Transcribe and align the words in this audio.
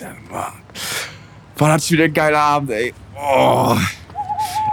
Alter, 0.00 0.16
Mann. 0.30 0.52
War 1.56 1.68
das 1.74 1.90
wieder 1.90 2.04
ein 2.04 2.14
geiler 2.14 2.38
Abend, 2.40 2.70
ey. 2.70 2.94
Oh. 3.16 3.76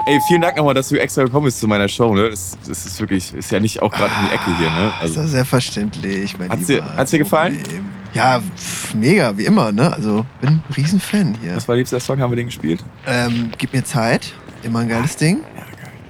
Ey, 0.05 0.21
vielen 0.25 0.41
Dank 0.41 0.55
nochmal, 0.55 0.73
dass 0.73 0.87
du 0.87 0.95
extra 0.95 1.23
gekommen 1.23 1.45
bist 1.45 1.59
zu 1.59 1.67
meiner 1.67 1.87
Show. 1.89 2.15
Ne? 2.15 2.29
Das, 2.29 2.57
das 2.65 2.85
ist 2.85 2.99
wirklich, 3.01 3.33
ist 3.33 3.51
ja 3.51 3.59
nicht 3.59 3.81
auch 3.81 3.91
gerade 3.91 4.13
in 4.21 4.27
die 4.27 4.33
Ecke 4.33 4.57
hier. 4.57 4.69
Ne? 4.69 4.93
Also, 5.01 5.19
ist 5.19 5.25
doch 5.25 5.31
selbstverständlich, 5.31 6.39
mein 6.39 6.49
hat's 6.49 6.67
Dir, 6.67 6.95
hat's 6.95 7.11
dir 7.11 7.19
gefallen? 7.19 7.61
Ja, 8.13 8.39
pf, 8.39 8.93
mega, 8.93 9.37
wie 9.37 9.45
immer. 9.45 9.73
Ne? 9.73 9.91
Also 9.93 10.25
bin 10.39 10.49
ein 10.49 10.63
Riesenfan 10.75 11.35
hier. 11.41 11.57
Was 11.57 11.67
war 11.67 11.75
liebster 11.75 11.99
Song? 11.99 12.21
Haben 12.21 12.31
wir 12.31 12.37
den 12.37 12.45
gespielt? 12.45 12.83
Ähm, 13.05 13.51
Gib 13.57 13.73
mir 13.73 13.83
Zeit. 13.83 14.33
Immer 14.63 14.79
ein 14.79 14.89
geiles 14.89 15.17
Ding. 15.17 15.43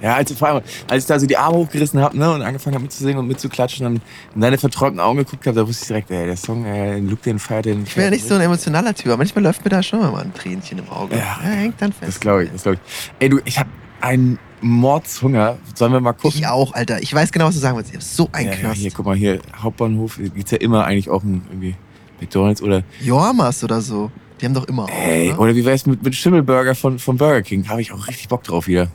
Ja, 0.00 0.14
als, 0.14 0.32
vor 0.32 0.48
allem, 0.48 0.62
als 0.88 1.04
ich 1.04 1.08
da 1.08 1.18
so 1.18 1.26
die 1.26 1.36
Arme 1.36 1.58
hochgerissen 1.58 2.00
habe 2.00 2.16
ne, 2.16 2.32
und 2.32 2.42
angefangen 2.42 2.74
habe 2.74 2.84
mitzusingen 2.84 3.18
und 3.18 3.26
mitzuklatschen 3.26 3.86
und 3.86 4.00
in 4.34 4.40
deine 4.40 4.58
verträumten 4.58 5.00
Augen 5.00 5.18
geguckt 5.18 5.46
habe, 5.46 5.56
da 5.56 5.66
wusste 5.66 5.82
ich 5.82 5.88
direkt, 5.88 6.10
ey, 6.10 6.26
der 6.26 6.36
Song, 6.36 6.64
ey, 6.64 7.00
Luke, 7.00 7.22
den 7.22 7.38
feiert 7.38 7.66
den. 7.66 7.84
Ich 7.84 7.94
bin 7.94 8.04
ja 8.04 8.10
nicht 8.10 8.26
so 8.26 8.34
ein 8.34 8.40
emotionaler 8.40 8.94
Typ, 8.94 9.06
aber 9.06 9.18
manchmal 9.18 9.44
läuft 9.44 9.64
mir 9.64 9.70
da 9.70 9.82
schon 9.82 10.00
mal 10.00 10.14
ein 10.22 10.32
Tränchen 10.34 10.78
im 10.78 10.88
Auge. 10.88 11.16
Ja, 11.16 11.38
ja 11.42 11.50
hängt 11.50 11.80
dann 11.80 11.92
fest. 11.92 12.08
Das 12.08 12.20
glaube 12.20 12.44
ich, 12.44 12.52
das 12.52 12.62
glaube 12.62 12.78
ich. 12.82 13.10
Ey, 13.18 13.28
du, 13.28 13.40
ich 13.44 13.58
habe 13.58 13.70
einen 14.00 14.38
Mordshunger. 14.60 15.58
Sollen 15.74 15.92
wir 15.92 16.00
mal 16.00 16.12
gucken? 16.12 16.38
Ich 16.38 16.46
auch, 16.46 16.74
Alter. 16.74 17.02
Ich 17.02 17.12
weiß 17.14 17.32
genau, 17.32 17.46
was 17.46 17.54
du 17.54 17.60
sagen 17.60 17.76
willst. 17.76 17.90
Ich 17.90 17.96
hab 17.96 18.02
so 18.02 18.28
ein 18.32 18.46
ja, 18.46 18.54
Knast. 18.54 18.76
Ja, 18.76 18.82
hier, 18.82 18.90
guck 18.92 19.06
mal, 19.06 19.16
hier, 19.16 19.40
Hauptbahnhof, 19.56 20.18
gibt's 20.18 20.50
ja 20.50 20.58
immer 20.58 20.84
eigentlich 20.84 21.10
auch 21.10 21.22
ein, 21.22 21.42
irgendwie 21.50 21.74
McDonalds 22.20 22.62
oder. 22.62 22.82
Joamas 23.00 23.62
oder 23.64 23.80
so. 23.80 24.10
Die 24.40 24.46
haben 24.46 24.54
doch 24.54 24.66
immer 24.66 24.84
auch. 24.84 24.90
Ey, 24.90 25.32
oder 25.32 25.54
wie 25.54 25.64
wär's 25.64 25.86
mit, 25.86 26.02
mit 26.02 26.14
Schimmelburger 26.14 26.74
von, 26.74 26.98
von 26.98 27.16
Burger 27.16 27.42
King? 27.42 27.68
Habe 27.68 27.80
ich 27.80 27.92
auch 27.92 28.06
richtig 28.06 28.28
Bock 28.28 28.44
drauf 28.44 28.66
wieder. 28.66 28.88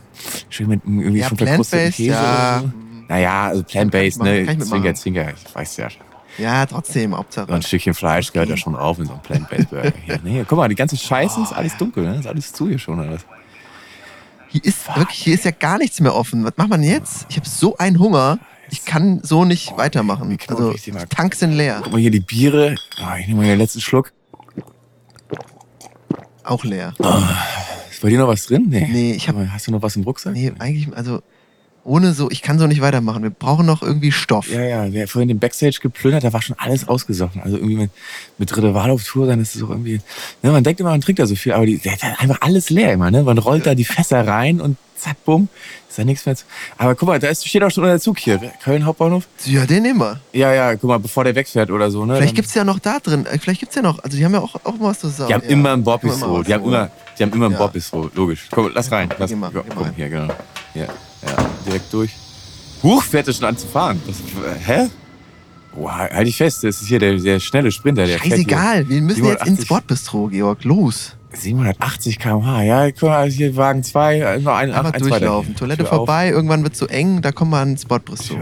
Schön 0.48 0.68
mit 0.68 0.82
irgendwie 0.84 1.18
ja, 1.18 1.28
schon 1.28 1.38
verkrusteten 1.38 1.92
Käse 1.92 2.10
ja. 2.10 2.20
oder 2.20 2.60
so. 2.60 2.72
Naja, 3.08 3.46
also 3.48 3.62
plant-based, 3.62 4.22
ne? 4.22 4.58
Zwinker, 4.58 4.94
Zwinker, 4.94 5.30
ich 5.30 5.54
weiß 5.54 5.76
ja. 5.76 5.88
Ja, 6.38 6.66
trotzdem, 6.66 7.16
Hauptsache. 7.16 7.46
So 7.46 7.52
ein 7.52 7.62
Stückchen 7.62 7.94
Fleisch 7.94 8.32
gehört 8.32 8.48
ja 8.48 8.56
schon 8.56 8.74
auf 8.74 8.98
in 8.98 9.06
so 9.06 9.12
einem 9.12 9.22
Plant-Based 9.22 9.70
Burger. 9.70 9.92
Hier, 10.04 10.18
nee, 10.24 10.44
guck 10.48 10.58
mal, 10.58 10.68
die 10.68 10.74
ganze 10.74 10.96
Scheiße 10.96 11.38
oh, 11.38 11.42
ist 11.42 11.52
alles 11.52 11.76
dunkel, 11.76 12.04
ne? 12.04 12.18
Ist 12.18 12.26
alles 12.26 12.52
zu 12.52 12.68
hier 12.68 12.78
schon, 12.78 12.98
alles. 12.98 13.20
Hier 14.48 14.64
ist 14.64 14.96
wirklich, 14.96 15.18
hier 15.18 15.34
ist 15.34 15.44
ja 15.44 15.50
gar 15.50 15.78
nichts 15.78 16.00
mehr 16.00 16.14
offen. 16.14 16.44
Was 16.44 16.54
macht 16.56 16.70
man 16.70 16.82
jetzt? 16.82 17.26
Ich 17.28 17.36
habe 17.36 17.48
so 17.48 17.76
einen 17.76 17.98
Hunger. 17.98 18.38
Ich 18.70 18.84
kann 18.84 19.20
so 19.22 19.44
nicht 19.44 19.72
oh, 19.74 19.78
weitermachen. 19.78 20.36
Also, 20.48 20.72
die 20.72 20.92
Tanks 21.08 21.40
sind 21.40 21.52
leer. 21.52 21.80
Guck 21.82 21.92
mal 21.92 22.00
hier 22.00 22.10
die 22.10 22.20
Biere. 22.20 22.74
Oh, 23.00 23.16
ich 23.18 23.26
nehme 23.26 23.42
mal 23.42 23.46
den 23.46 23.58
letzten 23.58 23.80
Schluck. 23.80 24.12
Auch 26.44 26.62
leer. 26.64 26.94
Oh, 26.98 27.22
ist 27.90 28.02
bei 28.02 28.10
dir 28.10 28.18
noch 28.18 28.28
was 28.28 28.46
drin? 28.46 28.66
Nee. 28.68 28.88
Nee, 28.90 29.12
ich 29.12 29.28
habe. 29.28 29.50
Hast 29.52 29.66
du 29.66 29.72
noch 29.72 29.82
was 29.82 29.96
im 29.96 30.02
Rucksack? 30.02 30.34
Nee, 30.34 30.52
eigentlich, 30.58 30.94
also 30.94 31.22
ohne 31.84 32.14
so, 32.14 32.30
ich 32.30 32.42
kann 32.42 32.58
so 32.58 32.66
nicht 32.66 32.80
weitermachen. 32.80 33.22
Wir 33.22 33.30
brauchen 33.30 33.66
noch 33.66 33.82
irgendwie 33.82 34.10
Stoff. 34.10 34.50
Ja, 34.50 34.62
ja, 34.62 34.92
wir 34.92 35.02
haben 35.02 35.08
vorhin 35.08 35.28
den 35.28 35.38
Backstage 35.38 35.78
geplündert, 35.80 36.24
da 36.24 36.32
war 36.32 36.42
schon 36.42 36.56
alles 36.58 36.88
ausgesoffen. 36.88 37.42
Also 37.42 37.56
irgendwie 37.56 37.76
mit, 37.76 37.90
mit 38.38 38.56
Ritte 38.56 38.74
Wahl 38.74 38.90
auf 38.90 39.04
Tour, 39.04 39.26
dann 39.26 39.40
ist 39.40 39.54
es 39.54 39.62
auch 39.62 39.70
irgendwie, 39.70 40.00
ne, 40.42 40.50
man 40.50 40.64
denkt 40.64 40.80
immer, 40.80 40.90
man 40.90 41.00
trinkt 41.00 41.18
da 41.18 41.26
so 41.26 41.36
viel, 41.36 41.52
aber 41.52 41.66
die, 41.66 41.78
der 41.78 41.92
hat 41.92 42.20
einfach 42.20 42.40
alles 42.40 42.70
leer 42.70 42.92
immer, 42.92 43.10
ne? 43.10 43.22
Man 43.22 43.38
rollt 43.38 43.66
da 43.66 43.74
die 43.74 43.84
Fässer 43.84 44.26
rein 44.26 44.60
und 44.60 44.76
zack, 44.96 45.22
bumm, 45.24 45.48
ist 45.88 45.98
da 45.98 46.04
nichts 46.04 46.24
mehr 46.24 46.36
zu. 46.36 46.44
Aber 46.78 46.94
guck 46.94 47.08
mal, 47.08 47.18
da 47.18 47.28
ist, 47.28 47.46
steht 47.46 47.62
auch 47.62 47.70
schon 47.70 47.84
der 47.84 48.00
Zug 48.00 48.18
hier, 48.18 48.38
Köln 48.62 48.86
Hauptbahnhof. 48.86 49.26
Ja, 49.44 49.66
den 49.66 49.82
nehmen 49.82 50.00
wir. 50.00 50.20
Ja, 50.32 50.52
ja, 50.54 50.74
guck 50.74 50.84
mal, 50.84 50.98
bevor 50.98 51.24
der 51.24 51.34
wegfährt 51.34 51.70
oder 51.70 51.90
so, 51.90 52.06
ne? 52.06 52.16
Vielleicht 52.16 52.34
gibt's 52.34 52.54
ja 52.54 52.64
noch 52.64 52.78
da 52.78 52.98
drin, 52.98 53.26
äh, 53.26 53.38
vielleicht 53.38 53.60
gibt's 53.60 53.74
ja 53.74 53.82
noch, 53.82 54.02
also 54.02 54.16
die 54.16 54.24
haben 54.24 54.32
ja 54.32 54.40
auch, 54.40 54.54
auch 54.64 54.74
was 54.78 55.00
zu 55.00 55.08
sagen. 55.08 55.28
Die 55.28 55.34
haben 55.34 55.44
ja. 55.44 55.50
immer 55.50 55.72
ein 55.72 55.84
Bobbistro, 55.84 56.42
die 56.42 56.54
haben 56.54 56.64
immer, 56.64 56.90
die 57.18 57.22
haben 57.22 57.32
immer 57.32 57.46
ein 57.46 57.52
ja. 57.52 57.58
Bobbistro, 57.58 58.10
logisch. 58.14 58.48
Komm, 58.50 58.70
lass 58.74 58.90
rein, 58.90 59.10
lass, 59.18 59.30
geh 59.30 59.36
mal, 59.36 59.50
komm, 59.52 59.64
komm 59.74 59.90
hier, 59.94 60.08
genau. 60.08 60.32
Ja, 60.74 60.86
ja, 61.26 61.50
direkt 61.66 61.92
durch. 61.92 62.10
Huch, 62.82 63.02
fährt 63.02 63.28
er 63.28 63.34
schon 63.34 63.46
an 63.46 63.56
zu 63.56 63.66
fahren. 63.66 64.00
Das, 64.06 64.16
hä? 64.66 64.88
Oh, 65.76 65.90
halt 65.90 66.26
dich 66.26 66.36
fest, 66.36 66.62
das 66.62 66.82
ist 66.82 66.88
hier 66.88 66.98
der, 66.98 67.16
der 67.16 67.40
schnelle 67.40 67.72
Sprinter. 67.72 68.06
Der 68.06 68.18
Scheißegal, 68.18 68.88
wir 68.88 69.00
müssen 69.00 69.24
780, 69.24 69.48
jetzt 69.48 69.58
ins 69.58 69.68
Bordbistro, 69.68 70.28
Georg. 70.28 70.64
Los. 70.64 71.16
780 71.32 72.20
km/h, 72.20 72.62
ja, 72.62 72.90
guck 72.92 73.02
mal, 73.02 73.28
hier 73.28 73.56
Wagen 73.56 73.82
2, 73.82 74.38
nur 74.38 74.54
ein, 74.54 74.72
Einmal 74.72 74.92
durchlaufen, 74.92 75.56
Toilette 75.56 75.84
vorbei, 75.84 76.28
auf. 76.28 76.34
irgendwann 76.34 76.62
wird 76.62 76.74
es 76.74 76.78
zu 76.78 76.86
eng, 76.86 77.22
da 77.22 77.32
kommen 77.32 77.50
wir 77.50 77.58
ans 77.58 77.86
Bordbistro. 77.86 78.36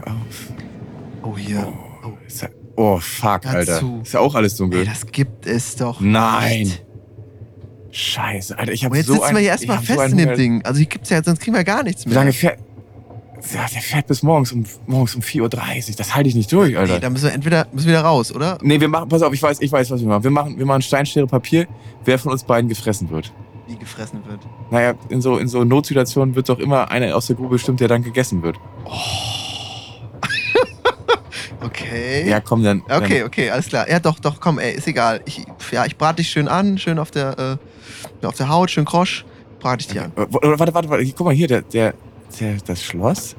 Oh, 1.22 1.36
hier. 1.38 1.72
Oh, 2.04 2.08
oh. 2.08 2.46
oh 2.76 2.98
fuck, 2.98 3.46
Alter. 3.46 3.80
Ist 4.02 4.12
ja 4.12 4.20
auch 4.20 4.34
alles 4.34 4.56
dunkel. 4.56 4.80
Ey, 4.80 4.84
das 4.84 5.06
gibt 5.06 5.46
es 5.46 5.76
doch 5.76 6.00
Nein. 6.00 6.64
Nicht. 6.64 6.84
Scheiße, 7.92 8.58
Alter, 8.58 8.72
ich 8.72 8.84
hab 8.84 8.92
so 8.92 8.96
jetzt 8.96 9.06
so 9.06 9.14
sitzen 9.14 9.34
wir 9.34 9.40
hier 9.40 9.50
erstmal 9.50 9.78
fest 9.78 9.98
so 9.98 10.04
in 10.04 10.16
dem 10.16 10.34
Ding. 10.34 10.62
Also 10.64 10.78
hier 10.78 10.86
gibt's 10.86 11.08
ja, 11.10 11.22
sonst 11.22 11.40
kriegen 11.40 11.56
wir 11.56 11.64
gar 11.64 11.82
nichts 11.82 12.04
mehr. 12.04 12.12
Wie 12.12 12.16
lange 12.16 12.32
fährt 12.32 12.58
ja, 13.50 13.66
der 13.72 13.82
fährt 13.82 14.06
bis 14.06 14.22
morgens 14.22 14.52
um, 14.52 14.64
morgens 14.86 15.14
um 15.14 15.20
4.30 15.20 15.90
Uhr. 15.90 15.96
Das 15.96 16.14
halte 16.14 16.28
ich 16.28 16.34
nicht 16.34 16.52
durch, 16.52 16.76
Alter. 16.78 16.94
Nee, 16.94 17.00
dann 17.00 17.12
müssen 17.12 17.24
wir 17.24 17.32
entweder 17.32 17.66
müssen 17.72 17.86
wir 17.86 17.94
wieder 17.94 18.04
raus, 18.04 18.32
oder? 18.32 18.58
Nee, 18.62 18.80
wir 18.80 18.88
machen, 18.88 19.08
pass 19.08 19.22
auf, 19.22 19.32
ich 19.32 19.42
weiß, 19.42 19.60
ich 19.60 19.72
weiß, 19.72 19.90
was 19.90 20.00
wir 20.00 20.08
machen. 20.08 20.24
Wir 20.24 20.30
machen, 20.30 20.58
wir 20.58 20.66
machen 20.66 20.82
Steinschere 20.82 21.26
Papier, 21.26 21.66
wer 22.04 22.18
von 22.18 22.32
uns 22.32 22.44
beiden 22.44 22.68
gefressen 22.68 23.10
wird. 23.10 23.32
Wie 23.66 23.76
gefressen 23.76 24.20
wird? 24.26 24.40
Naja, 24.70 24.94
in 25.08 25.20
so, 25.20 25.38
in 25.38 25.48
so 25.48 25.64
Notsituationen 25.64 26.34
wird 26.34 26.48
doch 26.48 26.58
immer 26.58 26.90
einer 26.90 27.14
aus 27.16 27.26
der 27.26 27.36
Grube 27.36 27.50
bestimmt, 27.50 27.80
der 27.80 27.88
dann 27.88 28.02
gegessen 28.02 28.42
wird. 28.42 28.56
Oh. 28.84 28.92
okay. 31.64 32.28
Ja, 32.28 32.40
komm 32.40 32.62
dann. 32.62 32.82
Okay, 32.88 33.18
dann. 33.18 33.26
okay, 33.26 33.50
alles 33.50 33.66
klar. 33.66 33.88
Ja, 33.88 33.98
doch, 33.98 34.18
doch, 34.18 34.40
komm, 34.40 34.58
ey, 34.58 34.74
ist 34.74 34.86
egal. 34.86 35.20
Ich, 35.24 35.44
ja, 35.70 35.84
ich 35.84 35.96
brate 35.96 36.16
dich 36.16 36.28
schön 36.28 36.48
an, 36.48 36.78
schön 36.78 36.98
auf 36.98 37.10
der, 37.10 37.58
äh, 38.22 38.26
auf 38.26 38.36
der 38.36 38.48
Haut, 38.48 38.70
schön 38.70 38.84
krosch. 38.84 39.24
Brate 39.60 39.82
ich 39.82 39.88
dich 39.88 40.00
an. 40.00 40.12
Warte, 40.16 40.58
warte, 40.58 40.74
warte, 40.74 40.88
warte. 40.88 41.04
Guck 41.16 41.26
mal 41.26 41.34
hier, 41.34 41.46
der, 41.46 41.62
der, 41.62 41.94
das 42.66 42.82
Schloss. 42.82 43.36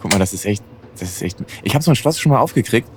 Guck 0.00 0.12
mal, 0.12 0.18
das 0.18 0.32
ist 0.32 0.44
echt, 0.46 0.62
das 0.98 1.10
ist 1.10 1.22
echt. 1.22 1.38
Ich 1.62 1.74
habe 1.74 1.84
so 1.84 1.90
ein 1.90 1.96
Schloss 1.96 2.18
schon 2.18 2.32
mal 2.32 2.38
aufgekriegt. 2.38 2.88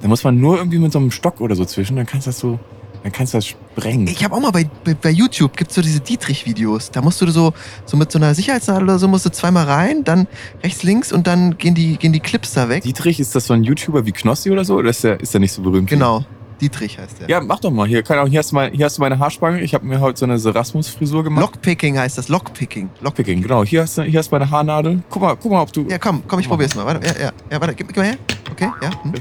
Da 0.00 0.08
muss 0.08 0.24
man 0.24 0.40
nur 0.40 0.58
irgendwie 0.58 0.78
mit 0.78 0.92
so 0.92 0.98
einem 0.98 1.10
Stock 1.10 1.40
oder 1.40 1.56
so 1.56 1.64
zwischen, 1.64 1.96
dann 1.96 2.06
kannst 2.06 2.26
du 2.26 2.30
das 2.30 2.38
so, 2.38 2.58
dann 3.02 3.12
kannst 3.12 3.34
du 3.34 3.38
das 3.38 3.46
sprengen. 3.46 4.06
Ich 4.06 4.22
habe 4.24 4.34
auch 4.34 4.40
mal 4.40 4.50
bei, 4.50 4.68
bei, 4.84 4.94
bei 4.94 5.10
YouTube 5.10 5.56
gibt's 5.56 5.74
so 5.74 5.82
diese 5.82 6.00
Dietrich-Videos. 6.00 6.90
Da 6.90 7.02
musst 7.02 7.20
du 7.20 7.26
so, 7.30 7.52
so 7.84 7.96
mit 7.96 8.12
so 8.12 8.18
einer 8.18 8.34
Sicherheitsnadel 8.34 8.84
oder 8.84 8.98
so 8.98 9.08
musst 9.08 9.26
du 9.26 9.30
zweimal 9.30 9.64
rein, 9.64 10.04
dann 10.04 10.28
rechts, 10.62 10.82
links 10.82 11.12
und 11.12 11.26
dann 11.26 11.58
gehen 11.58 11.74
die, 11.74 11.96
gehen 11.96 12.12
die 12.12 12.20
Clips 12.20 12.54
da 12.54 12.68
weg. 12.68 12.82
Dietrich, 12.82 13.18
ist 13.20 13.34
das 13.34 13.46
so 13.46 13.54
ein 13.54 13.64
YouTuber 13.64 14.06
wie 14.06 14.12
Knossi 14.12 14.50
oder 14.50 14.64
so? 14.64 14.76
Oder 14.76 14.90
ist 14.90 15.04
der, 15.04 15.20
ist 15.20 15.34
der 15.34 15.40
nicht 15.40 15.52
so 15.52 15.62
berühmt? 15.62 15.88
Genau. 15.88 16.24
Dietrich 16.60 16.98
heißt 16.98 17.20
der. 17.20 17.28
Ja, 17.28 17.40
mach 17.40 17.60
doch 17.60 17.70
mal. 17.70 17.86
Hier, 17.86 18.02
kann 18.02 18.18
auch, 18.18 18.26
hier, 18.26 18.40
hast, 18.40 18.50
du 18.50 18.56
mal, 18.56 18.70
hier 18.70 18.86
hast 18.86 18.98
du 18.98 19.02
meine 19.02 19.18
Haarspange. 19.18 19.60
Ich 19.60 19.74
habe 19.74 19.86
mir 19.86 20.00
heute 20.00 20.18
so 20.18 20.26
eine 20.26 20.38
Serasmus-Frisur 20.38 21.24
gemacht. 21.24 21.42
Lockpicking 21.42 21.98
heißt 21.98 22.18
das. 22.18 22.28
Lockpicking. 22.28 22.90
Lockpicking, 23.00 23.42
genau. 23.42 23.64
Hier 23.64 23.82
hast, 23.82 23.98
du, 23.98 24.02
hier 24.02 24.18
hast 24.18 24.32
meine 24.32 24.50
Haarnadel. 24.50 25.02
Guck 25.08 25.22
mal, 25.22 25.36
guck 25.36 25.52
mal, 25.52 25.62
ob 25.62 25.72
du. 25.72 25.86
Ja, 25.88 25.98
komm, 25.98 26.22
komm, 26.26 26.40
ich 26.40 26.48
probier's 26.48 26.74
mal. 26.74 26.84
Warte, 26.84 27.06
ja, 27.06 27.26
ja, 27.26 27.32
ja, 27.50 27.60
warte, 27.60 27.74
gib, 27.74 27.88
gib 27.88 27.96
mal 27.96 28.06
her. 28.06 28.16
Okay, 28.50 28.70
ja. 28.82 28.90
Hm. 29.02 29.14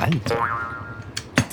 Alter. 0.00 0.36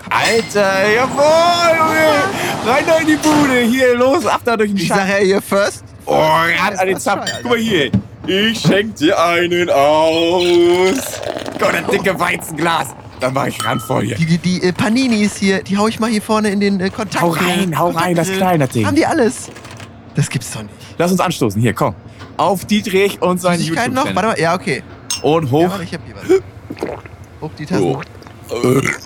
Alter, 0.09 0.93
jawohl, 0.93 1.77
Junge. 1.77 2.73
Rein 2.73 2.83
da 2.85 2.97
in 2.97 3.07
die 3.07 3.15
Bude. 3.15 3.61
Hier, 3.61 3.95
los, 3.95 4.25
ab 4.25 4.41
da 4.43 4.57
durch 4.57 4.71
den 4.71 4.77
Ich 4.77 4.87
sag 4.87 5.07
ja 5.07 5.17
hier 5.17 5.41
first. 5.41 5.83
Oh, 6.05 6.13
ran 6.13 6.75
an 6.77 6.87
den 6.87 6.99
Zapf. 6.99 7.31
Guck 7.41 7.51
mal 7.51 7.57
hier. 7.57 7.91
Ich 8.27 8.59
schenk 8.59 8.95
dir 8.95 9.19
einen 9.19 9.69
aus. 9.69 11.21
Gott, 11.59 11.75
ein 11.75 11.85
dicke 11.91 12.19
Weizenglas. 12.19 12.95
Dann 13.25 13.33
mach 13.33 13.47
ich 13.47 13.65
ran 13.65 13.79
vor 13.79 14.03
hier. 14.03 14.15
Die, 14.15 14.25
die, 14.25 14.37
die 14.37 14.61
äh, 14.61 14.71
Paninis 14.71 15.37
hier, 15.37 15.63
die 15.63 15.77
hau 15.79 15.87
ich 15.87 15.99
mal 15.99 16.11
hier 16.11 16.21
vorne 16.21 16.49
in 16.49 16.59
den 16.59 16.79
äh, 16.79 16.91
Kontakt. 16.91 17.23
Hau 17.23 17.29
rein, 17.29 17.75
hau 17.77 17.89
rein, 17.89 18.15
das 18.15 18.31
kleine 18.31 18.67
Ding. 18.67 18.85
Haben 18.85 18.95
die 18.95 19.05
alles? 19.05 19.49
Das 20.13 20.29
gibt's 20.29 20.51
doch 20.51 20.61
nicht. 20.61 20.75
Lass 20.99 21.11
uns 21.11 21.19
anstoßen. 21.19 21.59
Hier, 21.59 21.73
komm. 21.73 21.95
Auf 22.37 22.65
Dietrich 22.65 23.19
und 23.23 23.41
sein 23.41 23.59
youtube 23.59 23.93
noch? 23.93 24.05
Warte 24.05 24.27
mal, 24.27 24.39
ja, 24.39 24.53
okay. 24.53 24.83
Und 25.23 25.49
hoch. 25.49 25.61
Ja, 25.61 25.69
warte, 25.71 25.83
ich 25.85 25.93
hab 25.95 26.01
hier 26.05 26.15
was. 26.15 26.91
Hoch 27.41 27.51
die 27.57 27.65
Tasse. 27.65 27.83
Oh. 27.83 28.01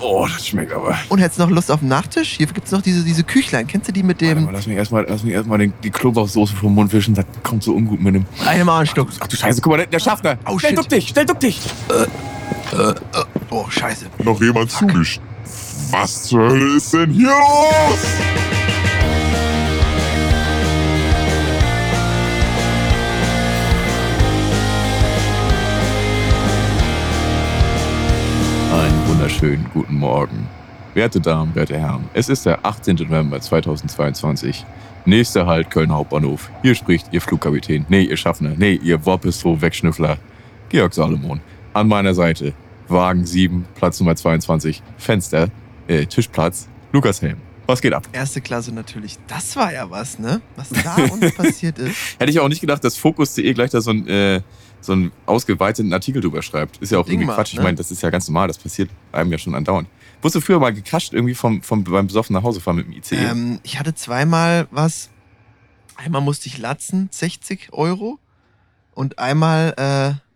oh, 0.02 0.28
das 0.28 0.46
schmeckt 0.46 0.74
aber. 0.74 0.97
Und 1.07 1.19
hättest 1.19 1.40
du 1.40 1.44
noch 1.44 1.50
Lust 1.51 1.72
auf 1.72 1.80
einen 1.80 1.88
Nachtisch? 1.88 2.31
Hier 2.31 2.47
gibt's 2.47 2.72
noch 2.72 2.81
diese, 2.81 3.06
diese 3.06 3.24
Küchlein. 3.24 3.68
Kennst 3.68 3.88
du 3.88 3.94
die 3.94 4.03
mit 4.03 4.19
dem. 4.19 4.44
Mal, 4.44 4.51
lass 4.51 4.68
mich 4.68 4.75
erstmal 4.75 5.06
erst 5.07 5.24
die 5.24 5.91
Knoblauchsoße 5.91 6.57
vom 6.57 6.75
Mund 6.75 6.91
wischen. 6.91 7.16
Das 7.16 7.25
kommt 7.41 7.63
so 7.63 7.74
ungut 7.74 8.01
mit 8.01 8.16
dem. 8.16 8.25
Einmal 8.46 8.81
ein 8.81 8.88
Stück. 8.88 9.07
Ach 9.18 9.28
du 9.28 9.38
Scheiße, 9.38 9.62
guck 9.62 9.78
mal, 9.78 9.88
der 9.88 10.00
Schaffner. 10.00 10.38
Oh, 10.46 10.59
schnell 10.59 10.75
duck 10.75 10.90
dich, 10.90 11.07
schnell 11.07 11.25
duck 11.25 11.40
dich. 11.40 11.62
Äh. 11.88 12.06
Äh, 12.75 12.89
äh, 12.89 12.94
oh, 13.50 13.69
scheiße. 13.69 14.06
Noch 14.24 14.42
jemand 14.42 14.72
zugesch... 14.72 15.19
Was 15.92 16.24
zur 16.25 16.50
Hölle 16.50 16.78
ist 16.78 16.94
denn 16.94 17.10
hier 17.10 17.30
los? 17.30 18.06
Einen 28.72 29.07
wunderschönen 29.07 29.66
guten 29.74 29.95
Morgen. 29.95 30.48
Werte 30.94 31.19
Damen, 31.19 31.56
werte 31.56 31.75
Herren, 31.75 32.07
es 32.13 32.30
ist 32.30 32.45
der 32.45 32.63
18. 32.63 32.98
November 32.98 33.42
2022. 33.42 34.63
Nächster 35.06 35.48
Halt 35.48 35.72
Köln 35.72 35.92
Hauptbahnhof. 35.92 36.52
Hier 36.62 36.75
spricht 36.75 37.12
Ihr 37.12 37.22
Flugkapitän, 37.22 37.88
nee, 37.90 38.04
Ihr 38.04 38.18
Schaffner, 38.18 38.54
nee, 38.56 38.80
Ihr 38.84 39.04
Woppistro-Wegschnüffler, 39.06 40.18
Georg 40.69 40.94
Salomon. 40.94 41.42
An 41.74 41.88
meiner 41.88 42.13
Seite 42.13 42.54
Wagen 42.89 43.25
7, 43.25 43.65
Platz 43.75 44.00
Nummer 44.00 44.15
22, 44.15 44.81
Fenster, 44.97 45.50
äh, 45.88 46.06
Tischplatz, 46.06 46.68
Lukas 46.91 47.21
Helm. 47.21 47.38
Was 47.69 47.81
geht 47.81 47.94
ab? 47.94 48.09
Erste 48.13 48.41
Klasse 48.41 48.74
natürlich. 48.74 49.18
Das 49.27 49.56
war 49.56 49.71
ja 49.71 49.91
was, 49.91 50.18
ne? 50.18 50.41
Was 50.56 50.69
da 50.69 50.95
uns 51.12 51.36
passiert 51.36 51.77
ist. 51.77 51.95
Hätte 52.18 52.31
ich 52.31 52.39
auch 52.39 52.47
nicht 52.47 52.62
gedacht, 52.62 52.83
dass 52.83 52.97
Fokus.de 52.97 53.53
gleich 53.53 53.69
da 53.69 53.80
so 53.80 53.91
ein, 53.91 54.07
äh, 54.07 54.41
so 54.81 54.94
einen 54.94 55.12
ausgeweiteten 55.27 55.94
Artikel 55.94 56.19
drüber 56.19 56.41
schreibt. 56.41 56.77
Ist 56.77 56.91
ja 56.91 56.97
auch 56.97 57.06
irgendwie 57.06 57.27
Ding 57.27 57.36
Quatsch. 57.36 57.53
Ich 57.53 57.59
ne? 57.59 57.63
meine, 57.65 57.77
das 57.77 57.91
ist 57.91 58.01
ja 58.01 58.09
ganz 58.09 58.27
normal. 58.27 58.47
Das 58.47 58.57
passiert 58.57 58.89
einem 59.12 59.31
ja 59.31 59.38
schon 59.38 59.53
andauernd. 59.53 59.88
Wurdest 60.21 60.38
du 60.38 60.42
früher 60.42 60.59
mal 60.59 60.74
gecrasht 60.74 61.13
irgendwie 61.13 61.35
vom, 61.35 61.62
vom, 61.62 61.83
beim 61.83 62.07
besoffen 62.07 62.33
nach 62.33 62.42
Hause 62.42 62.59
fahren 62.59 62.77
mit 62.77 62.88
dem 62.88 62.94
ICE? 62.94 63.15
Ähm, 63.18 63.59
ich 63.62 63.77
hatte 63.77 63.94
zweimal 63.94 64.68
was. 64.71 65.12
Einmal 65.95 66.21
musste 66.21 66.47
ich 66.47 66.57
latzen, 66.57 67.09
60 67.12 67.71
Euro. 67.71 68.18
Und 68.95 69.19
einmal 69.19 69.75
äh, 69.77 70.29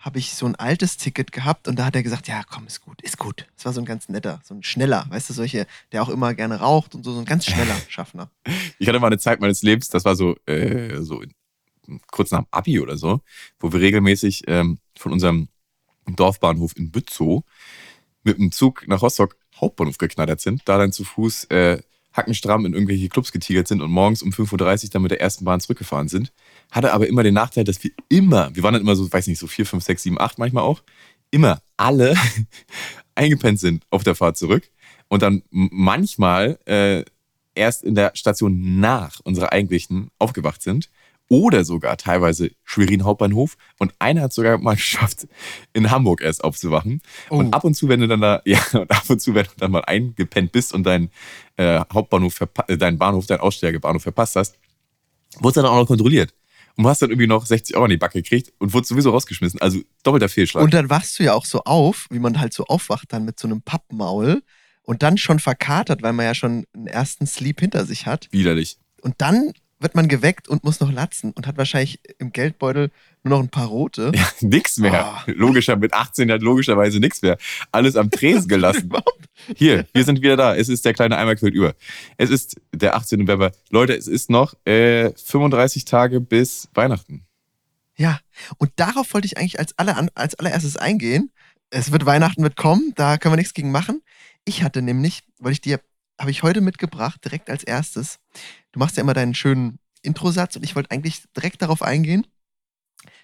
habe 0.00 0.18
ich 0.18 0.34
so 0.34 0.46
ein 0.46 0.56
altes 0.56 0.96
Ticket 0.96 1.30
gehabt 1.30 1.68
und 1.68 1.78
da 1.78 1.84
hat 1.84 1.94
er 1.94 2.02
gesagt, 2.02 2.26
ja 2.26 2.42
komm, 2.50 2.66
ist 2.66 2.80
gut, 2.80 3.00
ist 3.02 3.18
gut. 3.18 3.46
Das 3.56 3.66
war 3.66 3.72
so 3.74 3.80
ein 3.80 3.84
ganz 3.84 4.08
netter, 4.08 4.40
so 4.42 4.54
ein 4.54 4.62
schneller, 4.62 5.06
weißt 5.10 5.28
du, 5.28 5.34
solche, 5.34 5.66
der 5.92 6.02
auch 6.02 6.08
immer 6.08 6.34
gerne 6.34 6.58
raucht 6.58 6.94
und 6.94 7.04
so, 7.04 7.12
so 7.12 7.18
ein 7.20 7.26
ganz 7.26 7.44
schneller 7.44 7.76
Schaffner. 7.88 8.30
Ich 8.78 8.88
hatte 8.88 8.98
mal 8.98 9.08
eine 9.08 9.18
Zeit 9.18 9.40
meines 9.40 9.62
Lebens, 9.62 9.90
das 9.90 10.04
war 10.04 10.16
so, 10.16 10.36
äh, 10.46 11.02
so 11.02 11.22
kurz 12.10 12.30
nach 12.30 12.40
dem 12.40 12.46
Abi 12.50 12.80
oder 12.80 12.96
so, 12.96 13.20
wo 13.58 13.72
wir 13.72 13.80
regelmäßig 13.80 14.44
ähm, 14.46 14.78
von 14.96 15.12
unserem 15.12 15.48
Dorfbahnhof 16.06 16.76
in 16.76 16.90
Bützow 16.90 17.44
mit 18.22 18.38
dem 18.38 18.52
Zug 18.52 18.88
nach 18.88 19.02
Rostock 19.02 19.36
Hauptbahnhof 19.60 19.98
geknattert 19.98 20.40
sind, 20.40 20.62
da 20.64 20.78
dann 20.78 20.92
zu 20.92 21.04
Fuß 21.04 21.44
äh, 21.44 21.82
hackenstramm 22.12 22.66
in 22.66 22.72
irgendwelche 22.72 23.08
Clubs 23.08 23.32
getigert 23.32 23.68
sind 23.68 23.82
und 23.82 23.90
morgens 23.90 24.22
um 24.22 24.30
5.30 24.30 24.84
Uhr 24.84 24.90
dann 24.90 25.02
mit 25.02 25.10
der 25.10 25.20
ersten 25.20 25.44
Bahn 25.44 25.60
zurückgefahren 25.60 26.08
sind. 26.08 26.32
Hatte 26.70 26.92
aber 26.92 27.06
immer 27.08 27.22
den 27.22 27.34
Nachteil, 27.34 27.64
dass 27.64 27.82
wir 27.82 27.90
immer, 28.08 28.54
wir 28.54 28.62
waren 28.62 28.74
dann 28.74 28.82
immer 28.82 28.96
so, 28.96 29.10
weiß 29.12 29.26
nicht, 29.26 29.38
so 29.38 29.46
4, 29.46 29.66
5, 29.66 29.84
6, 29.84 30.02
7, 30.02 30.20
8 30.20 30.38
manchmal 30.38 30.64
auch, 30.64 30.82
immer 31.30 31.60
alle 31.76 32.16
eingepennt 33.14 33.58
sind 33.58 33.84
auf 33.90 34.04
der 34.04 34.14
Fahrt 34.14 34.36
zurück 34.36 34.70
und 35.08 35.22
dann 35.22 35.42
manchmal 35.50 36.58
äh, 36.66 37.04
erst 37.54 37.82
in 37.82 37.94
der 37.94 38.12
Station 38.14 38.80
nach 38.80 39.20
unserer 39.20 39.52
eigentlichen 39.52 40.10
aufgewacht 40.18 40.62
sind 40.62 40.88
oder 41.28 41.64
sogar 41.64 41.96
teilweise 41.96 42.50
Schwerin 42.64 43.04
Hauptbahnhof 43.04 43.56
und 43.78 43.94
einer 43.98 44.22
hat 44.22 44.32
sogar 44.32 44.58
mal 44.58 44.74
geschafft, 44.76 45.28
in 45.72 45.90
Hamburg 45.90 46.20
erst 46.20 46.42
aufzuwachen. 46.44 47.00
Und 47.28 47.54
ab 47.54 47.64
und 47.64 47.74
zu, 47.74 47.88
wenn 47.88 48.00
du 48.00 48.08
dann 48.08 48.20
da, 48.20 48.42
ja, 48.46 48.60
und 48.72 48.90
ab 48.90 49.08
und 49.08 49.20
zu, 49.20 49.34
wenn 49.34 49.44
du 49.44 49.50
dann 49.56 49.70
mal 49.70 49.84
eingepennt 49.84 50.52
bist 50.52 50.74
und 50.74 50.84
deinen 50.84 51.10
äh, 51.56 51.80
Hauptbahnhof, 51.92 52.40
äh, 52.66 52.76
deinen 52.76 52.98
Bahnhof, 52.98 53.26
deinen 53.26 53.40
Aussteigebahnhof 53.40 54.02
verpasst 54.02 54.36
hast, 54.36 54.58
wurdest 55.38 55.58
du 55.58 55.62
dann 55.62 55.70
auch 55.70 55.76
noch 55.76 55.86
kontrolliert. 55.86 56.34
Und 56.76 56.84
du 56.84 56.88
hast 56.90 57.02
dann 57.02 57.10
irgendwie 57.10 57.26
noch 57.26 57.46
60 57.46 57.76
Euro 57.76 57.86
in 57.86 57.90
die 57.90 57.96
Backe 57.96 58.22
gekriegt 58.22 58.52
und 58.58 58.72
wurdest 58.72 58.88
sowieso 58.88 59.10
rausgeschmissen. 59.10 59.60
Also 59.60 59.80
doppelter 60.02 60.28
Fehlschlag. 60.28 60.64
Und 60.64 60.74
dann 60.74 60.90
wachst 60.90 61.18
du 61.18 61.24
ja 61.24 61.34
auch 61.34 61.44
so 61.44 61.62
auf, 61.64 62.06
wie 62.10 62.18
man 62.18 62.40
halt 62.40 62.52
so 62.52 62.64
aufwacht 62.64 63.12
dann 63.12 63.24
mit 63.24 63.38
so 63.38 63.48
einem 63.48 63.62
Pappmaul 63.62 64.42
und 64.82 65.02
dann 65.02 65.18
schon 65.18 65.38
verkatert, 65.38 66.02
weil 66.02 66.12
man 66.12 66.26
ja 66.26 66.34
schon 66.34 66.64
einen 66.74 66.86
ersten 66.86 67.26
Sleep 67.26 67.60
hinter 67.60 67.84
sich 67.84 68.06
hat. 68.06 68.28
Widerlich. 68.30 68.78
Und 69.02 69.14
dann 69.18 69.52
wird 69.80 69.94
man 69.94 70.08
geweckt 70.08 70.46
und 70.46 70.62
muss 70.62 70.78
noch 70.80 70.92
latzen 70.92 71.32
und 71.32 71.46
hat 71.46 71.56
wahrscheinlich 71.56 72.00
im 72.18 72.32
Geldbeutel 72.32 72.90
nur 73.22 73.38
noch 73.38 73.44
ein 73.44 73.48
paar 73.48 73.66
rote. 73.66 74.12
Ja, 74.14 74.28
nix 74.40 74.76
mehr. 74.78 75.06
Ah. 75.06 75.24
Logischer, 75.26 75.76
mit 75.76 75.92
18 75.92 76.30
hat 76.30 76.42
logischerweise 76.42 77.00
nix 77.00 77.22
mehr. 77.22 77.38
Alles 77.72 77.96
am 77.96 78.10
Tresen 78.10 78.48
gelassen. 78.48 78.92
Hier, 79.56 79.86
wir 79.92 80.04
sind 80.04 80.20
wieder 80.20 80.36
da. 80.36 80.54
Es 80.54 80.68
ist 80.68 80.84
der 80.84 80.94
kleine 80.94 81.16
Eimer 81.16 81.34
quillt 81.34 81.54
über. 81.54 81.74
Es 82.18 82.30
ist 82.30 82.60
der 82.74 82.94
18. 82.94 83.20
November. 83.20 83.52
Leute, 83.70 83.94
es 83.94 84.06
ist 84.06 84.30
noch 84.30 84.54
äh, 84.66 85.10
35 85.12 85.84
Tage 85.86 86.20
bis 86.20 86.68
Weihnachten. 86.74 87.24
Ja, 87.96 88.20
und 88.58 88.70
darauf 88.76 89.12
wollte 89.12 89.26
ich 89.26 89.36
eigentlich 89.36 89.58
als, 89.58 89.76
aller, 89.78 90.08
als 90.14 90.34
allererstes 90.34 90.76
eingehen. 90.76 91.30
Es 91.70 91.92
wird 91.92 92.06
Weihnachten 92.06 92.42
wird 92.42 92.56
kommen, 92.56 92.92
da 92.96 93.16
können 93.16 93.32
wir 93.32 93.36
nichts 93.36 93.54
gegen 93.54 93.70
machen. 93.70 94.02
Ich 94.44 94.62
hatte 94.62 94.82
nämlich, 94.82 95.22
weil 95.38 95.52
ich 95.52 95.60
dir, 95.60 95.80
habe 96.20 96.30
ich 96.30 96.42
heute 96.42 96.60
mitgebracht, 96.60 97.24
direkt 97.24 97.48
als 97.50 97.64
erstes. 97.64 98.18
Du 98.72 98.78
machst 98.78 98.96
ja 98.96 99.02
immer 99.02 99.14
deinen 99.14 99.34
schönen 99.34 99.78
Introsatz 100.02 100.54
und 100.56 100.62
ich 100.64 100.76
wollte 100.76 100.90
eigentlich 100.90 101.22
direkt 101.36 101.62
darauf 101.62 101.82
eingehen, 101.82 102.26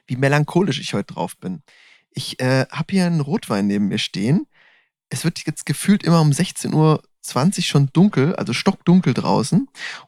wie 0.07 0.17
melancholisch 0.17 0.81
ich 0.81 0.95
heute 0.95 1.13
drauf 1.15 1.37
bin. 1.37 1.63
Ich 2.11 2.41
äh, 2.41 2.67
habe 2.71 2.87
hier 2.91 3.07
einen 3.07 3.21
Rotwein 3.21 3.67
neben 3.67 3.89
mir 3.89 3.99
stehen. 3.99 4.47
Es 5.11 5.25
wird 5.25 5.45
jetzt 5.47 5.67
gefühlt 5.67 6.03
immer 6.03 6.21
um 6.21 6.31
16.20 6.31 6.73
Uhr 6.75 7.63
schon 7.63 7.91
dunkel, 7.93 8.35
also 8.37 8.53
stockdunkel 8.53 9.13
draußen. 9.15 9.61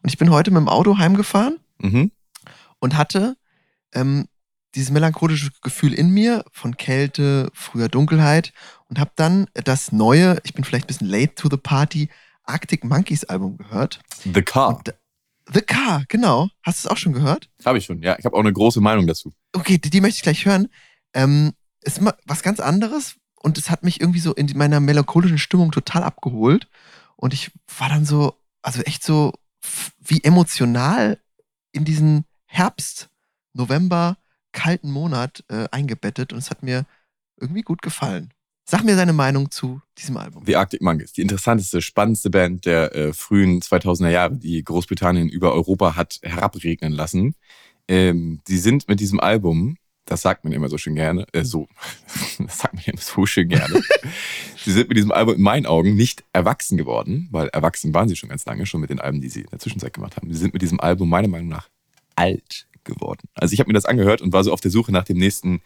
Und 0.02 0.08
ich 0.08 0.18
bin 0.18 0.30
heute 0.30 0.50
mit 0.50 0.60
dem 0.60 0.68
Auto 0.68 0.98
heimgefahren 0.98 1.58
Mhm. 1.80 2.10
und 2.80 2.96
hatte 2.96 3.36
ähm, 3.92 4.26
dieses 4.74 4.90
melancholische 4.90 5.50
Gefühl 5.62 5.92
in 5.94 6.10
mir 6.10 6.44
von 6.52 6.76
Kälte, 6.76 7.50
früher 7.54 7.88
Dunkelheit 7.88 8.52
und 8.88 8.98
habe 8.98 9.12
dann 9.14 9.46
das 9.52 9.92
neue, 9.92 10.38
ich 10.44 10.54
bin 10.54 10.64
vielleicht 10.64 10.84
ein 10.86 10.88
bisschen 10.88 11.08
late 11.08 11.34
to 11.36 11.48
the 11.50 11.56
party, 11.56 12.08
Arctic 12.48 12.84
Monkeys 12.84 13.24
Album 13.24 13.58
gehört. 13.58 14.00
The 14.24 14.42
Car. 14.42 14.76
Und, 14.76 14.94
The 15.52 15.62
Car, 15.62 16.04
genau. 16.08 16.48
Hast 16.62 16.84
du 16.84 16.88
es 16.88 16.92
auch 16.92 16.96
schon 16.96 17.12
gehört? 17.12 17.48
Habe 17.64 17.78
ich 17.78 17.84
schon, 17.84 18.02
ja. 18.02 18.16
Ich 18.18 18.24
habe 18.24 18.36
auch 18.36 18.40
eine 18.40 18.52
große 18.52 18.80
Meinung 18.80 19.06
dazu. 19.06 19.32
Okay, 19.52 19.78
die, 19.78 19.90
die 19.90 20.00
möchte 20.00 20.16
ich 20.16 20.22
gleich 20.22 20.44
hören. 20.44 20.68
Ähm, 21.14 21.52
ist 21.82 22.00
mal 22.00 22.14
was 22.26 22.42
ganz 22.42 22.60
anderes 22.60 23.16
und 23.40 23.56
es 23.56 23.70
hat 23.70 23.82
mich 23.84 24.00
irgendwie 24.00 24.20
so 24.20 24.34
in 24.34 24.50
meiner 24.56 24.80
melancholischen 24.80 25.38
Stimmung 25.38 25.70
total 25.70 26.02
abgeholt 26.02 26.68
und 27.16 27.32
ich 27.32 27.50
war 27.78 27.88
dann 27.88 28.04
so, 28.04 28.34
also 28.62 28.82
echt 28.82 29.02
so 29.02 29.32
wie 29.98 30.22
emotional 30.22 31.18
in 31.72 31.84
diesen 31.84 32.24
Herbst, 32.44 33.08
November, 33.52 34.18
kalten 34.52 34.90
Monat 34.90 35.44
äh, 35.48 35.68
eingebettet 35.70 36.32
und 36.32 36.38
es 36.38 36.50
hat 36.50 36.62
mir 36.62 36.84
irgendwie 37.40 37.62
gut 37.62 37.82
gefallen. 37.82 38.32
Sag 38.70 38.84
mir 38.84 38.96
deine 38.96 39.14
Meinung 39.14 39.50
zu 39.50 39.80
diesem 39.96 40.18
Album. 40.18 40.42
The 40.44 40.56
Arctic 40.56 40.82
Monkeys, 40.82 41.14
die 41.14 41.22
interessanteste, 41.22 41.80
spannendste 41.80 42.28
Band 42.28 42.66
der 42.66 42.94
äh, 42.94 43.12
frühen 43.14 43.62
2000er 43.62 44.10
Jahre, 44.10 44.36
die 44.36 44.62
Großbritannien 44.62 45.30
über 45.30 45.54
Europa 45.54 45.96
hat 45.96 46.20
herabregnen 46.22 46.92
lassen. 46.92 47.34
Ähm, 47.88 48.42
die 48.46 48.58
sind 48.58 48.86
mit 48.86 49.00
diesem 49.00 49.20
Album, 49.20 49.78
das 50.04 50.20
sagt 50.20 50.44
man 50.44 50.52
immer 50.52 50.68
so 50.68 50.76
schön 50.76 50.96
gerne, 50.96 51.24
äh, 51.32 51.44
so, 51.44 51.66
das 52.38 52.58
sagt 52.58 52.74
man 52.74 52.84
immer 52.84 53.00
so 53.00 53.24
schön 53.24 53.48
gerne. 53.48 53.80
sie 54.62 54.72
sind 54.72 54.90
mit 54.90 54.98
diesem 54.98 55.12
Album 55.12 55.36
in 55.36 55.40
meinen 55.40 55.64
Augen 55.64 55.94
nicht 55.94 56.24
erwachsen 56.34 56.76
geworden, 56.76 57.28
weil 57.30 57.48
erwachsen 57.48 57.94
waren 57.94 58.10
sie 58.10 58.16
schon 58.16 58.28
ganz 58.28 58.44
lange, 58.44 58.66
schon 58.66 58.82
mit 58.82 58.90
den 58.90 59.00
Alben, 59.00 59.22
die 59.22 59.30
sie 59.30 59.40
in 59.40 59.50
der 59.50 59.60
Zwischenzeit 59.60 59.94
gemacht 59.94 60.18
haben. 60.18 60.30
Sie 60.30 60.38
sind 60.38 60.52
mit 60.52 60.60
diesem 60.60 60.78
Album 60.78 61.08
meiner 61.08 61.28
Meinung 61.28 61.48
nach 61.48 61.70
alt 62.16 62.68
geworden. 62.84 63.28
Also 63.32 63.54
ich 63.54 63.60
habe 63.60 63.68
mir 63.68 63.74
das 63.74 63.86
angehört 63.86 64.20
und 64.20 64.34
war 64.34 64.44
so 64.44 64.52
auf 64.52 64.60
der 64.60 64.70
Suche 64.70 64.92
nach 64.92 65.04
dem 65.04 65.16
nächsten 65.16 65.62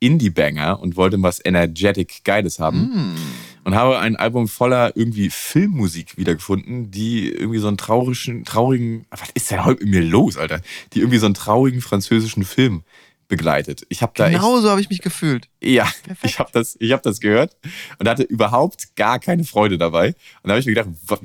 Indie-Banger 0.00 0.80
und 0.80 0.96
wollte 0.96 1.22
was 1.22 1.40
energetic 1.44 2.24
Geiles 2.24 2.58
haben 2.58 2.80
Mm. 2.80 3.16
und 3.64 3.74
habe 3.74 3.98
ein 3.98 4.16
Album 4.16 4.48
voller 4.48 4.96
irgendwie 4.96 5.30
Filmmusik 5.30 6.16
wiedergefunden, 6.16 6.90
die 6.90 7.28
irgendwie 7.30 7.58
so 7.58 7.68
einen 7.68 7.76
traurigen, 7.76 8.44
traurigen, 8.44 9.06
was 9.10 9.30
ist 9.34 9.50
denn 9.50 9.64
heute 9.64 9.84
mit 9.84 9.92
mir 9.92 10.02
los, 10.02 10.36
Alter? 10.36 10.60
Die 10.94 11.00
irgendwie 11.00 11.18
so 11.18 11.26
einen 11.26 11.34
traurigen 11.34 11.80
französischen 11.82 12.44
Film 12.44 12.82
begleitet. 13.30 13.86
Ich 13.88 14.02
habe 14.02 14.12
da 14.14 14.28
Genau 14.28 14.60
so 14.60 14.68
habe 14.68 14.82
ich 14.82 14.90
mich 14.90 15.00
gefühlt. 15.00 15.48
echt, 15.60 15.72
ja, 15.72 15.84
Perfekt. 16.04 16.24
ich 16.24 16.38
habe 16.38 16.50
das, 16.52 16.76
ich 16.78 16.92
habe 16.92 17.02
das 17.02 17.20
gehört 17.20 17.56
und 17.98 18.06
hatte 18.06 18.24
überhaupt 18.24 18.94
gar 18.96 19.18
keine 19.18 19.44
Freude 19.44 19.78
dabei. 19.78 20.08
Und 20.42 20.48
da 20.48 20.50
habe 20.50 20.60
ich 20.60 20.66
mir 20.66 20.74
gedacht, 20.74 20.90
wo, 21.06 21.16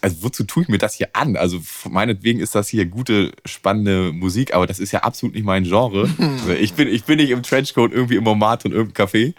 also 0.00 0.16
wozu 0.20 0.44
tue 0.44 0.62
ich 0.62 0.68
mir 0.68 0.78
das 0.78 0.94
hier 0.94 1.08
an? 1.14 1.36
Also 1.36 1.60
meinetwegen 1.90 2.38
ist 2.38 2.54
das 2.54 2.68
hier 2.68 2.86
gute, 2.86 3.32
spannende 3.44 4.12
Musik, 4.12 4.54
aber 4.54 4.68
das 4.68 4.78
ist 4.78 4.92
ja 4.92 5.00
absolut 5.00 5.34
nicht 5.34 5.44
mein 5.44 5.64
Genre. 5.64 6.08
Also 6.44 6.52
ich 6.52 6.74
bin, 6.74 6.88
ich 6.88 7.04
bin 7.04 7.16
nicht 7.16 7.30
im 7.30 7.42
Trenchcoat 7.42 7.92
irgendwie 7.92 8.16
im 8.16 8.24
Momat 8.24 8.64
und 8.66 8.72
irgendeinem 8.72 9.08
Café 9.08 9.34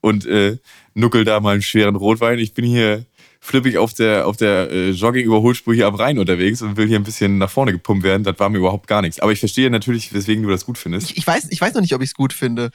und 0.00 0.26
äh, 0.26 0.58
nuckel 0.94 1.24
da 1.24 1.38
mal 1.40 1.52
einen 1.52 1.62
schweren 1.62 1.94
Rotwein. 1.96 2.38
Ich 2.40 2.52
bin 2.54 2.64
hier 2.64 3.04
flippig 3.40 3.78
auf 3.78 3.94
der, 3.94 4.26
auf 4.26 4.36
der 4.36 4.70
äh, 4.70 4.90
Jogging-Überholspur 4.90 5.74
hier 5.74 5.86
am 5.86 5.94
Rhein 5.94 6.18
unterwegs 6.18 6.62
und 6.62 6.76
will 6.76 6.86
hier 6.86 6.98
ein 6.98 7.04
bisschen 7.04 7.38
nach 7.38 7.50
vorne 7.50 7.72
gepumpt 7.72 8.04
werden. 8.04 8.22
Das 8.22 8.38
war 8.38 8.48
mir 8.50 8.58
überhaupt 8.58 8.86
gar 8.86 9.02
nichts. 9.02 9.18
Aber 9.20 9.32
ich 9.32 9.40
verstehe 9.40 9.70
natürlich, 9.70 10.12
weswegen 10.12 10.42
du 10.42 10.50
das 10.50 10.66
gut 10.66 10.78
findest. 10.78 11.10
Ich, 11.10 11.16
ich, 11.18 11.26
weiß, 11.26 11.48
ich 11.50 11.60
weiß 11.60 11.74
noch 11.74 11.80
nicht, 11.80 11.94
ob 11.94 12.02
ich 12.02 12.10
es 12.10 12.14
gut 12.14 12.32
finde. 12.32 12.70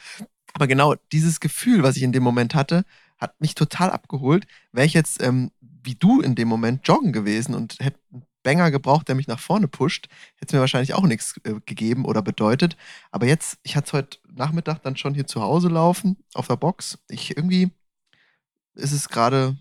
Aber 0.52 0.66
genau 0.66 0.94
dieses 1.12 1.40
Gefühl, 1.40 1.82
was 1.82 1.96
ich 1.96 2.02
in 2.02 2.12
dem 2.12 2.22
Moment 2.22 2.54
hatte, 2.54 2.84
hat 3.18 3.40
mich 3.40 3.54
total 3.54 3.90
abgeholt. 3.90 4.46
Wäre 4.72 4.86
ich 4.86 4.94
jetzt 4.94 5.22
ähm, 5.22 5.50
wie 5.86 5.94
du 5.94 6.20
in 6.20 6.34
dem 6.34 6.48
Moment 6.48 6.86
joggen 6.86 7.12
gewesen 7.12 7.54
und 7.54 7.78
hätte 7.78 7.98
einen 8.12 8.26
Banger 8.42 8.70
gebraucht, 8.70 9.08
der 9.08 9.14
mich 9.14 9.28
nach 9.28 9.38
vorne 9.38 9.68
pusht, 9.68 10.08
hätte 10.34 10.48
es 10.48 10.52
mir 10.52 10.60
wahrscheinlich 10.60 10.92
auch 10.94 11.04
nichts 11.04 11.36
äh, 11.44 11.54
gegeben 11.64 12.04
oder 12.04 12.20
bedeutet. 12.20 12.76
Aber 13.10 13.26
jetzt, 13.26 13.58
ich 13.62 13.76
hatte 13.76 13.86
es 13.86 13.92
heute 13.92 14.18
Nachmittag 14.28 14.82
dann 14.82 14.96
schon 14.96 15.14
hier 15.14 15.26
zu 15.26 15.40
Hause 15.40 15.68
laufen, 15.68 16.16
auf 16.34 16.48
der 16.48 16.56
Box. 16.56 16.98
Ich 17.08 17.36
irgendwie 17.36 17.70
ist 18.74 18.92
es 18.92 19.08
gerade, 19.08 19.56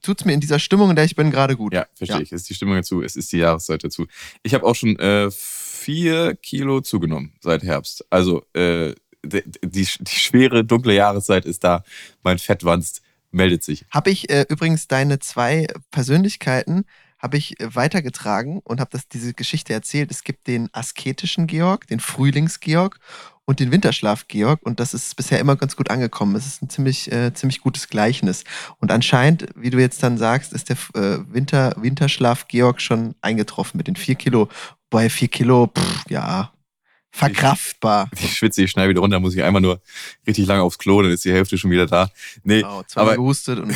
tut 0.00 0.20
es 0.20 0.24
mir 0.24 0.32
in 0.32 0.40
dieser 0.40 0.58
Stimmung, 0.58 0.90
in 0.90 0.96
der 0.96 1.04
ich 1.04 1.14
bin, 1.16 1.30
gerade 1.30 1.56
gut. 1.56 1.72
Ja, 1.74 1.86
verstehe 1.94 2.18
Ja. 2.18 2.22
ich. 2.22 2.32
Es 2.32 2.42
ist 2.42 2.50
die 2.50 2.54
Stimmung 2.54 2.76
dazu, 2.76 3.02
es 3.02 3.16
ist 3.16 3.32
die 3.32 3.38
Jahreszeit 3.38 3.84
dazu. 3.84 4.06
Ich 4.42 4.54
habe 4.54 4.64
auch 4.66 4.74
schon 4.74 4.98
äh, 4.98 5.30
vier 5.30 6.34
Kilo 6.36 6.80
zugenommen 6.80 7.34
seit 7.40 7.62
Herbst. 7.62 8.04
Also 8.10 8.42
äh, 8.54 8.94
die, 9.24 9.42
die, 9.64 9.86
die 10.00 10.14
schwere, 10.14 10.64
dunkle 10.64 10.94
Jahreszeit 10.94 11.44
ist 11.44 11.64
da. 11.64 11.84
Mein 12.22 12.38
Fettwanst 12.38 13.02
meldet 13.30 13.62
sich. 13.62 13.84
Habe 13.90 14.10
ich 14.10 14.30
äh, 14.30 14.46
übrigens 14.48 14.88
deine 14.88 15.18
zwei 15.18 15.66
Persönlichkeiten 15.90 16.84
habe 17.18 17.36
ich 17.36 17.60
äh, 17.60 17.74
weitergetragen 17.74 18.60
und 18.64 18.80
habe 18.80 18.90
das 18.92 19.06
diese 19.08 19.34
Geschichte 19.34 19.72
erzählt. 19.72 20.10
Es 20.10 20.24
gibt 20.24 20.46
den 20.46 20.68
asketischen 20.72 21.46
Georg, 21.46 21.86
den 21.86 22.00
Frühlings-Georg 22.00 22.98
und 23.50 23.58
den 23.58 23.72
Winterschlaf 23.72 24.28
Georg 24.28 24.60
und 24.62 24.78
das 24.78 24.94
ist 24.94 25.16
bisher 25.16 25.40
immer 25.40 25.56
ganz 25.56 25.74
gut 25.74 25.90
angekommen. 25.90 26.36
Es 26.36 26.46
ist 26.46 26.62
ein 26.62 26.70
ziemlich, 26.70 27.10
äh, 27.10 27.34
ziemlich 27.34 27.60
gutes 27.60 27.88
Gleichnis. 27.88 28.44
Und 28.78 28.92
anscheinend, 28.92 29.46
wie 29.56 29.70
du 29.70 29.80
jetzt 29.80 30.04
dann 30.04 30.18
sagst, 30.18 30.52
ist 30.52 30.68
der 30.68 30.76
äh, 30.94 31.18
Winter, 31.34 31.74
Winterschlaf 31.76 32.46
Georg 32.46 32.80
schon 32.80 33.16
eingetroffen 33.22 33.76
mit 33.76 33.88
den 33.88 33.96
vier 33.96 34.14
Kilo. 34.14 34.48
Bei 34.88 35.10
vier 35.10 35.26
Kilo, 35.26 35.66
pff, 35.66 36.04
ja, 36.08 36.52
verkraftbar. 37.10 38.08
Ich 38.20 38.36
schwitze, 38.36 38.62
ich 38.62 38.70
schnell 38.70 38.88
wieder 38.88 39.00
runter, 39.00 39.18
muss 39.18 39.34
ich 39.34 39.42
einmal 39.42 39.60
nur 39.60 39.80
richtig 40.28 40.46
lange 40.46 40.62
aufs 40.62 40.78
Klo, 40.78 41.02
dann 41.02 41.10
ist 41.10 41.24
die 41.24 41.32
Hälfte 41.32 41.58
schon 41.58 41.72
wieder 41.72 41.86
da. 41.86 42.08
Nee, 42.44 42.60
Genau, 42.60 42.84
zweimal 42.84 43.14
aber 43.14 43.16
gehustet 43.16 43.58
und 43.58 43.74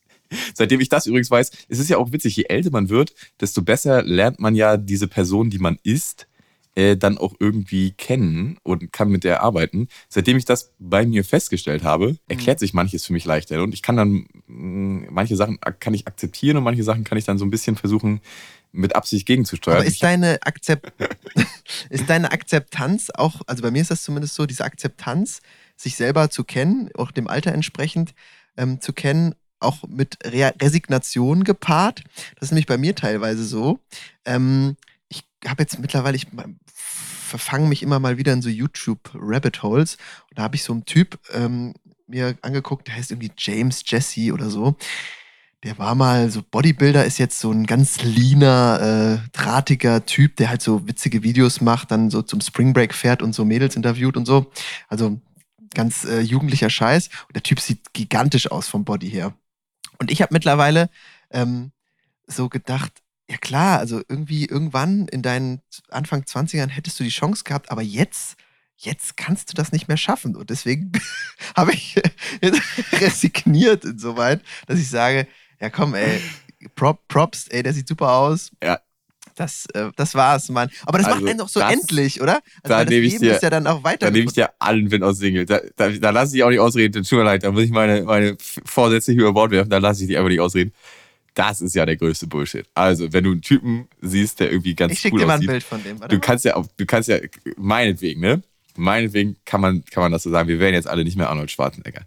seitdem 0.54 0.80
ich 0.80 0.88
das 0.88 1.04
übrigens 1.04 1.30
weiß, 1.30 1.50
es 1.68 1.78
ist 1.78 1.90
ja 1.90 1.98
auch 1.98 2.10
witzig, 2.10 2.36
je 2.36 2.44
älter 2.44 2.70
man 2.70 2.88
wird, 2.88 3.12
desto 3.38 3.60
besser 3.60 4.02
lernt 4.02 4.40
man 4.40 4.54
ja 4.54 4.78
diese 4.78 5.08
Person, 5.08 5.50
die 5.50 5.58
man 5.58 5.78
ist, 5.82 6.26
äh, 6.74 6.96
dann 6.96 7.18
auch 7.18 7.34
irgendwie 7.38 7.92
kennen 7.92 8.58
und 8.62 8.92
kann 8.92 9.10
mit 9.10 9.24
der 9.24 9.42
arbeiten. 9.42 9.88
Seitdem 10.08 10.36
ich 10.36 10.44
das 10.44 10.72
bei 10.78 11.04
mir 11.04 11.24
festgestellt 11.24 11.82
habe, 11.82 12.16
erklärt 12.28 12.60
sich 12.60 12.74
manches 12.74 13.04
für 13.04 13.12
mich 13.12 13.24
leichter. 13.24 13.62
Und 13.62 13.74
ich 13.74 13.82
kann 13.82 13.96
dann, 13.96 14.26
mh, 14.46 15.08
manche 15.10 15.36
Sachen 15.36 15.58
kann 15.80 15.94
ich 15.94 16.06
akzeptieren 16.06 16.56
und 16.56 16.64
manche 16.64 16.84
Sachen 16.84 17.04
kann 17.04 17.18
ich 17.18 17.24
dann 17.24 17.38
so 17.38 17.44
ein 17.44 17.50
bisschen 17.50 17.76
versuchen, 17.76 18.20
mit 18.72 18.94
Absicht 18.94 19.26
gegenzusteuern. 19.26 19.78
Aber 19.78 19.86
ist 19.86 20.02
deine, 20.02 20.38
Akzept 20.46 20.92
ist 21.90 22.08
deine 22.08 22.30
Akzeptanz 22.30 23.10
auch, 23.10 23.40
also 23.46 23.62
bei 23.62 23.70
mir 23.70 23.82
ist 23.82 23.90
das 23.90 24.02
zumindest 24.02 24.34
so, 24.34 24.46
diese 24.46 24.64
Akzeptanz, 24.64 25.40
sich 25.76 25.96
selber 25.96 26.30
zu 26.30 26.44
kennen, 26.44 26.90
auch 26.94 27.10
dem 27.10 27.26
Alter 27.26 27.52
entsprechend 27.52 28.14
ähm, 28.56 28.80
zu 28.80 28.92
kennen, 28.92 29.34
auch 29.60 29.82
mit 29.88 30.18
Re 30.24 30.52
Resignation 30.60 31.44
gepaart. 31.44 32.02
Das 32.36 32.48
ist 32.48 32.52
nämlich 32.52 32.66
bei 32.66 32.78
mir 32.78 32.94
teilweise 32.94 33.44
so. 33.44 33.80
Ähm, 34.24 34.76
habe 35.46 35.62
jetzt 35.62 35.78
mittlerweile, 35.78 36.16
ich 36.16 36.26
verfange 37.30 37.68
mich 37.68 37.82
immer 37.82 37.98
mal 37.98 38.18
wieder 38.18 38.32
in 38.32 38.42
so 38.42 38.48
YouTube-Rabbit 38.48 39.62
Holes. 39.62 39.96
Und 40.28 40.38
da 40.38 40.42
habe 40.42 40.56
ich 40.56 40.64
so 40.64 40.72
einen 40.72 40.84
Typ 40.84 41.18
ähm, 41.32 41.74
mir 42.06 42.36
angeguckt, 42.42 42.88
der 42.88 42.96
heißt 42.96 43.12
irgendwie 43.12 43.32
James 43.38 43.82
Jesse 43.86 44.32
oder 44.32 44.50
so. 44.50 44.76
Der 45.62 45.78
war 45.78 45.94
mal 45.94 46.30
so 46.30 46.42
Bodybuilder, 46.42 47.04
ist 47.04 47.18
jetzt 47.18 47.38
so 47.38 47.52
ein 47.52 47.66
ganz 47.66 48.02
leaner, 48.02 49.20
äh, 49.22 49.28
drahtiger 49.32 50.06
Typ, 50.06 50.36
der 50.36 50.48
halt 50.48 50.62
so 50.62 50.88
witzige 50.88 51.22
Videos 51.22 51.60
macht, 51.60 51.90
dann 51.90 52.10
so 52.10 52.22
zum 52.22 52.40
Spring 52.40 52.72
Break 52.72 52.94
fährt 52.94 53.22
und 53.22 53.34
so 53.34 53.44
Mädels 53.44 53.76
interviewt 53.76 54.16
und 54.16 54.26
so. 54.26 54.50
Also 54.88 55.20
ganz 55.74 56.04
äh, 56.04 56.20
jugendlicher 56.20 56.70
Scheiß. 56.70 57.10
Und 57.28 57.36
der 57.36 57.42
Typ 57.42 57.60
sieht 57.60 57.92
gigantisch 57.92 58.50
aus 58.50 58.68
vom 58.68 58.84
Body 58.84 59.10
her. 59.10 59.34
Und 59.98 60.10
ich 60.10 60.22
habe 60.22 60.32
mittlerweile 60.32 60.88
ähm, 61.30 61.72
so 62.26 62.48
gedacht, 62.48 62.92
ja 63.30 63.36
klar, 63.36 63.78
also 63.78 64.02
irgendwie 64.08 64.44
irgendwann 64.46 65.06
in 65.08 65.22
deinen 65.22 65.60
Anfang 65.88 66.22
20ern 66.22 66.68
hättest 66.68 66.98
du 66.98 67.04
die 67.04 67.10
Chance 67.10 67.44
gehabt, 67.44 67.70
aber 67.70 67.80
jetzt, 67.82 68.34
jetzt 68.76 69.16
kannst 69.16 69.50
du 69.50 69.54
das 69.54 69.70
nicht 69.72 69.86
mehr 69.86 69.96
schaffen. 69.96 70.34
Und 70.36 70.50
deswegen 70.50 70.90
habe 71.56 71.72
ich 71.72 71.94
resigniert 72.92 73.84
insoweit, 73.84 74.40
dass 74.66 74.78
ich 74.78 74.88
sage, 74.88 75.26
ja 75.60 75.70
komm, 75.70 75.94
ey, 75.94 76.20
Prop, 76.74 77.06
Props, 77.08 77.48
ey, 77.48 77.62
der 77.62 77.72
sieht 77.72 77.88
super 77.88 78.10
aus. 78.12 78.50
Ja. 78.62 78.80
Das, 79.36 79.64
äh, 79.74 79.90
das 79.96 80.14
war's, 80.14 80.48
Mann. 80.50 80.68
Aber 80.84 80.98
das 80.98 81.06
Also, 81.06 81.20
macht 81.20 81.30
einen 81.30 81.38
doch 81.38 81.48
so 81.48 81.60
das- 81.60 81.72
endlich, 81.72 82.20
oder? 82.20 82.40
Also, 82.62 82.74
da 82.76 82.84
nehme 82.84 83.06
ich 83.06 83.12
Leben 83.14 83.24
dir- 83.24 83.34
ist 83.36 83.42
ja 83.42 83.48
dann 83.48 83.66
auch 83.66 83.82
weiter. 83.84 84.06
Da 84.06 84.10
nehme 84.10 84.26
ich 84.26 84.32
dir 84.34 84.50
allen 84.58 84.90
Wind 84.90 85.02
aus 85.04 85.16
Segel. 85.18 85.46
Da, 85.46 85.60
da, 85.76 85.88
da 85.88 86.10
lasse 86.10 86.36
ich 86.36 86.42
auch 86.42 86.50
nicht 86.50 86.58
ausreden. 86.58 87.02
Tut 87.04 87.12
mir 87.18 87.24
leid, 87.24 87.42
da 87.44 87.50
muss 87.52 87.62
ich 87.62 87.70
meine, 87.70 88.02
meine 88.02 88.36
Vorsätze 88.66 89.12
hier 89.12 89.22
über 89.22 89.32
Bord 89.32 89.50
werfen. 89.52 89.70
Da 89.70 89.78
lasse 89.78 90.02
ich 90.02 90.08
dich 90.08 90.18
einfach 90.18 90.28
nicht 90.28 90.40
ausreden. 90.40 90.72
Das 91.34 91.60
ist 91.60 91.74
ja 91.74 91.86
der 91.86 91.96
größte 91.96 92.26
Bullshit. 92.26 92.66
Also, 92.74 93.12
wenn 93.12 93.24
du 93.24 93.32
einen 93.32 93.42
Typen 93.42 93.88
siehst, 94.00 94.40
der 94.40 94.50
irgendwie 94.50 94.74
ganz 94.74 94.92
ich 94.94 95.00
schicke 95.00 95.14
cool 95.14 95.20
dir 95.20 95.26
mal 95.26 95.32
ein 95.34 95.38
aussieht, 95.38 95.50
Bild 95.50 95.62
von 95.62 95.82
dem. 95.82 96.00
Warte 96.00 96.14
du 96.14 96.16
mal. 96.16 96.26
kannst 96.26 96.44
ja, 96.44 96.56
auch, 96.56 96.66
du 96.76 96.86
kannst 96.86 97.08
ja, 97.08 97.18
meinetwegen, 97.56 98.20
ne? 98.20 98.42
Meinetwegen 98.76 99.36
kann 99.44 99.60
man, 99.60 99.84
kann 99.84 100.02
man 100.02 100.12
das 100.12 100.22
so 100.22 100.30
sagen. 100.30 100.48
Wir 100.48 100.58
wären 100.58 100.74
jetzt 100.74 100.88
alle 100.88 101.04
nicht 101.04 101.16
mehr 101.16 101.28
Arnold 101.28 101.50
Schwarzenegger. 101.50 102.02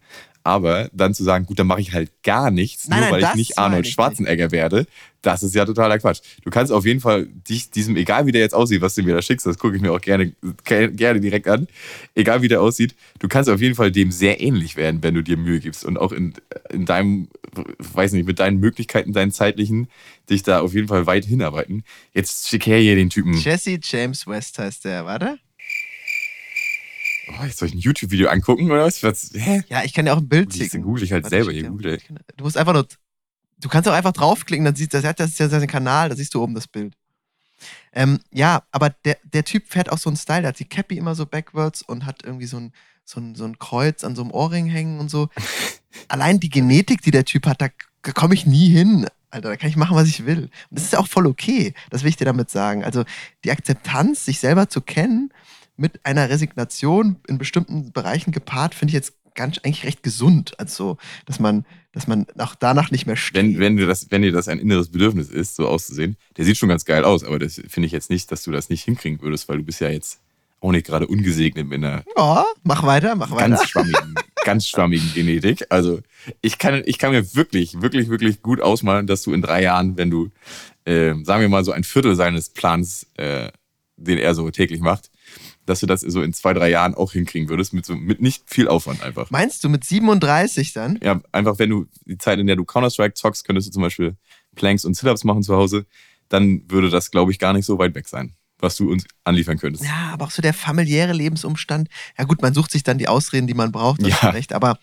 Aber 0.45 0.89
dann 0.91 1.13
zu 1.13 1.23
sagen, 1.23 1.45
gut, 1.45 1.57
dann 1.59 1.67
mache 1.67 1.79
ich 1.81 1.93
halt 1.93 2.11
gar 2.23 2.51
nichts, 2.51 2.87
Nein, 2.89 2.99
nur 2.99 3.09
nein, 3.11 3.13
weil 3.21 3.29
ich 3.29 3.35
nicht 3.35 3.57
Arnold 3.57 3.85
ich 3.87 3.93
Schwarzenegger 3.93 4.51
werde, 4.51 4.85
das 5.21 5.41
ist 5.41 5.55
ja 5.55 5.63
totaler 5.65 5.97
Quatsch. 5.99 6.19
Du 6.43 6.49
kannst 6.49 6.69
auf 6.73 6.85
jeden 6.85 6.99
Fall 6.99 7.27
dich 7.47 7.71
diesem, 7.71 7.95
egal 7.95 8.25
wie 8.25 8.33
der 8.33 8.41
jetzt 8.41 8.53
aussieht, 8.53 8.81
was 8.81 8.93
du 8.95 9.03
mir 9.03 9.13
da 9.15 9.21
schickst, 9.21 9.45
das 9.45 9.57
gucke 9.57 9.77
ich 9.77 9.81
mir 9.81 9.93
auch 9.93 10.01
gerne, 10.01 10.33
ge- 10.65 10.91
gerne 10.91 11.21
direkt 11.21 11.47
an, 11.47 11.67
egal 12.13 12.41
wie 12.41 12.49
der 12.49 12.61
aussieht, 12.61 12.93
du 13.19 13.29
kannst 13.29 13.49
auf 13.49 13.61
jeden 13.61 13.75
Fall 13.75 13.89
dem 13.91 14.11
sehr 14.11 14.41
ähnlich 14.41 14.75
werden, 14.75 15.01
wenn 15.01 15.13
du 15.13 15.23
dir 15.23 15.37
Mühe 15.37 15.61
gibst 15.61 15.85
und 15.85 15.97
auch 15.97 16.11
in, 16.11 16.33
in 16.71 16.85
deinem, 16.85 17.29
weiß 17.77 18.11
nicht, 18.11 18.25
mit 18.27 18.39
deinen 18.39 18.59
Möglichkeiten, 18.59 19.13
deinen 19.13 19.31
zeitlichen, 19.31 19.87
dich 20.29 20.43
da 20.43 20.59
auf 20.59 20.73
jeden 20.73 20.89
Fall 20.89 21.05
weit 21.05 21.23
hinarbeiten. 21.23 21.83
Jetzt 22.13 22.49
schick 22.49 22.65
her 22.65 22.79
hier 22.79 22.95
den 22.95 23.09
Typen. 23.09 23.33
Jesse 23.37 23.79
James 23.81 24.27
West 24.27 24.59
heißt 24.59 24.83
der, 24.83 25.05
warte. 25.05 25.37
Oh, 27.27 27.43
jetzt 27.45 27.57
soll 27.59 27.69
ich 27.69 27.73
ein 27.75 27.79
YouTube-Video 27.79 28.29
angucken 28.29 28.69
oder 28.71 28.83
was? 28.85 29.01
was? 29.03 29.31
Hä? 29.33 29.63
Ja, 29.69 29.83
ich 29.83 29.93
kann 29.93 30.05
dir 30.05 30.13
auch 30.13 30.17
ein 30.17 30.27
Bild 30.27 30.53
schicken. 30.53 30.81
google 30.81 31.03
ich 31.03 31.11
halt 31.13 31.23
Warte, 31.23 31.35
selber 31.43 31.53
Google. 31.69 31.95
ich 31.95 32.05
kann- 32.05 32.19
Du 32.37 32.43
musst 32.43 32.57
einfach 32.57 32.73
nur. 32.73 32.87
Du 33.59 33.69
kannst 33.69 33.87
auch 33.87 33.93
einfach 33.93 34.11
draufklicken, 34.11 34.65
dann 34.65 34.75
siehst 34.75 34.93
du, 34.93 35.01
das 35.01 35.29
ist 35.29 35.39
ja 35.39 35.47
sein 35.47 35.65
Kanal, 35.67 36.09
da 36.09 36.15
siehst 36.17 36.33
du 36.33 36.43
oben 36.43 36.53
das 36.53 36.67
Bild. 36.67 36.95
Ähm, 37.93 38.19
ja, 38.31 38.63
aber 38.71 38.89
der, 38.89 39.17
der 39.23 39.45
Typ 39.45 39.67
fährt 39.69 39.89
auch 39.89 39.97
so 39.97 40.09
einen 40.09 40.17
Style, 40.17 40.41
der 40.41 40.49
hat 40.49 40.59
die 40.59 40.65
Cappy 40.65 40.97
immer 40.97 41.15
so 41.15 41.25
backwards 41.25 41.81
und 41.81 42.05
hat 42.05 42.23
irgendwie 42.25 42.45
so 42.47 42.57
ein, 42.57 42.73
so 43.05 43.21
ein, 43.21 43.35
so 43.35 43.45
ein 43.45 43.57
Kreuz 43.59 44.03
an 44.03 44.15
so 44.17 44.21
einem 44.21 44.31
Ohrring 44.31 44.65
hängen 44.65 44.99
und 44.99 45.09
so. 45.09 45.29
Allein 46.09 46.41
die 46.41 46.49
Genetik, 46.49 47.01
die 47.03 47.11
der 47.11 47.23
Typ 47.23 47.45
hat, 47.45 47.61
da, 47.61 47.67
da 48.01 48.11
komme 48.11 48.33
ich 48.33 48.45
nie 48.45 48.67
hin. 48.69 49.07
Alter, 49.29 49.49
da 49.49 49.55
kann 49.55 49.69
ich 49.69 49.77
machen, 49.77 49.95
was 49.95 50.09
ich 50.09 50.25
will. 50.25 50.43
Und 50.43 50.49
das 50.71 50.83
ist 50.83 50.93
ja 50.93 50.99
auch 50.99 51.07
voll 51.07 51.25
okay. 51.27 51.73
Das 51.89 52.03
will 52.03 52.09
ich 52.09 52.17
dir 52.17 52.25
damit 52.25 52.49
sagen. 52.49 52.83
Also 52.83 53.05
die 53.45 53.51
Akzeptanz, 53.51 54.25
sich 54.25 54.39
selber 54.39 54.67
zu 54.67 54.81
kennen, 54.81 55.31
mit 55.75 56.05
einer 56.05 56.29
Resignation 56.29 57.17
in 57.27 57.37
bestimmten 57.37 57.91
Bereichen 57.91 58.31
gepaart, 58.31 58.75
finde 58.75 58.91
ich 58.91 58.95
jetzt 58.95 59.13
ganz 59.35 59.57
eigentlich 59.59 59.83
recht 59.83 60.03
gesund. 60.03 60.59
Also, 60.59 60.97
dass 61.25 61.39
man, 61.39 61.65
dass 61.91 62.07
man 62.07 62.25
auch 62.37 62.55
danach 62.55 62.91
nicht 62.91 63.05
mehr 63.05 63.15
steht. 63.15 63.35
Wenn, 63.35 63.59
wenn, 63.59 63.77
du 63.77 63.87
das, 63.87 64.11
wenn 64.11 64.21
dir 64.21 64.31
das 64.31 64.47
ein 64.47 64.59
inneres 64.59 64.89
Bedürfnis 64.89 65.29
ist, 65.29 65.55
so 65.55 65.67
auszusehen, 65.67 66.17
der 66.37 66.45
sieht 66.45 66.57
schon 66.57 66.69
ganz 66.69 66.85
geil 66.85 67.03
aus, 67.03 67.23
aber 67.23 67.39
das 67.39 67.61
finde 67.67 67.87
ich 67.87 67.91
jetzt 67.91 68.09
nicht, 68.09 68.31
dass 68.31 68.43
du 68.43 68.51
das 68.51 68.69
nicht 68.69 68.83
hinkriegen 68.83 69.21
würdest, 69.21 69.49
weil 69.49 69.57
du 69.57 69.63
bist 69.63 69.81
ja 69.81 69.89
jetzt 69.89 70.19
auch 70.59 70.71
nicht 70.71 70.85
gerade 70.85 71.07
ungesegnet 71.07 71.67
mit 71.67 71.83
einer 71.83 72.03
ja, 72.17 72.45
mach 72.63 72.83
weiter, 72.83 73.15
mach 73.15 73.31
weiter. 73.31 73.49
ganz 73.49 73.65
schwammigen, 73.69 74.15
ganz 74.45 74.67
schwammigen 74.67 75.13
Genetik. 75.13 75.65
Also 75.69 75.99
ich 76.41 76.57
kann, 76.57 76.81
ich 76.85 76.97
kann 76.97 77.11
mir 77.11 77.35
wirklich, 77.35 77.81
wirklich, 77.81 78.09
wirklich 78.09 78.41
gut 78.41 78.61
ausmalen, 78.61 79.05
dass 79.05 79.23
du 79.23 79.33
in 79.33 79.41
drei 79.41 79.63
Jahren, 79.63 79.97
wenn 79.97 80.09
du, 80.09 80.29
äh, 80.85 81.13
sagen 81.23 81.41
wir 81.41 81.49
mal, 81.49 81.65
so 81.65 81.73
ein 81.73 81.83
Viertel 81.83 82.15
seines 82.15 82.49
Plans, 82.49 83.07
äh, 83.17 83.49
den 83.97 84.17
er 84.17 84.35
so 84.35 84.49
täglich 84.51 84.79
macht, 84.79 85.11
dass 85.65 85.79
du 85.79 85.85
das 85.85 86.01
so 86.01 86.21
in 86.21 86.33
zwei, 86.33 86.53
drei 86.53 86.69
Jahren 86.69 86.93
auch 86.95 87.13
hinkriegen 87.13 87.47
würdest, 87.49 87.73
mit, 87.73 87.85
so, 87.85 87.95
mit 87.95 88.21
nicht 88.21 88.43
viel 88.45 88.67
Aufwand 88.67 89.01
einfach. 89.01 89.29
Meinst 89.31 89.63
du 89.63 89.69
mit 89.69 89.83
37 89.83 90.73
dann? 90.73 90.99
Ja, 91.01 91.21
einfach 91.31 91.59
wenn 91.59 91.69
du 91.69 91.85
die 92.05 92.17
Zeit, 92.17 92.39
in 92.39 92.47
der 92.47 92.55
du 92.55 92.65
Counter-Strike 92.65 93.13
zockst, 93.13 93.45
könntest 93.45 93.67
du 93.69 93.71
zum 93.71 93.81
Beispiel 93.83 94.15
Planks 94.55 94.83
und 94.85 94.95
Sit-Ups 94.95 95.23
machen 95.23 95.41
zu 95.43 95.55
Hause, 95.55 95.85
dann 96.29 96.63
würde 96.69 96.89
das, 96.89 97.11
glaube 97.11 97.31
ich, 97.31 97.39
gar 97.39 97.53
nicht 97.53 97.65
so 97.65 97.77
weit 97.79 97.95
weg 97.95 98.07
sein, 98.07 98.33
was 98.59 98.75
du 98.75 98.91
uns 98.91 99.05
anliefern 99.23 99.57
könntest. 99.57 99.85
Ja, 99.85 100.11
aber 100.13 100.25
auch 100.25 100.31
so 100.31 100.41
der 100.41 100.53
familiäre 100.53 101.13
Lebensumstand. 101.13 101.89
Ja 102.17 102.25
gut, 102.25 102.41
man 102.41 102.53
sucht 102.53 102.71
sich 102.71 102.83
dann 102.83 102.97
die 102.97 103.07
Ausreden, 103.07 103.47
die 103.47 103.53
man 103.53 103.71
braucht, 103.71 104.01
das 104.01 104.21
Ja. 104.21 104.29
recht. 104.31 104.53
Aber 104.53 104.77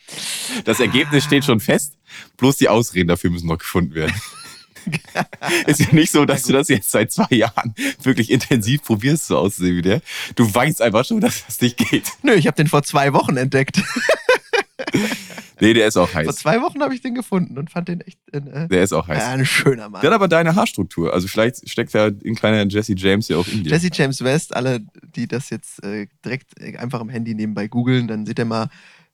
Das 0.64 0.80
Ergebnis 0.80 1.24
steht 1.24 1.44
schon 1.44 1.60
fest, 1.60 1.96
bloß 2.36 2.56
die 2.56 2.68
Ausreden 2.68 3.08
dafür 3.08 3.30
müssen 3.30 3.46
noch 3.48 3.58
gefunden 3.58 3.94
werden. 3.94 4.14
ist 5.66 5.80
ja 5.80 5.86
nicht 5.92 6.10
so, 6.10 6.24
dass 6.24 6.42
du 6.42 6.52
das 6.52 6.68
jetzt 6.68 6.90
seit 6.90 7.12
zwei 7.12 7.34
Jahren 7.34 7.74
wirklich 8.02 8.30
intensiv 8.30 8.82
probierst, 8.82 9.26
so 9.26 9.38
auszusehen 9.38 9.76
wie 9.76 9.82
der. 9.82 10.00
Du 10.36 10.52
weißt 10.52 10.82
einfach 10.82 11.04
schon, 11.04 11.20
dass 11.20 11.44
das 11.46 11.60
nicht 11.60 11.76
geht. 11.76 12.08
nö, 12.22 12.32
ich 12.32 12.46
habe 12.46 12.56
den 12.56 12.66
vor 12.66 12.82
zwei 12.82 13.12
Wochen 13.12 13.36
entdeckt. 13.36 13.80
Nee, 15.60 15.74
der 15.74 15.86
ist 15.86 15.96
auch 15.96 16.08
vor 16.08 16.20
heiß. 16.20 16.36
zwei 16.36 16.62
Wochen 16.62 16.82
habe 16.82 16.94
ich 16.94 17.02
den 17.02 17.14
gefunden 17.14 17.58
und 17.58 17.70
fand 17.70 17.88
den 17.88 18.00
echt 18.00 18.18
äh, 18.32 18.66
Der 18.68 18.82
ist 18.82 18.92
auch 18.94 19.08
heiß. 19.08 19.18
ja, 19.18 19.28
ein 19.28 19.44
schöner 19.44 19.90
Mann. 19.90 20.00
Der 20.00 20.10
hat 20.10 20.14
aber 20.14 20.26
deine 20.26 20.54
Haarstruktur. 20.54 21.12
Also 21.12 21.28
vielleicht 21.28 21.68
steckt 21.68 21.92
ja 21.92 22.06
ein 22.06 22.34
kleiner 22.34 22.66
Jesse 22.66 22.94
James 22.96 23.28
ja 23.28 23.36
auch 23.36 23.46
in 23.46 23.64
dir. 23.64 23.70
Jesse 23.70 23.90
James 23.92 24.24
West, 24.24 24.56
alle, 24.56 24.80
die 25.14 25.28
das 25.28 25.50
jetzt 25.50 25.84
äh, 25.84 26.06
direkt 26.24 26.58
äh, 26.60 26.78
einfach 26.78 27.00
im 27.00 27.10
Handy 27.10 27.34
nebenbei 27.34 27.68
googeln, 27.68 28.08
dann 28.08 28.24
seht 28.24 28.38
ihr 28.38 28.46
mal, 28.46 28.70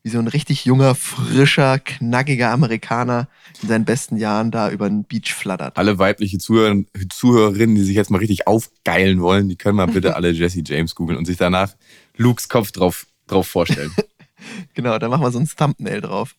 wie 0.06 0.10
so 0.10 0.20
ein 0.20 0.28
richtig 0.28 0.64
junger, 0.64 0.94
frischer, 0.94 1.80
knackiger 1.80 2.52
Amerikaner 2.52 3.26
in 3.60 3.68
seinen 3.68 3.84
besten 3.84 4.16
Jahren 4.16 4.52
da 4.52 4.70
über 4.70 4.88
den 4.88 5.02
Beach 5.02 5.34
flattert. 5.34 5.76
alle 5.76 5.98
weibliche 5.98 6.38
Zuhörer, 6.38 6.80
Zuhörerinnen, 7.12 7.74
die 7.74 7.82
sich 7.82 7.96
jetzt 7.96 8.12
mal 8.12 8.18
richtig 8.18 8.46
aufgeilen 8.46 9.20
wollen, 9.20 9.48
die 9.48 9.56
können 9.56 9.74
mal 9.74 9.86
bitte 9.86 10.14
alle 10.14 10.30
Jesse 10.30 10.62
James 10.64 10.94
googeln 10.94 11.18
und 11.18 11.24
sich 11.24 11.38
danach 11.38 11.74
Lukes 12.16 12.48
Kopf 12.48 12.70
drauf, 12.70 13.06
drauf 13.26 13.48
vorstellen. 13.48 13.92
Genau, 14.74 14.98
da 14.98 15.08
machen 15.08 15.22
wir 15.22 15.30
so 15.30 15.38
ein 15.38 15.48
Thumbnail 15.48 16.02
drauf. 16.02 16.36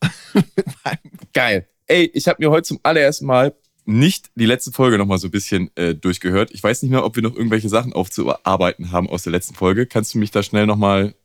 Geil. 1.33 1.67
Ey, 1.87 2.09
ich 2.13 2.27
habe 2.27 2.37
mir 2.39 2.51
heute 2.51 2.67
zum 2.67 2.79
allerersten 2.83 3.25
Mal 3.25 3.55
nicht 3.85 4.29
die 4.35 4.45
letzte 4.45 4.71
Folge 4.71 4.99
nochmal 4.99 5.17
so 5.17 5.27
ein 5.27 5.31
bisschen 5.31 5.71
äh, 5.75 5.95
durchgehört. 5.95 6.51
Ich 6.53 6.61
weiß 6.61 6.83
nicht 6.83 6.91
mehr, 6.91 7.03
ob 7.03 7.15
wir 7.15 7.23
noch 7.23 7.35
irgendwelche 7.35 7.69
Sachen 7.69 7.93
aufzuarbeiten 7.93 8.91
haben 8.91 9.09
aus 9.09 9.23
der 9.23 9.31
letzten 9.31 9.55
Folge. 9.55 9.87
Kannst 9.87 10.13
du 10.13 10.19
mich 10.19 10.29
da 10.29 10.43
schnell 10.43 10.67
nochmal 10.67 11.15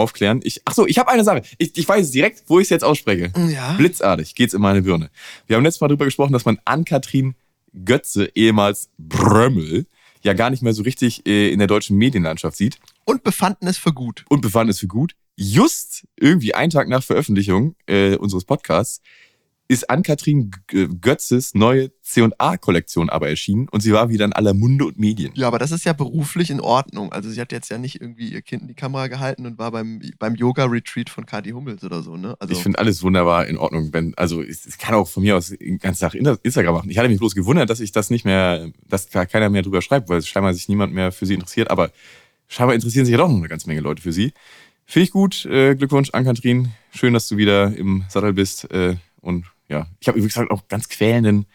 aufklären? 0.00 0.40
Ich, 0.42 0.62
ach 0.64 0.74
so, 0.74 0.86
ich 0.86 0.98
habe 0.98 1.10
eine 1.10 1.24
Sache. 1.24 1.42
Ich, 1.58 1.76
ich 1.76 1.88
weiß 1.88 2.06
es 2.06 2.10
direkt, 2.10 2.44
wo 2.46 2.58
ich 2.58 2.64
es 2.64 2.70
jetzt 2.70 2.84
ausspreche. 2.84 3.32
ja. 3.48 3.72
Blitzartig 3.74 4.34
geht's 4.34 4.54
in 4.54 4.60
meine 4.60 4.82
Birne. 4.82 5.10
Wir 5.46 5.56
haben 5.56 5.64
letztes 5.64 5.80
Mal 5.80 5.88
darüber 5.88 6.04
gesprochen, 6.04 6.32
dass 6.32 6.44
man 6.44 6.58
Ann-Kathrin 6.64 7.34
Götze, 7.84 8.30
ehemals 8.34 8.90
Brömmel, 8.98 9.86
ja 10.22 10.32
gar 10.32 10.50
nicht 10.50 10.62
mehr 10.62 10.72
so 10.72 10.82
richtig 10.82 11.26
äh, 11.26 11.50
in 11.52 11.58
der 11.58 11.68
deutschen 11.68 11.96
Medienlandschaft 11.96 12.56
sieht. 12.56 12.78
Und 13.04 13.22
befanden 13.24 13.66
es 13.66 13.78
für 13.78 13.92
gut. 13.92 14.24
und 14.28 14.40
befanden 14.40 14.70
es 14.70 14.80
für 14.80 14.88
gut. 14.88 15.14
Just 15.36 16.06
irgendwie 16.16 16.54
einen 16.54 16.70
Tag 16.70 16.88
nach 16.88 17.02
Veröffentlichung 17.02 17.74
äh, 17.86 18.16
unseres 18.16 18.44
Podcasts 18.44 19.00
ist 19.70 19.88
Ann-Kathrin 19.88 20.50
Götzes 21.00 21.54
neue 21.54 21.92
C&A-Kollektion 22.02 23.08
aber 23.08 23.28
erschienen 23.28 23.68
und 23.70 23.82
sie 23.82 23.92
war 23.92 24.08
wieder 24.08 24.24
in 24.24 24.32
aller 24.32 24.52
Munde 24.52 24.84
und 24.84 24.98
Medien. 24.98 25.30
Ja, 25.36 25.46
aber 25.46 25.60
das 25.60 25.70
ist 25.70 25.84
ja 25.84 25.92
beruflich 25.92 26.50
in 26.50 26.60
Ordnung. 26.60 27.12
Also 27.12 27.30
sie 27.30 27.40
hat 27.40 27.52
jetzt 27.52 27.70
ja 27.70 27.78
nicht 27.78 28.00
irgendwie 28.00 28.30
ihr 28.30 28.42
Kind 28.42 28.62
in 28.62 28.68
die 28.68 28.74
Kamera 28.74 29.06
gehalten 29.06 29.46
und 29.46 29.58
war 29.58 29.70
beim, 29.70 30.02
beim 30.18 30.34
Yoga-Retreat 30.34 31.08
von 31.08 31.24
Kati 31.24 31.50
Hummels 31.50 31.84
oder 31.84 32.02
so, 32.02 32.16
ne? 32.16 32.34
Also 32.40 32.52
Ich 32.52 32.60
finde 32.60 32.80
alles 32.80 33.04
wunderbar 33.04 33.46
in 33.46 33.58
Ordnung. 33.58 33.92
Wenn, 33.92 34.12
also 34.16 34.42
es 34.42 34.66
es 34.66 34.76
kann 34.76 34.96
auch 34.96 35.06
von 35.06 35.22
mir 35.22 35.36
aus 35.36 35.50
den 35.50 35.78
ganzen 35.78 36.00
Tag 36.00 36.14
Instagram 36.14 36.74
machen. 36.74 36.90
Ich 36.90 36.98
hatte 36.98 37.08
mich 37.08 37.20
bloß 37.20 37.36
gewundert, 37.36 37.70
dass 37.70 37.78
ich 37.78 37.92
das 37.92 38.10
nicht 38.10 38.24
mehr, 38.24 38.72
dass 38.88 39.08
da 39.08 39.24
keiner 39.24 39.50
mehr 39.50 39.62
drüber 39.62 39.82
schreibt, 39.82 40.08
weil 40.08 40.20
scheinbar 40.22 40.52
sich 40.52 40.68
niemand 40.68 40.92
mehr 40.92 41.12
für 41.12 41.26
sie 41.26 41.34
interessiert. 41.34 41.70
Aber 41.70 41.92
scheinbar 42.48 42.74
interessieren 42.74 43.04
sich 43.04 43.12
ja 43.12 43.18
doch 43.18 43.28
noch 43.28 43.36
eine 43.36 43.48
ganze 43.48 43.68
Menge 43.68 43.82
Leute 43.82 44.02
für 44.02 44.12
sie. 44.12 44.32
Finde 44.84 45.04
ich 45.04 45.12
gut. 45.12 45.44
Äh, 45.46 45.76
Glückwunsch 45.76 46.10
an 46.10 46.24
Kathrin. 46.24 46.72
Schön, 46.92 47.14
dass 47.14 47.28
du 47.28 47.36
wieder 47.36 47.72
im 47.76 48.04
Sattel 48.08 48.32
bist. 48.32 48.68
Äh, 48.72 48.96
und 49.20 49.46
ja, 49.70 49.86
ich 50.00 50.08
habe 50.08 50.18
übrigens 50.18 50.36
auch 50.50 50.68
ganz 50.68 50.88
quälenden 50.88 51.46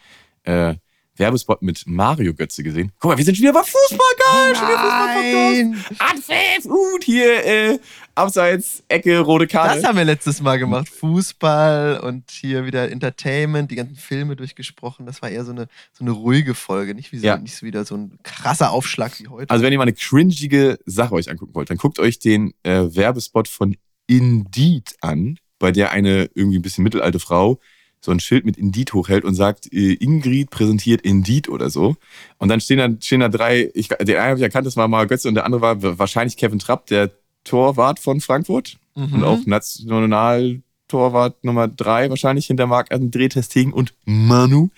äh, 0.44 0.76
Werbespot 1.18 1.62
mit 1.62 1.84
Mario 1.86 2.34
Götze 2.34 2.62
gesehen. 2.64 2.92
Guck 3.00 3.12
mal, 3.12 3.18
wir 3.18 3.24
sind 3.24 3.36
schon 3.36 3.44
wieder 3.44 3.54
bei 3.54 3.62
Fußball, 3.64 4.08
geil! 4.18 4.56
Schon 4.56 4.68
wieder 4.68 4.78
Fußball-Podcast. 4.78 5.56
Nein! 5.56 5.86
Anpfiff, 6.00 6.64
gut, 6.70 7.04
hier, 7.06 7.46
äh, 7.46 7.80
abseits, 8.16 8.84
Ecke, 8.90 9.20
rote 9.20 9.48
Karte. 9.48 9.76
Das 9.80 9.86
haben 9.88 9.98
wir 9.98 10.04
letztes 10.04 10.42
Mal 10.42 10.60
gemacht. 10.60 10.90
Fußball 10.90 12.00
und 12.02 12.30
hier 12.32 12.66
wieder 12.66 12.92
Entertainment, 12.92 13.72
die 13.72 13.76
ganzen 13.76 13.96
Filme 13.96 14.36
durchgesprochen. 14.36 15.06
Das 15.06 15.22
war 15.22 15.30
eher 15.30 15.46
so 15.46 15.52
eine, 15.52 15.68
so 15.94 16.04
eine 16.04 16.12
ruhige 16.12 16.54
Folge, 16.54 16.96
nicht, 16.96 17.12
wie 17.14 17.20
so, 17.20 17.26
Ja. 17.28 17.38
nicht 17.38 17.56
so 17.56 17.66
wieder 17.66 17.86
so 17.86 17.96
ein 17.96 18.18
krasser 18.24 18.72
Aufschlag 18.72 19.18
wie 19.20 19.28
heute. 19.30 19.50
Also 19.50 19.64
wenn 19.64 19.72
ihr 19.72 19.78
mal 19.78 19.84
eine 19.84 19.94
cringige 19.94 20.80
Sache 20.86 21.14
euch 21.14 21.30
angucken 21.30 21.56
wollt, 21.56 21.70
dann 21.70 21.78
guckt 21.78 22.00
euch 22.00 22.20
den 22.20 22.54
äh, 22.64 22.94
Werbespot 22.94 23.48
von 23.48 23.78
Indeed 24.08 24.96
an, 25.00 25.38
bei 25.60 25.72
der 25.72 25.92
eine 25.92 26.30
irgendwie 26.34 26.60
ein 26.60 26.62
bisschen 26.62 26.84
mittelalte 26.84 27.20
Frau 27.20 27.60
so 28.06 28.12
ein 28.12 28.20
Schild 28.20 28.46
mit 28.46 28.56
Indeed 28.58 28.94
hochhält 28.94 29.26
und 29.26 29.36
sagt, 29.36 29.72
äh, 29.74 29.94
Ingrid 29.94 30.50
präsentiert 30.52 31.02
Indeed 31.02 31.50
oder 31.50 31.70
so. 31.70 31.96
Und 32.38 32.48
dann 32.50 32.62
stehen 32.62 32.78
da, 32.78 32.90
stehen 33.02 33.20
da 33.20 33.28
drei, 33.30 33.70
ich, 33.74 33.90
den 33.90 34.16
einen 34.18 34.30
habe 34.30 34.38
ich 34.38 34.44
erkannt, 34.44 34.66
das 34.68 34.78
war 34.78 34.88
mal 34.88 35.08
Götze 35.08 35.28
und 35.28 35.36
der 35.36 35.46
andere 35.46 35.62
war 35.62 36.00
wahrscheinlich 36.00 36.38
Kevin 36.38 36.60
Trapp, 36.60 36.86
der 36.88 37.12
Torwart 37.44 38.00
von 38.00 38.22
Frankfurt 38.22 38.78
Mhm. 38.98 39.14
und 39.16 39.24
auch 39.26 39.46
Nationaltorwart 39.46 41.44
Nummer 41.44 41.68
drei 41.68 42.10
wahrscheinlich 42.10 42.46
hinter 42.48 42.68
Marc 42.68 42.92
André 42.94 43.30
Testegen 43.30 43.74
und 43.74 43.94
Manu. 44.06 44.70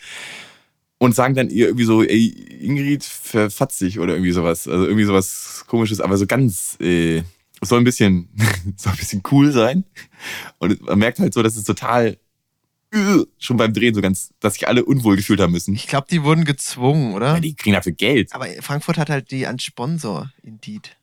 Und 1.00 1.14
sagen 1.14 1.36
dann 1.36 1.52
ihr 1.52 1.68
irgendwie 1.68 1.86
so, 1.86 2.02
ey, 2.02 2.30
Ingrid 2.60 3.04
verfatzt 3.04 3.78
sich 3.78 4.00
oder 4.00 4.14
irgendwie 4.14 4.32
sowas. 4.32 4.68
Also 4.68 4.86
irgendwie 4.86 5.04
sowas 5.04 5.66
komisches, 5.68 6.02
aber 6.02 6.18
so 6.18 6.26
ganz, 6.26 6.76
äh, 6.82 7.22
soll 7.62 7.78
ein 7.80 7.84
bisschen, 7.84 8.30
soll 8.78 8.94
ein 8.94 8.98
bisschen 8.98 9.22
cool 9.32 9.52
sein. 9.52 9.84
Und 10.58 10.82
man 10.88 10.98
merkt 10.98 11.20
halt 11.20 11.36
so, 11.36 11.44
dass 11.44 11.56
es 11.56 11.66
total 11.66 12.18
schon 13.38 13.58
beim 13.58 13.74
Drehen 13.74 13.94
so 13.94 14.02
ganz, 14.02 14.34
dass 14.40 14.54
sich 14.54 14.68
alle 14.68 14.86
unwohl 14.86 15.18
gefühlt 15.18 15.40
haben 15.40 15.52
müssen. 15.52 15.76
Ich 15.76 15.88
glaube, 15.88 16.08
die 16.10 16.24
wurden 16.24 16.46
gezwungen, 16.46 17.14
oder? 17.14 17.34
Ja, 17.34 17.40
die 17.40 17.56
kriegen 17.56 17.74
dafür 17.74 17.92
Geld. 17.92 18.34
Aber 18.34 18.48
Frankfurt 18.62 18.98
hat 18.98 19.10
halt 19.10 19.32
die 19.32 19.46
an 19.46 19.60
Sponsor, 19.60 20.32
Indeed. 20.42 20.98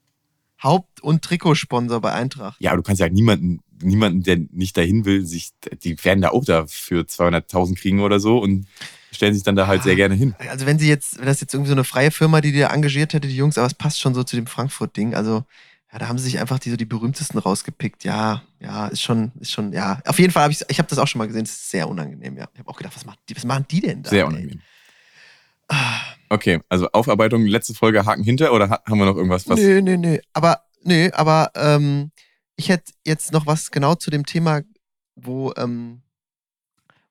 Haupt- 0.62 1.03
und 1.03 1.23
Trikotsponsor 1.23 2.00
bei 2.00 2.12
Eintracht. 2.12 2.59
Ja, 2.59 2.71
aber 2.71 2.79
du 2.79 2.83
kannst 2.83 3.00
ja 3.00 3.09
niemanden, 3.11 3.61
niemanden, 3.83 4.23
der 4.23 4.38
nicht 4.50 4.76
dahin 4.76 5.05
will, 5.05 5.26
sich, 5.26 5.50
die 5.83 6.03
werden 6.05 6.23
da 6.23 6.31
auch 6.31 6.45
da 6.45 6.67
für 6.67 7.03
200.000 7.03 7.76
kriegen 7.76 8.00
oder 8.00 8.19
so 8.19 8.38
und 8.38 8.67
stellen 9.12 9.35
sich 9.35 9.43
dann 9.43 9.57
da 9.57 9.67
halt 9.67 9.83
sehr 9.83 9.95
gerne 9.95 10.14
hin. 10.14 10.35
Also 10.49 10.67
wenn 10.67 10.79
sie 10.79 10.88
jetzt, 10.88 11.19
wenn 11.19 11.26
das 11.26 11.41
jetzt 11.41 11.55
irgendwie 11.55 11.69
so 11.69 11.75
eine 11.75 11.85
freie 11.85 12.11
Firma, 12.11 12.41
die 12.41 12.53
dir 12.53 12.71
engagiert 12.71 13.12
hätte, 13.12 13.29
die 13.29 13.37
Jungs, 13.37 13.59
aber 13.59 13.67
es 13.67 13.75
passt 13.75 14.00
schon 14.00 14.14
so 14.14 14.25
zu 14.25 14.37
dem 14.37 14.47
Frankfurt-Ding. 14.47 15.14
Also 15.14 15.45
ja, 15.95 15.99
da 16.01 16.09
haben 16.09 16.19
sie 16.19 16.25
sich 16.25 16.41
einfach 16.41 16.59
die 16.59 16.71
so 16.71 16.77
die 16.77 16.85
berühmtesten 16.87 17.39
rausgepickt. 17.39 18.03
Ja, 18.03 18.43
ja, 18.59 18.89
ist 18.89 19.01
schon, 19.01 19.31
ist 19.39 19.53
schon, 19.53 19.73
ja. 19.73 20.01
Auf 20.05 20.19
jeden 20.19 20.33
Fall 20.33 20.43
habe 20.43 20.53
ich, 20.53 20.61
ich 20.69 20.79
habe 20.79 20.89
das 20.89 20.99
auch 20.99 21.07
schon 21.07 21.21
mal 21.21 21.27
gesehen. 21.29 21.45
Es 21.45 21.53
ist 21.53 21.71
sehr 21.71 21.89
unangenehm. 21.89 22.37
Ja, 22.37 22.49
ich 22.53 22.59
habe 22.59 22.69
auch 22.69 22.77
gedacht, 22.77 22.97
was, 22.97 23.07
macht 23.07 23.21
die, 23.29 23.37
was 23.37 23.45
machen 23.45 23.65
die 23.71 23.81
denn 23.81 24.03
da? 24.03 24.11
Sehr 24.11 24.27
unangenehm. 24.27 24.61
Ah, 25.69 26.01
Okay, 26.31 26.61
also 26.69 26.89
Aufarbeitung, 26.91 27.47
letzte 27.47 27.75
Folge 27.75 28.05
Haken 28.05 28.25
hinter 28.25 28.53
oder 28.53 28.69
ha- 28.69 28.83
haben 28.89 28.99
wir 28.99 29.05
noch 29.07 29.15
irgendwas, 29.17 29.49
was? 29.49 29.61
Nö, 29.61 29.81
nö, 29.81 29.97
nö. 29.97 30.19
Aber, 30.33 30.65
nö, 30.83 31.09
aber 31.13 31.53
ähm, 31.55 32.11
ich 32.57 32.71
hätte 32.71 32.93
jetzt 33.07 33.31
noch 33.33 33.47
was 33.47 33.71
genau 33.71 33.95
zu 33.95 34.11
dem 34.11 34.27
Thema, 34.27 34.63
wo, 35.15 35.53
ähm, 35.57 36.03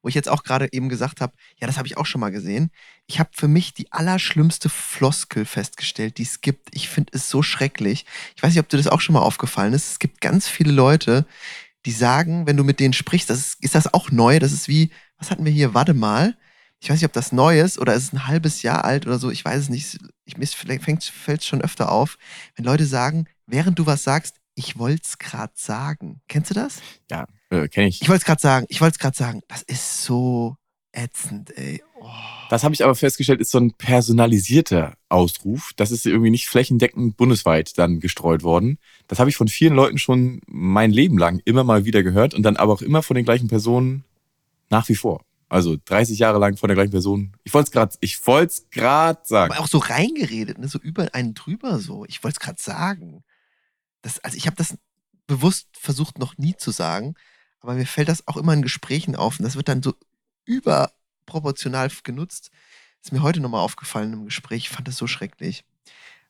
wo 0.04 0.10
ich 0.10 0.16
jetzt 0.16 0.30
auch 0.30 0.44
gerade 0.44 0.68
eben 0.72 0.90
gesagt 0.90 1.22
habe, 1.22 1.34
ja, 1.60 1.66
das 1.66 1.78
habe 1.78 1.88
ich 1.88 1.98
auch 1.98 2.06
schon 2.06 2.22
mal 2.22 2.32
gesehen. 2.32 2.70
Ich 3.08 3.20
habe 3.20 3.32
für 3.34 3.48
mich 3.48 3.74
die 3.74 3.92
allerschlimmste 3.92 4.70
Floskel 4.70 5.46
festgestellt, 5.46 6.18
die 6.18 6.24
es 6.24 6.42
gibt. 6.42 6.68
Ich 6.76 6.90
finde 6.90 7.14
es 7.16 7.30
so 7.30 7.42
schrecklich. 7.42 8.06
Ich 8.36 8.44
weiß 8.44 8.52
nicht, 8.52 8.60
ob 8.60 8.70
dir 8.70 8.78
das 8.78 8.88
auch 8.88 9.02
schon 9.02 9.14
mal 9.14 9.22
aufgefallen 9.22 9.74
ist. 9.74 9.92
Es 9.92 10.00
gibt 10.00 10.22
ganz 10.22 10.48
viele 10.48 10.74
Leute, 10.74 11.26
die 11.86 11.92
sagen, 11.92 12.46
wenn 12.46 12.58
du 12.58 12.64
mit 12.64 12.80
denen 12.80 12.94
sprichst, 12.94 13.30
das 13.30 13.40
ist, 13.40 13.64
ist 13.64 13.76
das 13.76 13.94
auch 13.94 14.12
neu? 14.12 14.40
Das 14.40 14.52
ist 14.52 14.68
wie, 14.68 14.92
was 15.18 15.32
hatten 15.32 15.46
wir 15.46 15.52
hier? 15.52 15.74
Warte 15.74 15.94
mal. 15.94 16.38
Ich 16.82 16.90
weiß 16.90 16.98
nicht, 16.98 17.06
ob 17.06 17.14
das 17.14 17.32
neu 17.32 17.62
ist 17.62 17.80
oder 17.80 17.94
ist 17.94 18.04
es 18.04 18.14
ein 18.14 18.28
halbes 18.28 18.62
Jahr 18.62 18.84
alt 18.84 19.08
oder 19.08 19.18
so. 19.18 19.32
Ich 19.32 19.44
weiß 19.46 19.58
es 19.62 19.70
nicht. 19.70 20.00
Ich, 20.26 20.38
mir 20.38 20.48
fällt 20.48 21.40
es 21.40 21.46
schon 21.46 21.62
öfter 21.62 21.90
auf, 21.90 22.18
wenn 22.56 22.66
Leute 22.66 22.86
sagen, 22.86 23.28
während 23.48 23.80
du 23.80 23.86
was 23.86 24.04
sagst, 24.04 24.36
ich 24.56 24.78
wollte 24.78 25.04
es 25.06 25.18
gerade 25.18 25.54
sagen. 25.56 26.22
Kennst 26.28 26.50
du 26.50 26.54
das? 26.54 26.82
Ja, 27.10 27.26
äh, 27.54 27.68
kenne 27.68 27.88
ich. 27.88 28.02
Ich 28.02 28.10
wollte 28.10 28.22
es 28.22 28.26
gerade 28.26 28.42
sagen. 28.42 28.66
Ich 28.70 28.82
wollte 28.82 28.96
es 28.96 29.00
gerade 29.00 29.18
sagen. 29.18 29.42
Das 29.48 29.62
ist 29.62 30.04
so 30.04 30.58
ätzend, 30.92 31.56
ey. 31.58 31.84
Oh. 32.00 32.08
Das 32.50 32.64
habe 32.64 32.74
ich 32.76 32.84
aber 32.84 32.96
festgestellt, 32.96 33.42
ist 33.42 33.52
so 33.52 33.60
ein 33.60 33.74
personalisierter 33.74 34.96
Ausruf. 35.10 35.72
Das 35.76 35.92
ist 35.92 36.06
irgendwie 36.06 36.30
nicht 36.30 36.48
flächendeckend 36.48 37.18
bundesweit 37.18 37.78
dann 37.78 38.00
gestreut 38.00 38.44
worden. 38.44 38.78
Das 39.08 39.20
habe 39.20 39.30
ich 39.30 39.36
von 39.36 39.48
vielen 39.48 39.74
Leuten 39.74 39.98
schon 39.98 40.42
mein 40.46 40.92
Leben 40.92 41.18
lang 41.18 41.42
immer 41.46 41.64
mal 41.64 41.86
wieder 41.86 42.04
gehört 42.04 42.34
und 42.34 42.44
dann 42.44 42.58
aber 42.58 42.74
auch 42.74 42.82
immer 42.82 43.02
von 43.02 43.16
den 43.16 43.26
gleichen 43.26 43.48
Personen 43.48 44.04
nach 44.70 44.88
wie 44.90 44.96
vor. 44.96 45.26
Also 45.50 45.78
30 45.86 46.18
Jahre 46.20 46.40
lang 46.40 46.58
von 46.58 46.68
der 46.68 46.76
gleichen 46.76 46.92
Person. 46.92 47.34
Ich 47.44 47.54
wollte 47.54 47.68
es 47.68 47.72
gerade, 47.72 47.96
ich 48.00 48.26
wollte 48.26 48.52
es 48.52 48.70
gerade 48.70 49.22
sagen. 49.24 49.54
Aber 49.54 49.62
auch 49.62 49.68
so 49.68 49.80
reingeredet, 49.80 50.58
ne? 50.58 50.68
so 50.68 50.80
über 50.80 51.14
einen 51.14 51.34
drüber 51.34 51.80
so. 51.80 52.06
Ich 52.06 52.24
wollte 52.24 52.36
es 52.36 52.40
gerade 52.40 52.62
sagen. 52.62 53.24
Das, 54.02 54.20
also 54.20 54.38
ich 54.38 54.46
habe 54.48 54.56
das 54.56 54.78
bewusst 55.28 55.68
versucht 55.74 56.20
noch 56.20 56.38
nie 56.38 56.56
zu 56.56 56.72
sagen, 56.72 57.16
aber 57.64 57.74
mir 57.74 57.86
fällt 57.88 58.10
das 58.10 58.28
auch 58.28 58.38
immer 58.38 58.54
in 58.54 58.62
Gesprächen 58.62 59.16
auf 59.16 59.40
und 59.40 59.44
das 59.46 59.56
wird 59.56 59.68
dann 59.70 59.82
so 59.82 59.96
überproportional 60.46 61.90
genutzt. 62.04 62.52
Ist 63.02 63.12
mir 63.12 63.24
heute 63.24 63.40
nochmal 63.40 63.62
aufgefallen 63.62 64.14
im 64.14 64.26
Gespräch. 64.26 64.64
Ich 64.64 64.70
fand 64.70 64.88
das 64.88 64.98
so 64.98 65.08
schrecklich. 65.08 65.66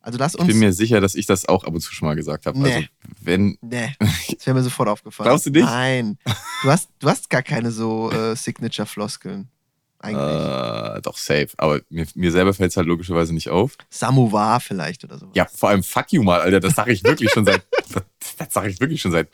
Also 0.02 0.17
lass 0.19 0.34
Ich 0.34 0.39
uns. 0.39 0.48
bin 0.48 0.60
mir 0.60 0.74
sicher, 0.74 1.00
dass 1.02 1.15
ich 1.15 1.26
das 1.26 1.48
auch 1.48 1.63
ab 1.63 1.74
und 1.74 1.80
zu 1.82 1.93
schon 1.93 2.08
mal 2.08 2.15
gesagt 2.15 2.46
habe. 2.46 2.60
Nee. 2.60 2.74
Also 2.74 2.88
wenn, 3.22 3.58
nee, 3.62 3.93
das 4.00 4.46
wäre 4.46 4.54
mir 4.56 4.63
sofort 4.63 4.89
aufgefallen. 4.89 5.28
Glaubst 5.30 5.46
du 5.46 5.50
nicht? 5.52 5.63
Nein. 5.65 6.17
Du 6.63 6.69
hast, 6.69 6.89
du 7.00 7.10
hast 7.10 7.30
gar 7.30 7.41
keine 7.43 7.72
so 7.72 8.12
äh, 8.12 8.36
Signature-Floskeln. 8.36 9.50
Eigentlich. 10.00 10.98
äh, 10.98 11.02
doch 11.02 11.15
safe. 11.15 11.48
Aber 11.56 11.80
mir, 11.89 12.06
mir 12.15 12.32
selber 12.34 12.54
fällt 12.54 12.72
es 12.72 12.78
halt 12.78 12.88
logischerweise 12.88 13.34
nicht 13.34 13.50
auf. 13.50 13.78
Samovar 13.89 14.60
vielleicht 14.60 15.06
oder 15.06 15.17
so. 15.17 15.30
Ja, 15.34 15.46
vor 15.46 15.69
allem 15.69 15.82
fuck 15.84 16.12
you 16.12 16.22
mal, 16.24 16.41
Alter. 16.41 16.60
Das 16.60 16.76
sage 16.76 16.91
ich 16.91 17.06
wirklich 17.06 17.30
schon 17.32 17.46
seit, 17.46 17.63
das, 17.93 18.04
das 18.38 18.54
sage 18.54 18.69
ich 18.69 18.82
wirklich 18.82 19.00
schon 19.02 19.13
seit, 19.13 19.30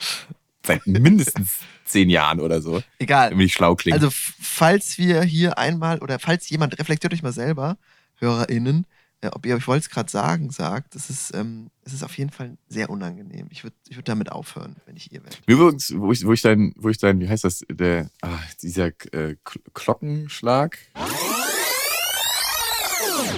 seit 0.69 0.87
mindestens 0.87 1.59
zehn 1.85 2.09
Jahren 2.09 2.39
oder 2.39 2.61
so. 2.61 2.81
Egal. 2.99 3.31
Damit 3.31 3.47
ich 3.47 3.53
schlau 3.53 3.75
klinge. 3.75 3.95
Also, 3.95 4.09
falls 4.11 4.97
wir 4.97 5.23
hier 5.23 5.57
einmal 5.57 5.99
oder 5.99 6.19
falls 6.19 6.49
jemand, 6.49 6.77
reflektiert 6.79 7.13
euch 7.13 7.23
mal 7.23 7.33
selber, 7.33 7.77
HörerInnen, 8.19 8.85
äh, 9.21 9.29
ob 9.33 9.45
ihr, 9.45 9.57
ich 9.57 9.67
wollte 9.67 9.85
es 9.85 9.89
gerade 9.89 10.09
sagen, 10.09 10.49
sagt, 10.51 10.95
das 10.95 11.09
ist, 11.09 11.33
ähm, 11.35 11.71
es 11.83 11.93
ist 11.93 12.03
auf 12.03 12.17
jeden 12.17 12.29
Fall 12.29 12.57
sehr 12.67 12.89
unangenehm. 12.89 13.47
Ich 13.49 13.63
würde 13.63 13.75
ich 13.87 13.97
würd 13.97 14.07
damit 14.07 14.31
aufhören, 14.31 14.75
wenn 14.85 14.95
ich 14.95 15.11
ihr 15.11 15.23
wäre. 15.23 15.35
Übrigens, 15.45 15.93
wo 15.95 16.11
ich, 16.11 16.25
wo 16.25 16.33
ich 16.33 16.41
dein, 16.41 16.73
wo 16.77 16.89
ich 16.89 16.99
dein, 16.99 17.19
wie 17.19 17.27
heißt 17.27 17.43
das, 17.43 17.65
der, 17.69 18.09
ah, 18.21 18.39
dieser 18.61 18.91
äh, 19.11 19.35
Glockenschlag? 19.73 20.77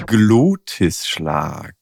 Glotisschlag. 0.06 1.76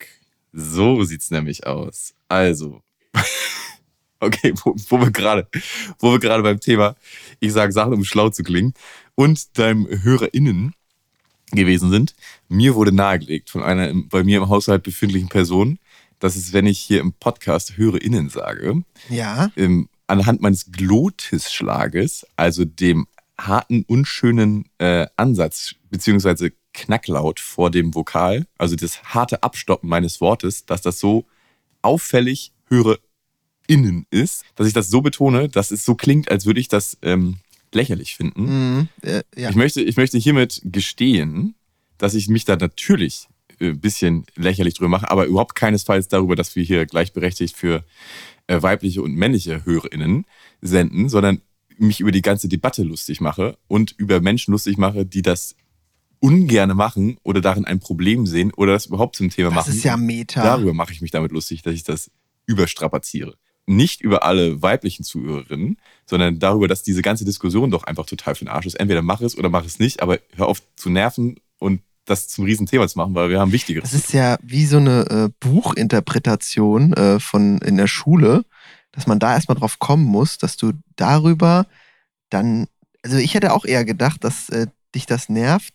So 0.54 1.04
sieht's 1.04 1.32
nämlich 1.32 1.66
aus. 1.66 2.14
Also, 2.28 2.82
okay, 4.20 4.54
wo, 4.64 4.76
wo 4.90 5.00
wir 5.00 5.12
gerade, 5.12 5.48
wo 6.00 6.12
wir 6.12 6.20
gerade 6.20 6.44
beim 6.44 6.60
Thema, 6.60 6.96
ich 7.40 7.52
sage 7.54 7.72
Sachen, 7.72 7.94
um 7.94 8.04
schlau 8.04 8.30
zu 8.30 8.44
klingen, 8.44 8.74
und 9.16 9.58
deinem 9.58 9.88
HörerInnen 10.04 10.74
gewesen 11.52 11.90
sind. 11.92 12.16
Mir 12.48 12.76
wurde 12.76 12.92
nahegelegt 12.92 13.50
von 13.50 13.64
einer 13.64 13.90
im- 13.90 14.08
bei 14.08 14.24
mir 14.24 14.38
im 14.38 14.50
Haushalt 14.50 14.84
befindlichen 14.84 15.30
Person, 15.30 15.80
dass 16.20 16.36
es, 16.36 16.54
wenn 16.54 16.66
ich 16.68 16.80
hier 16.80 17.00
im 17.02 17.14
Podcast 17.14 17.78
HörerInnen 17.78 18.30
sage, 18.30 18.84
Ja, 19.10 19.52
ähm, 19.56 19.90
anhand 20.08 20.42
meines 20.42 20.72
Glotisschlages, 20.72 22.26
also 22.36 22.66
dem 22.66 23.08
harten, 23.40 23.84
unschönen 23.88 24.66
äh, 24.80 25.08
Ansatz 25.16 25.76
beziehungsweise 25.90 26.52
Knacklaut 26.74 27.40
vor 27.40 27.72
dem 27.72 27.96
Vokal, 27.96 28.46
also 28.58 28.76
das 28.76 29.02
harte 29.04 29.42
Abstoppen 29.44 29.90
meines 29.90 30.22
Wortes, 30.22 30.66
dass 30.66 30.82
das 30.82 31.00
so 31.00 31.26
auffällig 31.82 32.52
höre 32.68 33.00
innen 33.70 34.06
ist, 34.10 34.44
dass 34.56 34.68
ich 34.68 34.74
das 34.74 34.90
so 34.90 35.02
betone, 35.02 35.48
dass 35.48 35.72
es 35.72 35.86
so 35.86 35.96
klingt, 35.96 36.30
als 36.32 36.46
würde 36.46 36.60
ich 36.60 36.68
das 36.68 36.98
ähm, 37.04 37.38
lächerlich 37.74 38.16
finden. 38.16 38.44
mhm. 38.44 38.88
äh, 39.02 39.22
ja. 39.38 39.50
Ich, 39.50 39.56
möchte, 39.56 39.82
ich 39.82 39.96
möchte 39.96 40.18
hiermit 40.18 40.62
gestehen, 40.66 41.56
dass 42.00 42.16
ich 42.16 42.30
mich 42.30 42.46
da 42.46 42.56
natürlich 42.56 43.28
äh, 43.60 43.70
ein 43.70 43.80
bisschen 43.80 44.26
lächerlich 44.36 44.74
drüber 44.74 44.90
mache, 44.90 45.12
aber 45.12 45.26
überhaupt 45.26 45.54
keinesfalls 45.54 46.08
darüber, 46.08 46.36
dass 46.36 46.56
wir 46.56 46.64
hier 46.64 46.88
gleichberechtigt 46.88 47.56
für 47.56 47.86
äh, 48.48 48.62
weibliche 48.62 49.04
und 49.04 49.14
männliche 49.14 49.64
HörerInnen 49.66 50.26
senden, 50.62 51.08
sondern 51.08 51.42
mich 51.78 52.00
über 52.00 52.12
die 52.12 52.24
ganze 52.24 52.50
Debatte 52.50 52.84
lustig 52.84 53.22
mache 53.22 53.58
und 53.68 53.92
über 53.98 54.20
Menschen 54.20 54.52
lustig 54.52 54.78
mache, 54.78 55.06
die 55.06 55.22
das 55.22 55.56
ungerne 56.20 56.74
machen 56.74 57.18
oder 57.24 57.40
darin 57.40 57.66
ein 57.66 57.80
Problem 57.80 58.26
sehen 58.26 58.52
oder 58.52 58.74
das 58.74 58.88
überhaupt 58.88 59.16
zum 59.16 59.30
Thema 59.30 59.50
Das 59.50 59.68
machen. 59.68 59.74
ist 59.78 59.84
ja 59.84 59.96
Meta. 59.96 60.44
Darüber 60.44 60.74
mache 60.74 60.92
ich 60.92 61.02
mich 61.02 61.12
damit 61.12 61.32
lustig, 61.32 61.62
dass 61.62 61.74
ich 61.76 61.84
das 61.84 62.12
überstrapaziere. 62.48 63.36
Nicht 63.70 64.02
über 64.02 64.24
alle 64.24 64.64
weiblichen 64.64 65.04
Zuhörerinnen, 65.04 65.78
sondern 66.08 66.40
darüber, 66.40 66.68
dass 66.68 66.82
diese 66.82 67.04
ganze 67.04 67.24
Diskussion 67.24 67.70
doch 67.70 67.84
einfach 67.84 68.08
total 68.08 68.34
für 68.34 68.46
den 68.46 68.50
Arsch 68.50 68.66
ist. 68.66 68.74
Entweder 68.80 69.04
mach 69.04 69.22
es 69.22 69.38
oder 69.38 69.50
mach 69.50 69.64
es 69.64 69.78
nicht, 69.78 70.02
aber 70.02 70.18
hör 70.36 70.48
auf 70.48 70.62
zu 70.76 70.90
nerven 70.90 71.40
und 71.60 71.82
das 72.06 72.28
zum 72.28 72.46
Riesenthema 72.46 72.88
zu 72.88 72.98
machen, 72.98 73.14
weil 73.14 73.30
wir 73.30 73.40
haben 73.40 73.52
Wichtigeres. 73.52 73.92
Das 73.92 74.00
ist 74.00 74.12
ja 74.14 74.38
wie 74.42 74.66
so 74.66 74.78
eine 74.78 75.02
äh, 75.12 75.30
Buchinterpretation 75.40 76.94
äh, 76.94 77.20
von 77.20 77.60
in 77.60 77.78
der 77.78 77.86
Schule, 77.86 78.44
dass 78.92 79.06
man 79.06 79.20
da 79.20 79.34
erstmal 79.34 79.58
drauf 79.58 79.78
kommen 79.78 80.06
muss, 80.06 80.40
dass 80.40 80.58
du 80.58 80.74
darüber 80.96 81.68
dann, 82.32 82.66
also 83.04 83.18
ich 83.18 83.36
hätte 83.36 83.54
auch 83.54 83.66
eher 83.66 83.86
gedacht, 83.86 84.24
dass 84.24 84.50
äh, 84.50 84.66
dich 84.96 85.06
das 85.06 85.30
nervt, 85.30 85.74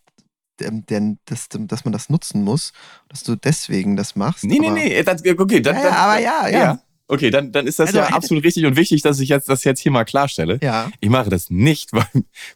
ähm, 0.61 0.85
denn 0.87 1.19
dass, 1.27 1.47
dass 1.49 1.85
man 1.85 1.93
das 1.93 2.11
nutzen 2.11 2.43
muss, 2.43 2.73
dass 3.09 3.23
du 3.23 3.37
deswegen 3.37 3.95
das 3.95 4.17
machst. 4.17 4.43
Nee, 4.43 4.59
nee, 4.59 4.67
aber- 4.67 4.75
nee, 4.75 5.03
das, 5.03 5.23
okay, 5.25 5.61
dann, 5.61 5.77
Ja, 5.77 5.83
ja, 5.85 5.93
aber 5.93 6.19
ja, 6.21 6.49
ja. 6.49 6.81
Okay, 7.07 7.31
dann, 7.31 7.53
dann 7.53 7.67
ist 7.67 7.79
das 7.79 7.89
Also 7.89 7.99
ja 7.99 8.07
absolut 8.07 8.45
richtig 8.45 8.65
und 8.65 8.77
wichtig, 8.77 9.03
dass 9.03 9.21
ich 9.21 9.29
jetzt, 9.29 9.49
das 9.49 9.65
jetzt 9.65 9.81
hier 9.81 9.93
mal 9.93 10.05
klarstelle. 10.05 10.59
Ja. 10.63 10.91
Ich 11.01 11.11
mache 11.11 11.29
das 11.29 11.51
nicht, 11.51 11.93
weil, 11.93 12.07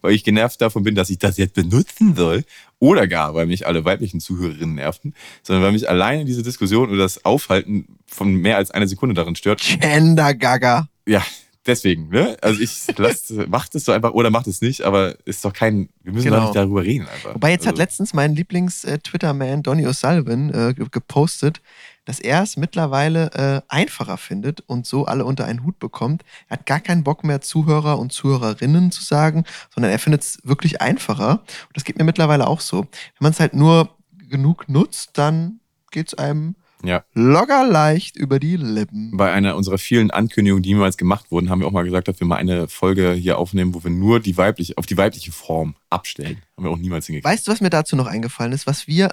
weil 0.01 0.15
ich 0.15 0.25
genervt 0.25 0.61
davon 0.61 0.83
bin, 0.83 0.95
dass 0.95 1.11
ich 1.11 1.19
das 1.19 1.37
jetzt 1.37 1.55
benutzen 1.55 2.17
soll. 2.17 2.45
Oder 2.79 3.09
gar, 3.09 3.35
weil 3.35 3.47
mich 3.47 3.67
alle 3.67 3.85
weiblichen 3.85 4.21
Zuhörerinnen 4.21 4.77
nerven, 4.77 5.15
sondern 5.43 5.65
weil 5.65 5.73
mich 5.73 5.89
alleine 5.89 6.25
diese 6.25 6.43
Diskussion 6.43 6.89
oder 6.89 6.99
das 6.99 7.25
Aufhalten 7.25 7.99
von 8.07 8.33
mehr 8.35 8.57
als 8.57 8.71
einer 8.71 8.87
Sekunde 8.87 9.15
darin 9.15 9.35
stört. 9.35 9.61
Gender 9.81 10.33
Gaga. 10.35 10.89
Ja, 11.07 11.25
deswegen, 11.67 12.09
ne? 12.09 12.37
Also 12.43 12.61
ich 12.61 12.85
lass, 12.97 13.31
macht 13.49 13.75
es 13.75 13.85
so 13.85 13.93
einfach 13.93 14.13
oder 14.13 14.31
macht 14.31 14.47
es 14.47 14.61
nicht, 14.61 14.83
aber 14.83 15.17
ist 15.27 15.45
doch 15.45 15.53
kein, 15.53 15.89
wir 16.03 16.13
müssen 16.13 16.25
Genau. 16.27 16.37
doch 16.39 16.45
nicht 16.47 16.57
darüber 16.57 16.83
reden 16.83 17.07
einfach. 17.09 17.35
Wobei 17.35 17.51
jetzt 17.51 17.67
hat 17.67 17.75
Also, 17.75 17.83
letztens 17.83 18.15
mein 18.15 18.35
Lieblings-Twitter-Man 18.35 19.63
Donny 19.63 19.87
O'Sullivan 19.87 20.51
äh, 20.71 20.75
ge- 20.75 20.87
gepostet, 20.91 21.61
dass 22.05 22.21
er 22.21 22.43
es 22.43 22.57
mittlerweile 22.57 23.31
äh, 23.33 23.61
einfacher 23.69 24.17
findet 24.17 24.61
und 24.63 24.87
so 24.87 25.05
alle 25.05 25.25
unter 25.27 25.45
einen 25.45 25.63
Hut 25.65 25.79
bekommt. 25.79 26.23
Er 26.49 26.57
hat 26.59 26.65
gar 26.67 26.81
keinen 26.81 27.05
Bock 27.05 27.23
mehr, 27.23 27.43
Zuhörer 27.43 27.99
und 27.99 28.13
Zuhörerinnen 28.13 28.91
zu 28.91 29.05
sagen, 29.05 29.45
sondern 29.75 29.93
er 29.93 29.99
findet 29.99 30.23
es 30.23 30.39
wirklich 30.43 30.81
einfacher. 30.81 31.33
Und 31.33 31.77
das 31.77 31.85
geht 31.85 31.99
mir 31.99 32.05
mittlerweile 32.05 32.47
auch 32.47 32.61
so. 32.61 32.83
Wenn 32.83 32.89
man 33.21 33.33
es 33.33 33.41
halt 33.41 33.53
nur 33.53 33.91
genug 34.29 34.69
nutzt, 34.71 35.11
dann 35.19 35.61
geht 35.91 36.09
es 36.09 36.15
einem 36.15 36.55
Ja. 36.85 37.05
locker 37.13 37.67
leicht 37.67 38.17
über 38.17 38.39
die 38.39 38.57
Lippen. 38.57 39.17
Bei 39.17 39.33
einer 39.33 39.57
unserer 39.57 39.79
vielen 39.79 40.11
Ankündigungen, 40.11 40.63
die 40.63 40.71
jemals 40.71 40.97
gemacht 40.97 41.31
wurden, 41.31 41.51
haben 41.51 41.61
wir 41.61 41.67
auch 41.67 41.73
mal 41.73 41.85
gesagt, 41.85 42.09
dass 42.09 42.21
wir 42.21 42.27
mal 42.27 42.37
eine 42.37 42.69
Folge 42.69 43.13
hier 43.13 43.39
aufnehmen, 43.39 43.75
wo 43.75 43.83
wir 43.83 43.91
nur 43.91 44.21
die 44.21 44.37
weibliche, 44.37 44.79
auf 44.79 44.87
die 44.87 44.97
weibliche 44.97 45.33
Form 45.33 45.75
abstellen. 45.91 46.39
Haben 46.57 46.65
wir 46.65 46.71
auch 46.71 46.79
niemals 46.79 47.07
hingekriegt. 47.07 47.25
Weißt 47.33 47.49
du, 47.49 47.53
was 47.53 47.61
mir 47.61 47.71
dazu 47.71 47.97
noch 47.97 48.07
eingefallen 48.07 48.53
ist, 48.53 48.67
was 48.67 48.87
wir 48.87 49.11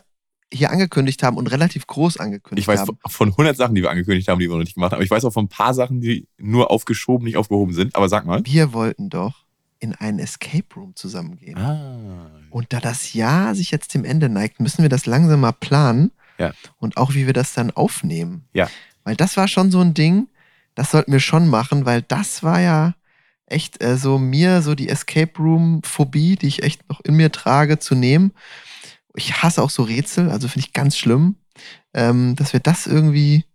hier 0.54 0.69
angekündigt 0.69 1.23
haben 1.23 1.38
und 1.38 1.47
relativ 1.51 1.88
groß 1.88 2.17
angekündigt 2.17 2.63
Ich 2.63 2.67
weiß 2.67 2.82
haben? 2.82 2.99
von 3.08 3.30
100 3.30 3.58
Sachen, 3.58 3.73
die 3.73 3.82
wir 3.82 3.89
angekündigt 3.89 4.28
haben, 4.28 4.39
die 4.39 4.47
wir 4.47 4.54
noch 4.54 4.63
nicht 4.63 4.75
gemacht 4.75 4.91
haben. 4.91 4.97
Aber 4.97 5.04
ich 5.04 5.12
weiß 5.12 5.25
auch 5.25 5.34
von 5.34 5.45
ein 5.45 5.49
paar 5.49 5.73
Sachen, 5.73 6.01
die 6.01 6.28
nur 6.38 6.69
aufgeschoben, 6.69 7.25
nicht 7.25 7.38
aufgehoben 7.38 7.73
sind. 7.73 7.95
Aber 7.95 8.10
sag 8.10 8.25
mal. 8.25 8.41
Wir 8.45 8.71
wollten 8.73 9.10
doch 9.10 9.43
in 9.80 9.93
einen 9.95 10.19
Escape 10.19 10.65
Room 10.75 10.95
zusammengehen. 10.95 11.58
Ah. 11.58 12.30
Und 12.49 12.73
da 12.73 12.80
das 12.80 13.13
Jahr 13.13 13.56
sich 13.56 13.71
jetzt 13.71 13.93
dem 13.93 14.06
Ende 14.06 14.30
neigt, 14.30 14.60
müssen 14.60 14.84
wir 14.84 14.89
das 14.89 15.06
langsam 15.06 15.41
mal 15.41 15.51
planen. 15.51 16.12
Ja. 16.38 16.54
Und 16.78 16.98
auch, 16.98 17.13
wie 17.13 17.26
wir 17.26 17.34
das 17.34 17.54
dann 17.54 17.71
aufnehmen. 17.71 18.45
Ja. 18.54 18.69
Weil 19.04 19.15
das 19.15 19.38
war 19.38 19.48
schon 19.48 19.71
so 19.71 19.82
ein 19.82 19.93
Ding, 19.93 20.28
das 20.74 20.91
sollten 20.91 21.12
wir 21.12 21.19
schon 21.19 21.48
machen, 21.48 21.86
weil 21.86 22.02
das 22.02 22.43
war 22.43 22.60
ja 22.60 22.95
echt 23.48 23.82
äh, 23.84 23.98
so 23.98 24.17
mir, 24.17 24.62
so 24.62 24.76
die 24.76 24.89
Escape 24.89 25.32
Room-Phobie, 25.38 26.36
die 26.36 26.48
ich 26.48 26.63
echt 26.63 26.88
noch 26.89 27.02
in 27.02 27.15
mir 27.15 27.32
trage, 27.32 27.80
zu 27.80 27.95
nehmen. 27.95 28.32
Ich 29.15 29.43
hasse 29.43 29.62
auch 29.62 29.69
so 29.69 29.84
Rätsel, 29.84 30.30
also 30.30 30.48
finde 30.48 30.67
ich 30.67 30.74
ganz 30.74 30.98
schlimm. 30.98 31.36
Ähm, 31.93 32.36
dass 32.36 32.52
wir 32.52 32.60
das 32.60 32.88
irgendwie 32.88 33.45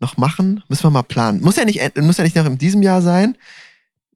noch 0.00 0.16
machen, 0.16 0.62
müssen 0.68 0.84
wir 0.84 0.90
mal 0.90 1.02
planen. 1.02 1.42
Muss 1.42 1.56
ja 1.56 1.64
nicht, 1.64 1.80
muss 1.98 2.16
ja 2.16 2.24
nicht 2.24 2.36
noch 2.36 2.46
in 2.46 2.58
diesem 2.58 2.82
Jahr 2.82 3.02
sein. 3.02 3.36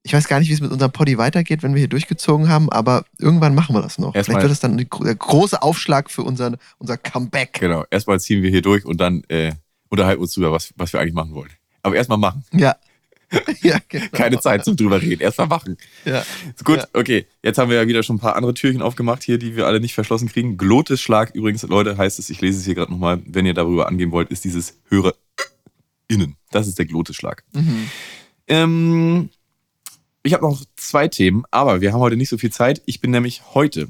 Ich 0.09 0.15
weiß 0.15 0.27
gar 0.27 0.41
nicht, 0.41 0.49
wie 0.49 0.55
es 0.55 0.63
mit 0.63 0.71
unserem 0.73 0.91
Poddy 0.91 1.19
weitergeht, 1.19 1.63
wenn 1.63 1.75
wir 1.75 1.81
hier 1.81 1.89
durchgezogen 1.89 2.49
haben, 2.49 2.71
aber 2.73 3.05
irgendwann 3.19 3.55
machen 3.55 3.75
wir 3.75 3.83
das 3.83 3.99
noch. 3.99 4.15
Erstmal- 4.15 4.41
Vielleicht 4.41 4.43
wird 4.45 4.53
es 4.53 4.61
dann 4.61 5.05
der 5.07 5.15
große 5.15 5.61
Aufschlag 5.61 6.11
für 6.11 6.23
unser, 6.23 6.57
unser 6.79 6.97
Comeback. 6.97 7.53
Genau. 7.61 7.85
Erstmal 7.91 8.19
ziehen 8.19 8.43
wir 8.43 8.49
hier 8.49 8.63
durch 8.63 8.87
und 8.87 8.99
dann 9.03 9.23
äh, 9.29 9.53
unterhalten 9.91 10.19
wir 10.21 10.23
uns 10.23 10.33
drüber, 10.33 10.51
was, 10.51 10.73
was 10.77 10.95
wir 10.95 11.01
eigentlich 11.01 11.13
machen 11.13 11.35
wollen. 11.35 11.51
Aber 11.83 11.95
erstmal 11.95 12.17
machen. 12.17 12.43
Ja. 12.55 12.75
ja, 13.61 13.77
genau. 13.87 14.07
Keine 14.13 14.41
Zeit 14.41 14.65
zum 14.65 14.77
drüber 14.77 15.03
reden. 15.03 15.21
Erstmal 15.21 15.47
machen. 15.49 15.77
Ja. 16.07 16.21
Ist 16.57 16.65
Gut, 16.65 16.79
Ja. 16.79 16.87
okay. 16.95 17.27
Jetzt 17.43 17.59
haben 17.59 17.69
wir 17.69 17.77
ja 17.77 17.87
wieder 17.87 18.03
schon 18.03 18.17
ein 18.17 18.21
paar 18.21 18.35
andere 18.37 18.55
Türchen 18.55 18.81
aufgemacht 18.81 19.23
hier, 19.23 19.37
die 19.37 19.57
wir 19.57 19.67
alle 19.67 19.79
nicht 19.79 19.93
verschlossen 19.93 20.31
kriegen. 20.31 20.57
Glottisschlag 20.57 21.35
übrigens, 21.35 21.65
Leute, 21.65 21.99
heißt 21.99 22.19
es, 22.19 22.31
ich 22.31 22.41
lese 22.41 22.61
es 22.61 22.65
hier 22.65 22.75
gerade 22.77 22.91
nochmal, 22.91 23.21
wenn 23.27 23.45
ihr 23.45 23.53
darüber 23.53 23.87
angehen 23.89 24.11
wollt, 24.11 24.31
ist 24.31 24.45
dieses 24.45 24.79
Hörer 24.89 25.13
innen. 26.09 26.37
Das 26.51 26.67
ist 26.67 26.79
der 26.79 26.87
Glottisschlag. 26.87 27.45
Mhm. 27.53 27.91
Ähm, 28.47 29.29
ich 30.29 30.35
habe 30.35 30.45
noch 30.45 30.63
zwei 30.77 31.09
Themen, 31.09 31.45
aber 31.51 31.81
wir 31.81 31.95
haben 31.95 32.01
heute 32.01 32.17
nicht 32.17 32.29
so 32.29 32.37
viel 32.37 32.53
Zeit. 32.53 32.83
Ich 32.85 33.01
bin 33.01 33.11
nämlich 33.11 33.55
heute, 33.55 33.89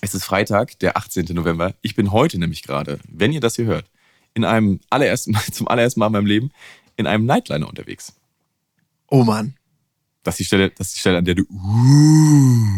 es 0.00 0.14
ist 0.14 0.22
Freitag, 0.22 0.78
der 0.78 0.96
18. 0.96 1.26
November. 1.32 1.74
Ich 1.82 1.96
bin 1.96 2.12
heute 2.12 2.38
nämlich 2.38 2.62
gerade, 2.62 3.00
wenn 3.08 3.32
ihr 3.32 3.40
das 3.40 3.56
hier 3.56 3.64
hört, 3.64 3.90
in 4.34 4.44
einem 4.44 4.78
allerersten 4.90 5.32
Mal, 5.32 5.42
zum 5.52 5.66
allerersten 5.66 5.98
Mal 5.98 6.06
in 6.06 6.12
meinem 6.12 6.26
Leben, 6.26 6.52
in 6.96 7.08
einem 7.08 7.26
Nightliner 7.26 7.68
unterwegs. 7.68 8.12
Oh 9.08 9.24
Mann. 9.24 9.56
Das 10.22 10.34
ist 10.34 10.38
die 10.38 10.44
Stelle, 10.44 10.70
das 10.70 10.86
ist 10.88 10.96
die 10.96 11.00
Stelle, 11.00 11.18
an 11.18 11.24
der 11.24 11.34
du 11.34 11.42
uh, 11.42 11.56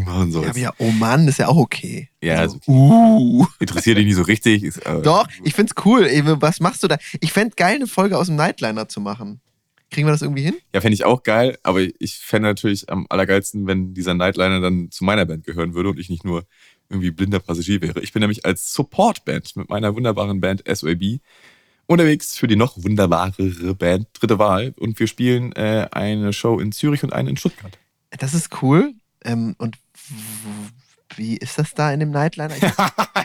machen 0.04 0.26
Ja, 0.28 0.30
sollst. 0.30 0.50
aber 0.50 0.58
ja, 0.58 0.72
oh 0.78 0.90
Mann, 0.90 1.28
ist 1.28 1.38
ja 1.38 1.48
auch 1.48 1.56
okay. 1.56 2.08
Ja, 2.22 2.36
also, 2.36 2.56
ist 2.56 2.68
okay. 2.68 2.72
uh. 2.72 3.46
Interessiert 3.58 3.98
dich 3.98 4.06
nicht 4.06 4.16
so 4.16 4.22
richtig. 4.22 4.62
Ist, 4.62 4.78
äh, 4.78 5.02
Doch, 5.02 5.28
ich 5.44 5.52
find's 5.52 5.74
cool. 5.84 6.08
Was 6.40 6.60
machst 6.60 6.82
du 6.82 6.88
da? 6.88 6.96
Ich 7.20 7.34
fänd 7.34 7.58
geil, 7.58 7.74
eine 7.76 7.86
Folge 7.86 8.16
aus 8.16 8.28
dem 8.28 8.36
Nightliner 8.36 8.88
zu 8.88 9.02
machen. 9.02 9.42
Kriegen 9.90 10.06
wir 10.06 10.12
das 10.12 10.22
irgendwie 10.22 10.42
hin? 10.42 10.56
Ja, 10.74 10.80
fände 10.80 10.94
ich 10.94 11.04
auch 11.04 11.22
geil, 11.22 11.58
aber 11.62 11.80
ich 11.80 12.18
fände 12.18 12.48
natürlich 12.48 12.90
am 12.90 13.06
allergeilsten, 13.08 13.66
wenn 13.66 13.94
dieser 13.94 14.14
Nightliner 14.14 14.60
dann 14.60 14.90
zu 14.90 15.04
meiner 15.04 15.24
Band 15.24 15.44
gehören 15.44 15.74
würde 15.74 15.90
und 15.90 15.98
ich 15.98 16.10
nicht 16.10 16.24
nur 16.24 16.44
irgendwie 16.90 17.10
blinder 17.10 17.38
Passagier 17.38 17.80
wäre. 17.80 18.00
Ich 18.00 18.12
bin 18.12 18.20
nämlich 18.20 18.44
als 18.44 18.72
Supportband 18.72 19.56
mit 19.56 19.68
meiner 19.68 19.94
wunderbaren 19.94 20.40
Band 20.40 20.62
SOAB 20.66 21.20
unterwegs 21.86 22.36
für 22.36 22.46
die 22.46 22.56
noch 22.56 22.76
wunderbarere 22.82 23.74
Band 23.74 24.08
Dritte 24.12 24.38
Wahl 24.38 24.74
und 24.78 24.98
wir 24.98 25.06
spielen 25.06 25.52
äh, 25.52 25.88
eine 25.90 26.32
Show 26.32 26.60
in 26.60 26.72
Zürich 26.72 27.02
und 27.02 27.12
eine 27.12 27.30
in 27.30 27.36
Stuttgart. 27.36 27.78
Das 28.10 28.34
ist 28.34 28.62
cool. 28.62 28.94
Ähm, 29.24 29.54
und 29.58 29.76
wie 31.18 31.36
ist 31.36 31.58
das 31.58 31.74
da 31.74 31.92
in 31.92 32.00
dem 32.00 32.10
Nightliner? 32.10 32.54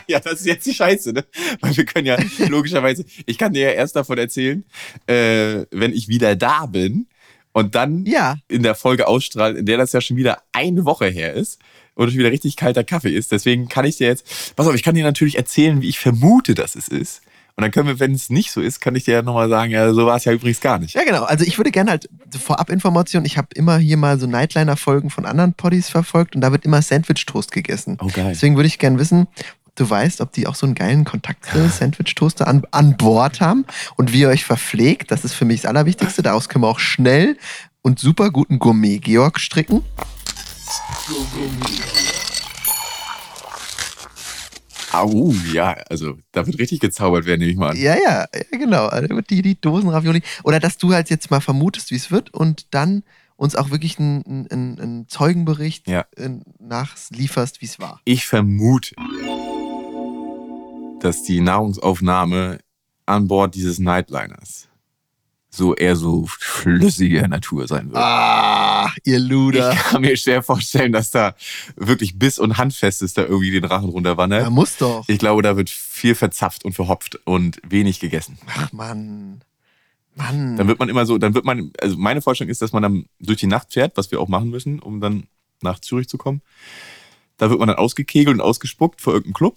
Ja, 0.06 0.20
das 0.20 0.40
ist 0.40 0.46
jetzt 0.46 0.66
die 0.66 0.74
Scheiße, 0.74 1.14
ne? 1.14 1.24
Weil 1.60 1.74
wir 1.74 1.86
können 1.86 2.06
ja 2.06 2.18
logischerweise, 2.48 3.06
ich 3.24 3.38
kann 3.38 3.54
dir 3.54 3.68
ja 3.68 3.70
erst 3.70 3.96
davon 3.96 4.18
erzählen, 4.18 4.62
äh, 5.06 5.64
wenn 5.70 5.94
ich 5.94 6.08
wieder 6.08 6.36
da 6.36 6.66
bin 6.66 7.06
und 7.52 7.74
dann 7.74 8.04
ja, 8.04 8.36
in 8.48 8.62
der 8.62 8.74
Folge 8.74 9.08
ausstrahlt, 9.08 9.56
in 9.56 9.64
der 9.64 9.78
das 9.78 9.92
ja 9.92 10.02
schon 10.02 10.18
wieder 10.18 10.42
eine 10.52 10.84
Woche 10.84 11.06
her 11.06 11.32
ist 11.32 11.58
und 11.94 12.10
schon 12.10 12.18
wieder 12.18 12.32
richtig 12.32 12.56
kalter 12.56 12.84
Kaffee 12.84 13.14
ist. 13.14 13.32
Deswegen 13.32 13.68
kann 13.68 13.86
ich 13.86 13.96
dir 13.96 14.08
jetzt, 14.08 14.54
pass 14.56 14.66
auf, 14.66 14.74
ich 14.74 14.82
kann 14.82 14.94
dir 14.94 15.04
natürlich 15.04 15.38
erzählen, 15.38 15.80
wie 15.80 15.88
ich 15.88 15.98
vermute, 15.98 16.54
dass 16.54 16.74
es 16.74 16.88
ist. 16.88 17.22
Und 17.56 17.62
dann 17.62 17.70
können 17.70 17.86
wir, 17.86 18.00
wenn 18.00 18.12
es 18.12 18.30
nicht 18.30 18.50
so 18.50 18.60
ist, 18.60 18.80
kann 18.80 18.96
ich 18.96 19.04
dir 19.04 19.14
ja 19.14 19.22
nochmal 19.22 19.48
sagen, 19.48 19.70
ja, 19.70 19.92
so 19.92 20.06
war 20.06 20.16
es 20.16 20.24
ja 20.24 20.32
übrigens 20.32 20.60
gar 20.60 20.80
nicht. 20.80 20.94
ja 20.94 21.04
genau. 21.04 21.22
Also 21.22 21.44
ich 21.44 21.56
würde 21.56 21.70
gerne 21.70 21.92
halt 21.92 22.08
Vorabinformation. 22.36 23.24
Ich 23.24 23.38
habe 23.38 23.48
immer 23.54 23.78
hier 23.78 23.96
mal 23.96 24.18
so 24.18 24.26
Nightliner-Folgen 24.26 25.10
von 25.10 25.24
anderen 25.24 25.54
Poddies 25.54 25.88
verfolgt 25.88 26.34
und 26.34 26.40
da 26.40 26.50
wird 26.50 26.64
immer 26.64 26.82
Sandwich-Toast 26.82 27.52
gegessen. 27.52 27.96
Oh, 28.00 28.08
geil. 28.12 28.30
Deswegen 28.30 28.56
würde 28.56 28.66
ich 28.66 28.80
gerne 28.80 28.98
wissen, 28.98 29.28
ob 29.66 29.76
du 29.76 29.88
weißt, 29.88 30.20
ob 30.20 30.32
die 30.32 30.48
auch 30.48 30.56
so 30.56 30.66
einen 30.66 30.74
geilen 30.74 31.04
Kontakt-Sandwich-Toaster 31.04 32.48
an, 32.48 32.64
an 32.72 32.96
Bord 32.96 33.40
haben 33.40 33.64
und 33.94 34.12
wie 34.12 34.22
ihr 34.22 34.28
euch 34.30 34.44
verpflegt. 34.44 35.12
Das 35.12 35.24
ist 35.24 35.34
für 35.34 35.44
mich 35.44 35.60
das 35.62 35.70
Allerwichtigste. 35.70 36.22
Daraus 36.22 36.48
können 36.48 36.64
wir 36.64 36.68
auch 36.68 36.80
schnell 36.80 37.36
und 37.82 38.00
super 38.00 38.30
guten 38.30 38.58
Gourmet-Georg 38.58 39.38
stricken. 39.38 39.84
Au, 44.94 45.32
ja, 45.52 45.72
also 45.88 46.18
da 46.32 46.46
wird 46.46 46.58
richtig 46.58 46.80
gezaubert 46.80 47.26
werden, 47.26 47.40
nehme 47.40 47.52
ich 47.52 47.56
mal 47.58 47.70
an. 47.70 47.76
Ja, 47.76 47.94
ja, 47.96 48.26
ja 48.34 48.58
genau. 48.58 48.86
Also 48.86 49.20
die, 49.20 49.42
die 49.42 49.60
Dosen-Ravioli. 49.60 50.22
Oder 50.44 50.60
dass 50.60 50.78
du 50.78 50.92
halt 50.92 51.10
jetzt 51.10 51.30
mal 51.30 51.40
vermutest, 51.40 51.90
wie 51.90 51.96
es 51.96 52.10
wird 52.10 52.32
und 52.32 52.72
dann 52.74 53.02
uns 53.36 53.56
auch 53.56 53.70
wirklich 53.70 53.98
einen, 53.98 54.46
einen, 54.50 54.80
einen 54.80 55.08
Zeugenbericht 55.08 55.88
Ja. 55.88 56.06
nachlieferst, 56.60 57.60
wie 57.60 57.66
es 57.66 57.78
war. 57.80 58.00
Ich 58.04 58.26
vermute, 58.26 58.94
dass 61.00 61.22
die 61.22 61.40
Nahrungsaufnahme 61.40 62.58
an 63.06 63.28
Bord 63.28 63.54
dieses 63.54 63.78
Nightliners 63.78 64.68
so 65.56 65.74
eher 65.74 65.96
so 65.96 66.26
flüssige 66.26 67.28
Natur 67.28 67.66
sein 67.68 67.86
wird. 67.86 67.96
Ah, 67.96 68.90
ihr 69.04 69.18
Luder. 69.18 69.72
Ich 69.72 69.78
kann 69.78 70.00
mir 70.02 70.16
schwer 70.16 70.42
vorstellen, 70.42 70.92
dass 70.92 71.10
da 71.10 71.34
wirklich 71.76 72.18
Biss 72.18 72.38
und 72.38 72.58
Handfest 72.58 73.02
ist, 73.02 73.18
da 73.18 73.22
irgendwie 73.22 73.50
den 73.50 73.64
Rachen 73.64 73.88
runterwandert. 73.88 74.42
Ja, 74.42 74.50
muss 74.50 74.76
doch. 74.76 75.04
Ich 75.08 75.18
glaube, 75.18 75.42
da 75.42 75.56
wird 75.56 75.70
viel 75.70 76.14
verzapft 76.14 76.64
und 76.64 76.72
verhopft 76.72 77.20
und 77.24 77.60
wenig 77.66 78.00
gegessen. 78.00 78.38
Ach, 78.56 78.72
Mann. 78.72 79.42
Mann. 80.14 80.56
Dann 80.56 80.68
wird 80.68 80.78
man 80.78 80.88
immer 80.88 81.06
so, 81.06 81.18
dann 81.18 81.34
wird 81.34 81.44
man, 81.44 81.72
also 81.80 81.96
meine 81.96 82.22
Vorstellung 82.22 82.50
ist, 82.50 82.62
dass 82.62 82.72
man 82.72 82.82
dann 82.82 83.06
durch 83.18 83.38
die 83.38 83.46
Nacht 83.46 83.72
fährt, 83.72 83.96
was 83.96 84.10
wir 84.10 84.20
auch 84.20 84.28
machen 84.28 84.50
müssen, 84.50 84.78
um 84.78 85.00
dann 85.00 85.24
nach 85.60 85.80
Zürich 85.80 86.08
zu 86.08 86.18
kommen. 86.18 86.42
Da 87.36 87.50
wird 87.50 87.58
man 87.58 87.68
dann 87.68 87.78
ausgekegelt 87.78 88.34
und 88.34 88.40
ausgespuckt 88.40 89.00
vor 89.00 89.12
irgendeinem 89.12 89.34
Club, 89.34 89.56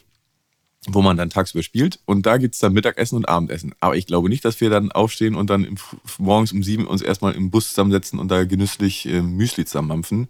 wo 0.85 1.01
man 1.01 1.17
dann 1.17 1.29
tagsüber 1.29 1.63
spielt. 1.63 1.99
Und 2.05 2.25
da 2.25 2.37
gibt's 2.37 2.59
dann 2.59 2.73
Mittagessen 2.73 3.15
und 3.15 3.27
Abendessen. 3.27 3.73
Aber 3.79 3.95
ich 3.95 4.05
glaube 4.05 4.29
nicht, 4.29 4.45
dass 4.45 4.61
wir 4.61 4.69
dann 4.69 4.91
aufstehen 4.91 5.35
und 5.35 5.49
dann 5.49 5.63
im, 5.63 5.75
morgens 6.17 6.51
um 6.51 6.63
sieben 6.63 6.85
uns 6.85 7.01
erstmal 7.01 7.33
im 7.33 7.49
Bus 7.49 7.69
zusammensetzen 7.69 8.19
und 8.19 8.29
da 8.29 8.45
genüsslich 8.45 9.07
äh, 9.07 9.21
Müsli 9.21 9.65
zusammenmampfen. 9.65 10.29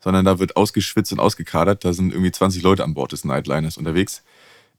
Sondern 0.00 0.24
da 0.24 0.38
wird 0.40 0.56
ausgeschwitzt 0.56 1.12
und 1.12 1.20
ausgekadert. 1.20 1.84
Da 1.84 1.92
sind 1.92 2.12
irgendwie 2.12 2.32
20 2.32 2.62
Leute 2.62 2.82
an 2.82 2.94
Bord 2.94 3.12
des 3.12 3.24
Nightliners 3.24 3.76
unterwegs. 3.76 4.22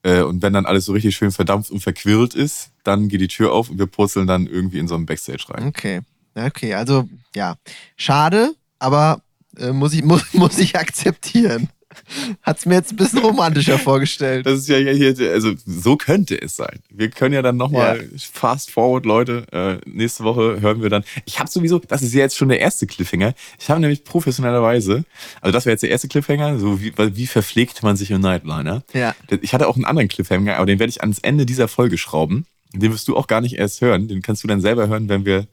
Äh, 0.03 0.21
und 0.21 0.41
wenn 0.41 0.53
dann 0.53 0.65
alles 0.65 0.85
so 0.85 0.91
richtig 0.91 1.15
schön 1.15 1.31
verdampft 1.31 1.71
und 1.71 1.79
verquirlt 1.79 2.33
ist, 2.33 2.71
dann 2.83 3.07
geht 3.07 3.21
die 3.21 3.29
Tür 3.29 3.53
auf 3.53 3.69
und 3.69 3.79
wir 3.79 3.85
purzeln 3.85 4.27
dann 4.27 4.47
irgendwie 4.47 4.79
in 4.79 4.87
so 4.87 4.95
einen 4.95 5.05
Backstage 5.05 5.45
rein. 5.49 5.67
Okay. 5.67 6.01
Okay, 6.35 6.73
also 6.73 7.07
ja. 7.35 7.55
Schade, 7.95 8.55
aber 8.79 9.21
äh, 9.57 9.71
muss, 9.71 9.93
ich, 9.93 10.03
muss, 10.03 10.33
muss 10.33 10.57
ich 10.59 10.75
akzeptieren. 10.77 11.69
Hat's 12.41 12.65
mir 12.65 12.75
jetzt 12.75 12.93
ein 12.93 12.97
bisschen 12.97 13.19
romantischer 13.19 13.77
vorgestellt. 13.77 14.45
Das 14.45 14.59
ist 14.59 14.67
ja 14.67 14.77
hier, 14.77 15.15
also 15.31 15.53
so 15.65 15.95
könnte 15.95 16.39
es 16.41 16.55
sein. 16.55 16.79
Wir 16.89 17.09
können 17.09 17.33
ja 17.33 17.41
dann 17.41 17.57
nochmal 17.57 18.09
fast 18.31 18.71
forward, 18.71 19.05
Leute. 19.05 19.45
Äh, 19.51 19.89
nächste 19.89 20.23
Woche 20.23 20.61
hören 20.61 20.81
wir 20.81 20.89
dann. 20.89 21.03
Ich 21.25 21.39
habe 21.39 21.49
sowieso, 21.49 21.79
das 21.79 22.01
ist 22.01 22.13
ja 22.13 22.21
jetzt 22.21 22.37
schon 22.37 22.49
der 22.49 22.59
erste 22.59 22.87
Cliffhanger. 22.87 23.33
Ich 23.59 23.69
habe 23.69 23.79
nämlich 23.79 24.03
professionellerweise, 24.03 25.03
also 25.41 25.51
das 25.51 25.65
wäre 25.65 25.73
jetzt 25.73 25.83
der 25.83 25.89
erste 25.89 26.07
Cliffhanger, 26.07 26.59
so 26.59 26.81
wie, 26.81 26.93
wie 26.97 27.27
verpflegt 27.27 27.83
man 27.83 27.95
sich 27.95 28.11
im 28.11 28.21
Nightliner. 28.21 28.83
Ja. 28.93 29.15
Ich 29.41 29.53
hatte 29.53 29.67
auch 29.67 29.75
einen 29.75 29.85
anderen 29.85 30.07
Cliffhanger, 30.07 30.57
aber 30.57 30.65
den 30.65 30.79
werde 30.79 30.89
ich 30.89 31.01
ans 31.01 31.19
Ende 31.19 31.45
dieser 31.45 31.67
Folge 31.67 31.97
schrauben. 31.97 32.45
Den 32.73 32.91
wirst 32.91 33.07
du 33.07 33.15
auch 33.15 33.27
gar 33.27 33.41
nicht 33.41 33.57
erst 33.57 33.81
hören. 33.81 34.07
Den 34.07 34.21
kannst 34.21 34.43
du 34.43 34.47
dann 34.47 34.61
selber 34.61 34.87
hören, 34.87 35.07
wenn 35.07 35.25
wir, 35.25 35.47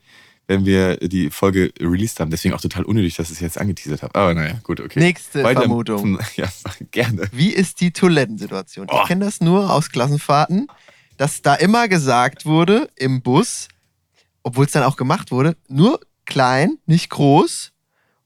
wenn 0.51 0.67
wir 0.67 0.97
die 0.97 1.31
Folge 1.31 1.73
released 1.81 2.19
haben. 2.19 2.33
Deswegen 2.33 2.55
auch 2.55 2.61
total 2.61 2.83
unnötig, 2.83 3.15
dass 3.15 3.29
ich 3.29 3.37
es 3.37 3.41
jetzt 3.41 3.59
angeteasert 3.59 4.03
habe. 4.03 4.17
Aber 4.17 4.35
naja, 4.35 4.55
gut, 4.65 4.81
okay. 4.81 4.99
Nächste 4.99 5.43
Vermutung. 5.43 6.19
Ja, 6.37 6.49
gerne. 6.91 7.29
Wie 7.31 7.51
ist 7.51 7.81
die 7.81 7.93
Toilettensituation? 7.93 8.89
Oh. 8.91 8.99
Ich 9.01 9.09
kenne 9.09 9.25
das 9.25 9.41
nur 9.41 9.73
aus 9.73 9.91
Klassenfahrten, 9.91 10.67
dass 11.17 11.43
da 11.43 11.55
immer 11.55 11.87
gesagt 11.87 12.47
wurde 12.47 12.89
im 12.97 13.23
Bus, 13.23 13.69
obwohl 14.43 14.65
es 14.65 14.73
dann 14.73 14.83
auch 14.83 14.97
gemacht 14.97 15.31
wurde, 15.31 15.57
nur 15.69 16.01
klein, 16.27 16.79
nicht 16.85 17.11
groß. 17.11 17.71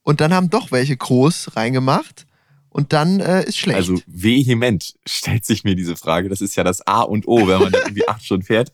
Und 0.02 0.22
dann 0.22 0.32
haben 0.32 0.48
doch 0.48 0.72
welche 0.72 0.96
groß 0.96 1.56
reingemacht. 1.56 2.26
Und 2.74 2.92
dann 2.92 3.20
äh, 3.20 3.44
ist 3.44 3.56
schlecht. 3.56 3.76
Also 3.76 4.00
vehement 4.08 4.94
stellt 5.06 5.44
sich 5.44 5.62
mir 5.62 5.76
diese 5.76 5.94
Frage. 5.94 6.28
Das 6.28 6.40
ist 6.40 6.56
ja 6.56 6.64
das 6.64 6.84
A 6.88 7.02
und 7.02 7.28
O, 7.28 7.46
wenn 7.46 7.60
man 7.60 7.70
da 7.70 7.78
irgendwie 7.78 8.08
acht 8.08 8.24
Stunden 8.24 8.44
fährt. 8.44 8.72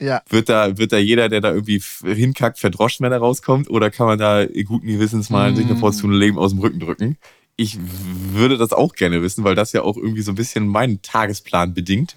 ja. 0.00 0.20
Wird 0.28 0.48
da, 0.48 0.76
wird 0.78 0.90
da 0.90 0.98
jeder, 0.98 1.28
der 1.28 1.40
da 1.40 1.52
irgendwie 1.52 1.80
hinkackt, 2.04 2.58
verdroschen, 2.58 3.04
wenn 3.04 3.12
er 3.12 3.18
rauskommt? 3.18 3.70
Oder 3.70 3.92
kann 3.92 4.08
man 4.08 4.18
da 4.18 4.44
guten 4.64 4.88
Gewissens 4.88 5.30
mal 5.30 5.54
sich 5.54 5.64
eine 5.64 5.76
Mm. 5.76 5.80
Portion 5.80 6.12
Leben 6.12 6.38
aus 6.38 6.50
dem 6.50 6.58
Rücken 6.58 6.80
drücken? 6.80 7.18
Ich 7.54 7.78
würde 8.32 8.58
das 8.58 8.72
auch 8.72 8.94
gerne 8.94 9.22
wissen, 9.22 9.44
weil 9.44 9.54
das 9.54 9.72
ja 9.72 9.82
auch 9.82 9.96
irgendwie 9.96 10.22
so 10.22 10.32
ein 10.32 10.36
bisschen 10.36 10.66
meinen 10.66 11.00
Tagesplan 11.00 11.72
bedingt. 11.72 12.16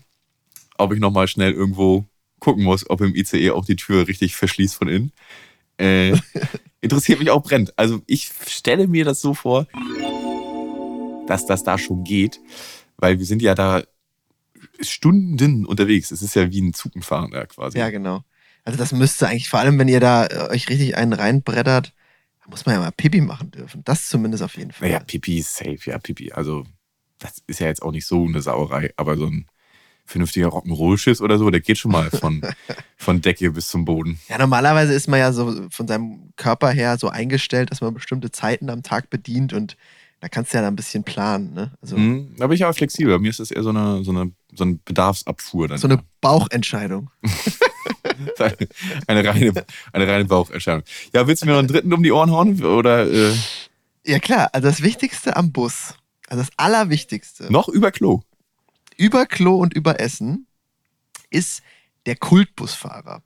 Ob 0.80 0.94
ich 0.94 1.00
nochmal 1.00 1.28
schnell 1.28 1.52
irgendwo 1.54 2.06
gucken 2.40 2.64
muss, 2.64 2.90
ob 2.90 3.02
im 3.02 3.14
ICE 3.16 3.52
auch 3.52 3.66
die 3.66 3.76
Tür 3.76 4.08
richtig 4.08 4.36
verschließt 4.36 4.74
von 4.74 4.88
innen. 4.88 5.12
Äh, 5.78 6.18
interessiert 6.82 7.20
mich 7.20 7.30
auch 7.30 7.44
brennt. 7.44 7.72
Also 7.78 8.02
ich 8.08 8.32
stelle 8.48 8.88
mir 8.88 9.06
das 9.06 9.22
so 9.22 9.36
vor, 9.36 9.68
dass 11.28 11.46
das 11.46 11.64
da 11.64 11.78
schon 11.78 12.04
geht, 12.04 12.40
weil 12.98 13.20
wir 13.20 13.26
sind 13.26 13.42
ja 13.42 13.56
da 13.56 13.84
Stunden 14.80 15.66
unterwegs. 15.66 16.12
Es 16.12 16.22
ist 16.22 16.36
ja 16.36 16.52
wie 16.52 16.62
ein 16.62 16.74
Zugenfahren 16.74 17.32
da 17.32 17.46
quasi. 17.46 17.78
ja, 17.78 17.90
genau. 17.90 18.24
Also 18.66 18.78
das 18.78 18.94
müsste 18.94 19.28
eigentlich, 19.28 19.50
vor 19.50 19.60
allem 19.60 19.78
wenn 19.78 19.90
ihr 19.90 20.00
da 20.00 20.26
äh, 20.26 20.50
euch 20.52 20.70
richtig 20.70 20.96
einen 20.96 21.14
reinbrettert, 21.14 21.94
da 22.42 22.50
muss 22.50 22.66
man 22.66 22.76
ja 22.76 22.82
mal 22.82 22.92
Pipi 22.92 23.22
machen 23.22 23.52
dürfen. 23.52 23.84
Das 23.84 24.08
zumindest 24.08 24.44
auf 24.44 24.58
jeden 24.58 24.72
Fall. 24.72 24.88
Naja, 24.88 25.00
Pipi 25.02 25.40
ist 25.40 25.56
safe, 25.56 25.80
ja, 25.86 25.98
Pipi. 25.98 26.32
Also, 26.32 26.66
das 27.20 27.42
ist 27.48 27.60
ja 27.60 27.68
jetzt 27.68 27.82
auch 27.82 27.92
nicht 27.92 28.06
so 28.06 28.26
eine 28.26 28.42
Sauerei, 28.42 28.94
aber 28.98 29.18
so 29.18 29.28
ein 29.28 29.48
vernünftiger 30.06 30.48
Rock'n'Roll-Schiss 30.48 31.22
oder 31.22 31.38
so, 31.38 31.50
der 31.50 31.62
geht 31.62 31.78
schon 31.78 31.92
mal 31.92 32.10
von, 32.10 32.42
von 32.98 33.22
Decke 33.22 33.52
bis 33.52 33.70
zum 33.70 33.86
Boden. 33.86 34.20
Ja, 34.28 34.38
normalerweise 34.38 34.94
ist 34.94 35.08
man 35.08 35.20
ja 35.20 35.32
so 35.32 35.68
von 35.70 35.88
seinem 35.88 36.34
Körper 36.36 36.72
her 36.72 36.98
so 36.98 37.10
eingestellt, 37.10 37.72
dass 37.72 37.82
man 37.82 37.94
bestimmte 37.94 38.32
Zeiten 38.32 38.70
am 38.70 38.84
Tag 38.84 39.10
bedient 39.10 39.54
und 39.54 39.78
da 40.24 40.30
kannst 40.30 40.54
du 40.54 40.58
ja 40.58 40.62
dann 40.62 40.72
ein 40.72 40.78
bisschen 40.78 41.04
planen. 41.04 41.54
Ne? 41.54 41.74
Also 41.82 41.98
Mhm, 41.98 42.34
da 42.38 42.48
bin 42.48 42.56
ich 42.56 42.64
aber 42.64 42.74
flexibel. 42.74 43.14
Bei 43.14 43.20
mir 43.20 43.30
ist 43.30 43.42
das 43.42 43.52
eher 43.52 43.62
so 43.62 43.72
eine, 43.72 44.06
so 44.06 44.12
eine, 44.12 44.32
so 44.54 44.64
eine 44.64 44.76
Bedarfsabfuhr. 44.86 45.68
Dann 45.68 45.78
so 45.80 45.90
eine 45.90 46.02
Bauchentscheidung. 46.22 47.10
eine, 49.08 49.28
reine, 49.28 49.66
eine 49.92 50.08
reine 50.08 50.24
Baucherscheinung. 50.24 50.84
Ja, 51.14 51.28
willst 51.28 51.42
du 51.42 51.46
mir 51.46 51.52
noch 51.52 51.60
einen 51.60 51.68
dritten 51.68 51.92
um 51.92 52.02
die 52.02 52.14
Ohren 52.14 52.32
hauen? 52.32 52.64
Oder 52.64 53.06
äh, 53.12 53.34
Ja 54.06 54.20
klar, 54.20 54.50
also 54.54 54.70
das 54.70 54.82
Wichtigste 54.82 55.36
am 55.36 55.52
Bus, 55.52 55.96
also 56.30 56.42
das 56.42 56.52
Allerwichtigste, 56.56 57.52
noch 57.52 57.68
über 57.68 57.92
Klo? 57.92 58.22
über 58.96 59.26
Klo 59.26 59.58
und 59.58 59.74
über 59.74 60.00
Essen, 60.00 60.48
ist 61.32 61.64
der 62.06 62.16
Kultbusfahrer. 62.16 63.24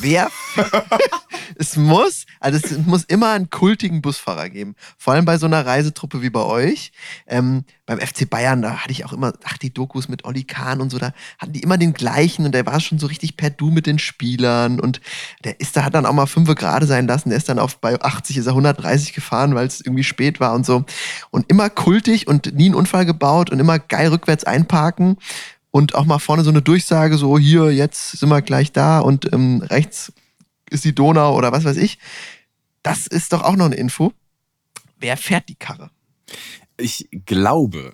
Wer? 0.00 0.32
es 1.56 1.76
muss, 1.76 2.26
also 2.40 2.58
es 2.62 2.78
muss 2.86 3.04
immer 3.04 3.30
einen 3.32 3.50
kultigen 3.50 4.02
Busfahrer 4.02 4.50
geben. 4.50 4.74
Vor 4.98 5.14
allem 5.14 5.24
bei 5.24 5.38
so 5.38 5.46
einer 5.46 5.64
Reisetruppe 5.64 6.22
wie 6.22 6.30
bei 6.30 6.42
euch. 6.42 6.92
Ähm, 7.26 7.64
beim 7.86 8.00
FC 8.00 8.28
Bayern, 8.28 8.62
da 8.62 8.78
hatte 8.78 8.92
ich 8.92 9.04
auch 9.04 9.12
immer, 9.12 9.34
ach, 9.44 9.58
die 9.58 9.72
Dokus 9.72 10.08
mit 10.08 10.24
Olli 10.24 10.44
Kahn 10.44 10.80
und 10.80 10.90
so, 10.90 10.98
da 10.98 11.12
hatten 11.38 11.52
die 11.52 11.60
immer 11.60 11.76
den 11.76 11.92
gleichen 11.92 12.46
und 12.46 12.52
der 12.52 12.64
war 12.64 12.80
schon 12.80 12.98
so 12.98 13.06
richtig 13.06 13.36
per 13.36 13.50
Du 13.50 13.70
mit 13.70 13.86
den 13.86 13.98
Spielern 13.98 14.80
und 14.80 15.00
der 15.44 15.60
ist 15.60 15.76
da, 15.76 15.84
hat 15.84 15.94
dann 15.94 16.06
auch 16.06 16.12
mal 16.12 16.26
fünf 16.26 16.52
gerade 16.54 16.86
sein 16.86 17.06
lassen. 17.06 17.28
Der 17.28 17.38
ist 17.38 17.48
dann 17.48 17.58
auf 17.58 17.78
bei 17.78 18.00
80 18.00 18.38
ist 18.38 18.46
er 18.46 18.52
130 18.52 19.12
gefahren, 19.12 19.54
weil 19.54 19.66
es 19.66 19.80
irgendwie 19.80 20.04
spät 20.04 20.40
war 20.40 20.54
und 20.54 20.64
so. 20.64 20.84
Und 21.30 21.50
immer 21.50 21.68
kultig 21.68 22.26
und 22.26 22.54
nie 22.54 22.66
einen 22.66 22.74
Unfall 22.74 23.04
gebaut 23.04 23.50
und 23.50 23.60
immer 23.60 23.78
geil 23.78 24.08
rückwärts 24.08 24.44
einparken 24.44 25.18
und 25.70 25.94
auch 25.94 26.04
mal 26.04 26.20
vorne 26.20 26.44
so 26.44 26.50
eine 26.50 26.62
Durchsage, 26.62 27.18
so 27.18 27.36
hier, 27.36 27.72
jetzt 27.72 28.12
sind 28.12 28.28
wir 28.28 28.42
gleich 28.42 28.70
da 28.70 29.00
und 29.00 29.32
ähm, 29.32 29.60
rechts 29.60 30.12
ist 30.74 30.84
die 30.84 30.94
Donau 30.94 31.36
oder 31.36 31.52
was 31.52 31.64
weiß 31.64 31.76
ich. 31.78 31.98
Das 32.82 33.06
ist 33.06 33.32
doch 33.32 33.42
auch 33.42 33.56
noch 33.56 33.66
eine 33.66 33.76
Info. 33.76 34.12
Wer 34.98 35.16
fährt 35.16 35.48
die 35.48 35.54
Karre? 35.54 35.90
Ich 36.76 37.08
glaube, 37.24 37.92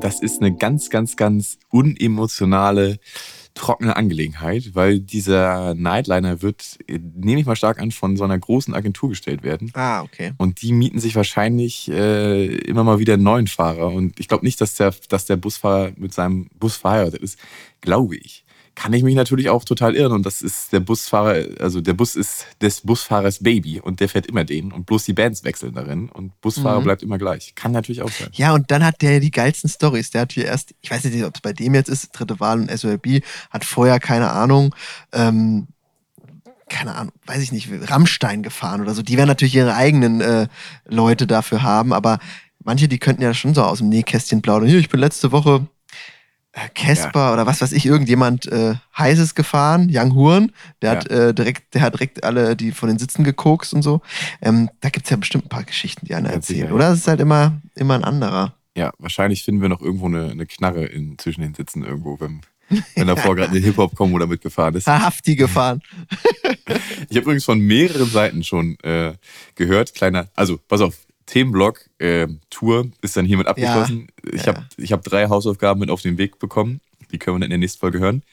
das 0.00 0.20
ist 0.20 0.40
eine 0.40 0.56
ganz, 0.56 0.90
ganz, 0.90 1.16
ganz 1.16 1.58
unemotionale, 1.70 2.98
trockene 3.54 3.96
Angelegenheit, 3.96 4.74
weil 4.74 5.00
dieser 5.00 5.74
Nightliner 5.74 6.40
wird, 6.40 6.78
nehme 6.88 7.40
ich 7.40 7.46
mal 7.46 7.56
stark 7.56 7.80
an, 7.80 7.90
von 7.90 8.16
so 8.16 8.24
einer 8.24 8.38
großen 8.38 8.74
Agentur 8.74 9.10
gestellt 9.10 9.42
werden. 9.42 9.70
Ah, 9.74 10.02
okay. 10.02 10.32
Und 10.38 10.62
die 10.62 10.72
mieten 10.72 11.00
sich 11.00 11.14
wahrscheinlich 11.16 11.90
äh, 11.90 12.46
immer 12.46 12.84
mal 12.84 12.98
wieder 12.98 13.14
einen 13.14 13.24
neuen 13.24 13.48
Fahrer. 13.48 13.88
Und 13.88 14.18
ich 14.18 14.28
glaube 14.28 14.44
nicht, 14.44 14.60
dass 14.60 14.76
der, 14.76 14.94
dass 15.08 15.26
der 15.26 15.36
Busfahrer 15.36 15.92
mit 15.96 16.14
seinem 16.14 16.48
Bus 16.58 16.76
verheiratet 16.76 17.22
ist. 17.22 17.38
Glaube 17.80 18.16
ich. 18.16 18.44
Kann 18.76 18.92
ich 18.92 19.02
mich 19.02 19.14
natürlich 19.14 19.50
auch 19.50 19.64
total 19.64 19.94
irren. 19.94 20.12
Und 20.12 20.24
das 20.26 20.40
ist 20.42 20.72
der 20.72 20.80
Busfahrer, 20.80 21.44
also 21.60 21.80
der 21.80 21.92
Bus 21.92 22.16
ist 22.16 22.46
des 22.62 22.80
Busfahrers 22.80 23.42
Baby 23.42 23.80
und 23.80 24.00
der 24.00 24.08
fährt 24.08 24.26
immer 24.26 24.44
den. 24.44 24.72
Und 24.72 24.86
bloß 24.86 25.04
die 25.04 25.12
Bands 25.12 25.44
wechseln 25.44 25.74
darin. 25.74 26.08
Und 26.08 26.40
Busfahrer 26.40 26.80
Mhm. 26.80 26.84
bleibt 26.84 27.02
immer 27.02 27.18
gleich. 27.18 27.54
Kann 27.54 27.72
natürlich 27.72 28.00
auch 28.02 28.10
sein. 28.10 28.28
Ja, 28.32 28.54
und 28.54 28.70
dann 28.70 28.84
hat 28.84 29.02
der 29.02 29.20
die 29.20 29.30
geilsten 29.30 29.68
Stories. 29.68 30.10
Der 30.10 30.22
hat 30.22 30.32
hier 30.32 30.46
erst, 30.46 30.74
ich 30.80 30.90
weiß 30.90 31.04
nicht, 31.04 31.24
ob 31.24 31.34
es 31.34 31.40
bei 31.42 31.52
dem 31.52 31.74
jetzt 31.74 31.88
ist, 31.88 32.10
dritte 32.12 32.40
Wahl 32.40 32.60
und 32.60 32.70
SOLB, 32.70 33.22
hat 33.50 33.64
vorher, 33.64 34.00
keine 34.00 34.30
Ahnung, 34.30 34.74
ähm, 35.12 35.66
keine 36.68 36.94
Ahnung, 36.94 37.12
weiß 37.26 37.42
ich 37.42 37.52
nicht, 37.52 37.68
Rammstein 37.90 38.42
gefahren 38.42 38.80
oder 38.80 38.94
so. 38.94 39.02
Die 39.02 39.16
werden 39.16 39.28
natürlich 39.28 39.56
ihre 39.56 39.74
eigenen 39.74 40.20
äh, 40.20 40.46
Leute 40.86 41.26
dafür 41.26 41.62
haben, 41.64 41.92
aber 41.92 42.20
manche, 42.62 42.86
die 42.86 42.98
könnten 42.98 43.22
ja 43.22 43.34
schon 43.34 43.54
so 43.54 43.62
aus 43.64 43.78
dem 43.78 43.88
Nähkästchen 43.88 44.40
plaudern. 44.40 44.68
Hier, 44.68 44.78
ich 44.78 44.88
bin 44.88 45.00
letzte 45.00 45.32
Woche 45.32 45.66
äh, 46.52 46.68
Casper 46.74 47.32
oder 47.32 47.46
was 47.46 47.60
weiß 47.60 47.72
ich, 47.72 47.86
irgendjemand 47.86 48.46
äh, 48.46 48.74
heißes 48.98 49.34
gefahren, 49.34 49.88
Young 49.92 50.14
Huren, 50.14 50.52
der 50.82 50.90
hat 50.90 51.10
äh, 51.10 51.32
direkt, 51.32 51.74
der 51.74 51.82
hat 51.82 51.94
direkt 51.94 52.24
alle 52.24 52.56
die 52.56 52.72
von 52.72 52.88
den 52.88 52.98
Sitzen 52.98 53.22
gekokst 53.22 53.72
und 53.72 53.82
so. 53.82 54.00
Ähm, 54.42 54.68
da 54.80 54.88
gibt's 54.88 55.10
ja 55.10 55.16
bestimmt 55.16 55.46
ein 55.46 55.48
paar 55.48 55.64
Geschichten, 55.64 56.06
die 56.06 56.14
einer 56.14 56.30
Ganz 56.30 56.48
erzählt, 56.48 56.66
sicher, 56.66 56.74
oder? 56.74 56.90
Es 56.90 57.00
ist 57.00 57.08
halt 57.08 57.20
immer, 57.20 57.60
immer 57.76 57.94
ein 57.94 58.04
anderer. 58.04 58.54
Ja, 58.76 58.92
wahrscheinlich 58.98 59.44
finden 59.44 59.62
wir 59.62 59.68
noch 59.68 59.80
irgendwo 59.80 60.06
eine, 60.06 60.30
eine 60.30 60.46
Knarre 60.46 60.84
in, 60.86 61.18
zwischen 61.18 61.42
den 61.42 61.54
Sitzen 61.54 61.84
irgendwo, 61.84 62.18
wenn, 62.18 62.40
wenn 62.94 63.06
davor 63.06 63.36
gerade 63.36 63.50
eine 63.50 63.60
Hip-Hop-Kombo 63.60 64.18
da 64.18 64.26
mitgefahren 64.26 64.74
ist. 64.74 64.86
Hafti 64.88 65.36
gefahren. 65.36 65.82
Ich 67.08 67.16
habe 67.16 67.24
übrigens 67.24 67.44
von 67.44 67.58
mehreren 67.58 68.08
Seiten 68.08 68.44
schon 68.44 68.78
äh, 68.84 69.14
gehört. 69.56 69.92
Kleiner, 69.94 70.28
also 70.36 70.60
pass 70.68 70.80
auf, 70.80 70.94
Themenblock, 71.30 71.88
äh, 71.98 72.26
Tour 72.50 72.90
ist 73.02 73.16
dann 73.16 73.24
hiermit 73.24 73.46
abgeschlossen. 73.46 74.08
ich 74.32 74.46
ja. 74.46 74.48
habe 74.48 74.66
hab 74.78 75.04
drei 75.04 75.28
Hausaufgaben 75.28 75.78
mit 75.78 75.88
auf 75.88 76.02
den 76.02 76.18
Weg 76.18 76.40
bekommen. 76.40 76.80
Die 77.12 77.18
können 77.18 77.36
wir 77.36 77.40
dann 77.40 77.46
in 77.46 77.50
der 77.50 77.58
nächsten 77.58 77.78
Folge 77.78 78.00
hören. 78.00 78.24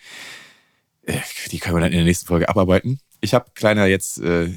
Äh, 1.04 1.20
die 1.52 1.60
können 1.60 1.76
wir 1.76 1.82
dann 1.82 1.92
in 1.92 2.00
der 2.00 2.06
nächsten 2.06 2.26
Folge 2.26 2.50
abarbeiten. 2.50 3.00
ich 3.22 3.36
habe 3.36 3.52
kleiner 3.54 3.86
jetzt 3.86 4.20
äh, 4.20 4.50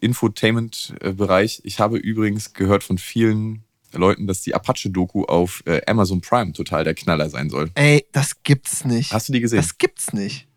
Infotainment-Bereich. 0.00 1.60
Ich 1.62 1.78
habe 1.78 1.98
übrigens 1.98 2.54
gehört 2.54 2.82
von 2.82 2.98
vielen 2.98 3.62
Leuten, 3.92 4.26
dass 4.26 4.42
die 4.42 4.54
Apache-Doku 4.56 5.24
auf 5.24 5.62
äh, 5.66 5.80
Amazon 5.86 6.20
Prime 6.20 6.52
total 6.52 6.82
der 6.82 6.94
Knaller 6.94 7.30
sein 7.30 7.50
soll. 7.50 7.70
Ey, 7.74 8.04
das 8.10 8.42
gibt's 8.42 8.84
nicht. 8.84 9.12
Hast 9.12 9.28
du 9.28 9.32
die 9.32 9.40
gesehen? 9.40 9.58
Das 9.58 9.78
gibt's 9.78 10.12
nicht. 10.12 10.48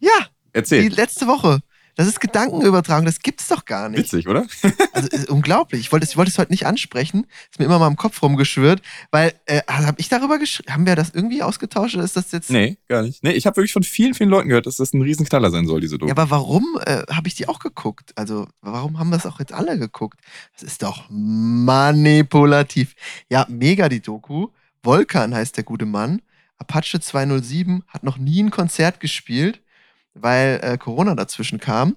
Ja, 0.00 0.10
die 0.18 0.26
Erzähl. 0.52 0.88
letzte 0.88 1.28
Woche. 1.28 1.60
Das 2.00 2.08
ist 2.08 2.18
Gedankenübertragung, 2.18 3.04
das 3.04 3.18
gibt's 3.18 3.48
doch 3.48 3.66
gar 3.66 3.90
nicht. 3.90 3.98
Witzig, 3.98 4.26
oder? 4.26 4.46
Also 4.94 5.08
ist 5.08 5.28
unglaublich. 5.28 5.82
Ich 5.82 5.92
wollte 5.92 6.04
es 6.04 6.12
ich 6.12 6.16
wollte 6.16 6.30
es 6.30 6.38
heute 6.38 6.50
nicht 6.50 6.64
ansprechen. 6.64 7.26
Ist 7.50 7.58
mir 7.58 7.66
immer 7.66 7.78
mal 7.78 7.88
im 7.88 7.96
Kopf 7.96 8.22
rumgeschwört, 8.22 8.80
weil 9.10 9.34
äh, 9.44 9.60
habe 9.68 10.00
ich 10.00 10.08
darüber 10.08 10.38
geschrieben, 10.38 10.72
haben 10.72 10.86
wir 10.86 10.96
das 10.96 11.10
irgendwie 11.10 11.42
ausgetauscht 11.42 11.96
oder 11.96 12.04
ist 12.04 12.16
das 12.16 12.32
jetzt 12.32 12.48
Nee, 12.48 12.78
gar 12.88 13.02
nicht. 13.02 13.22
Nee, 13.22 13.32
ich 13.32 13.44
habe 13.44 13.56
wirklich 13.56 13.74
von 13.74 13.82
vielen, 13.82 14.14
vielen 14.14 14.30
Leuten 14.30 14.48
gehört, 14.48 14.64
dass 14.64 14.76
das 14.76 14.94
ein 14.94 15.02
Riesenknaller 15.02 15.50
sein 15.50 15.66
soll, 15.66 15.82
diese 15.82 15.98
Doku. 15.98 16.08
Ja, 16.08 16.16
aber 16.16 16.30
warum 16.30 16.64
äh, 16.86 17.02
habe 17.10 17.28
ich 17.28 17.34
die 17.34 17.46
auch 17.48 17.58
geguckt? 17.58 18.12
Also, 18.16 18.48
warum 18.62 18.98
haben 18.98 19.10
das 19.10 19.26
auch 19.26 19.38
jetzt 19.38 19.52
alle 19.52 19.78
geguckt? 19.78 20.20
Das 20.54 20.62
ist 20.62 20.82
doch 20.82 21.04
manipulativ. 21.10 22.94
Ja, 23.28 23.44
mega 23.50 23.90
die 23.90 24.00
Doku. 24.00 24.48
Volkan 24.82 25.34
heißt 25.34 25.58
der 25.58 25.64
gute 25.64 25.84
Mann. 25.84 26.22
Apache 26.56 26.98
207 26.98 27.82
hat 27.88 28.04
noch 28.04 28.16
nie 28.16 28.42
ein 28.42 28.50
Konzert 28.50 29.00
gespielt, 29.00 29.60
weil 30.14 30.60
äh, 30.62 30.78
Corona 30.78 31.14
dazwischen 31.14 31.60
kam. 31.60 31.96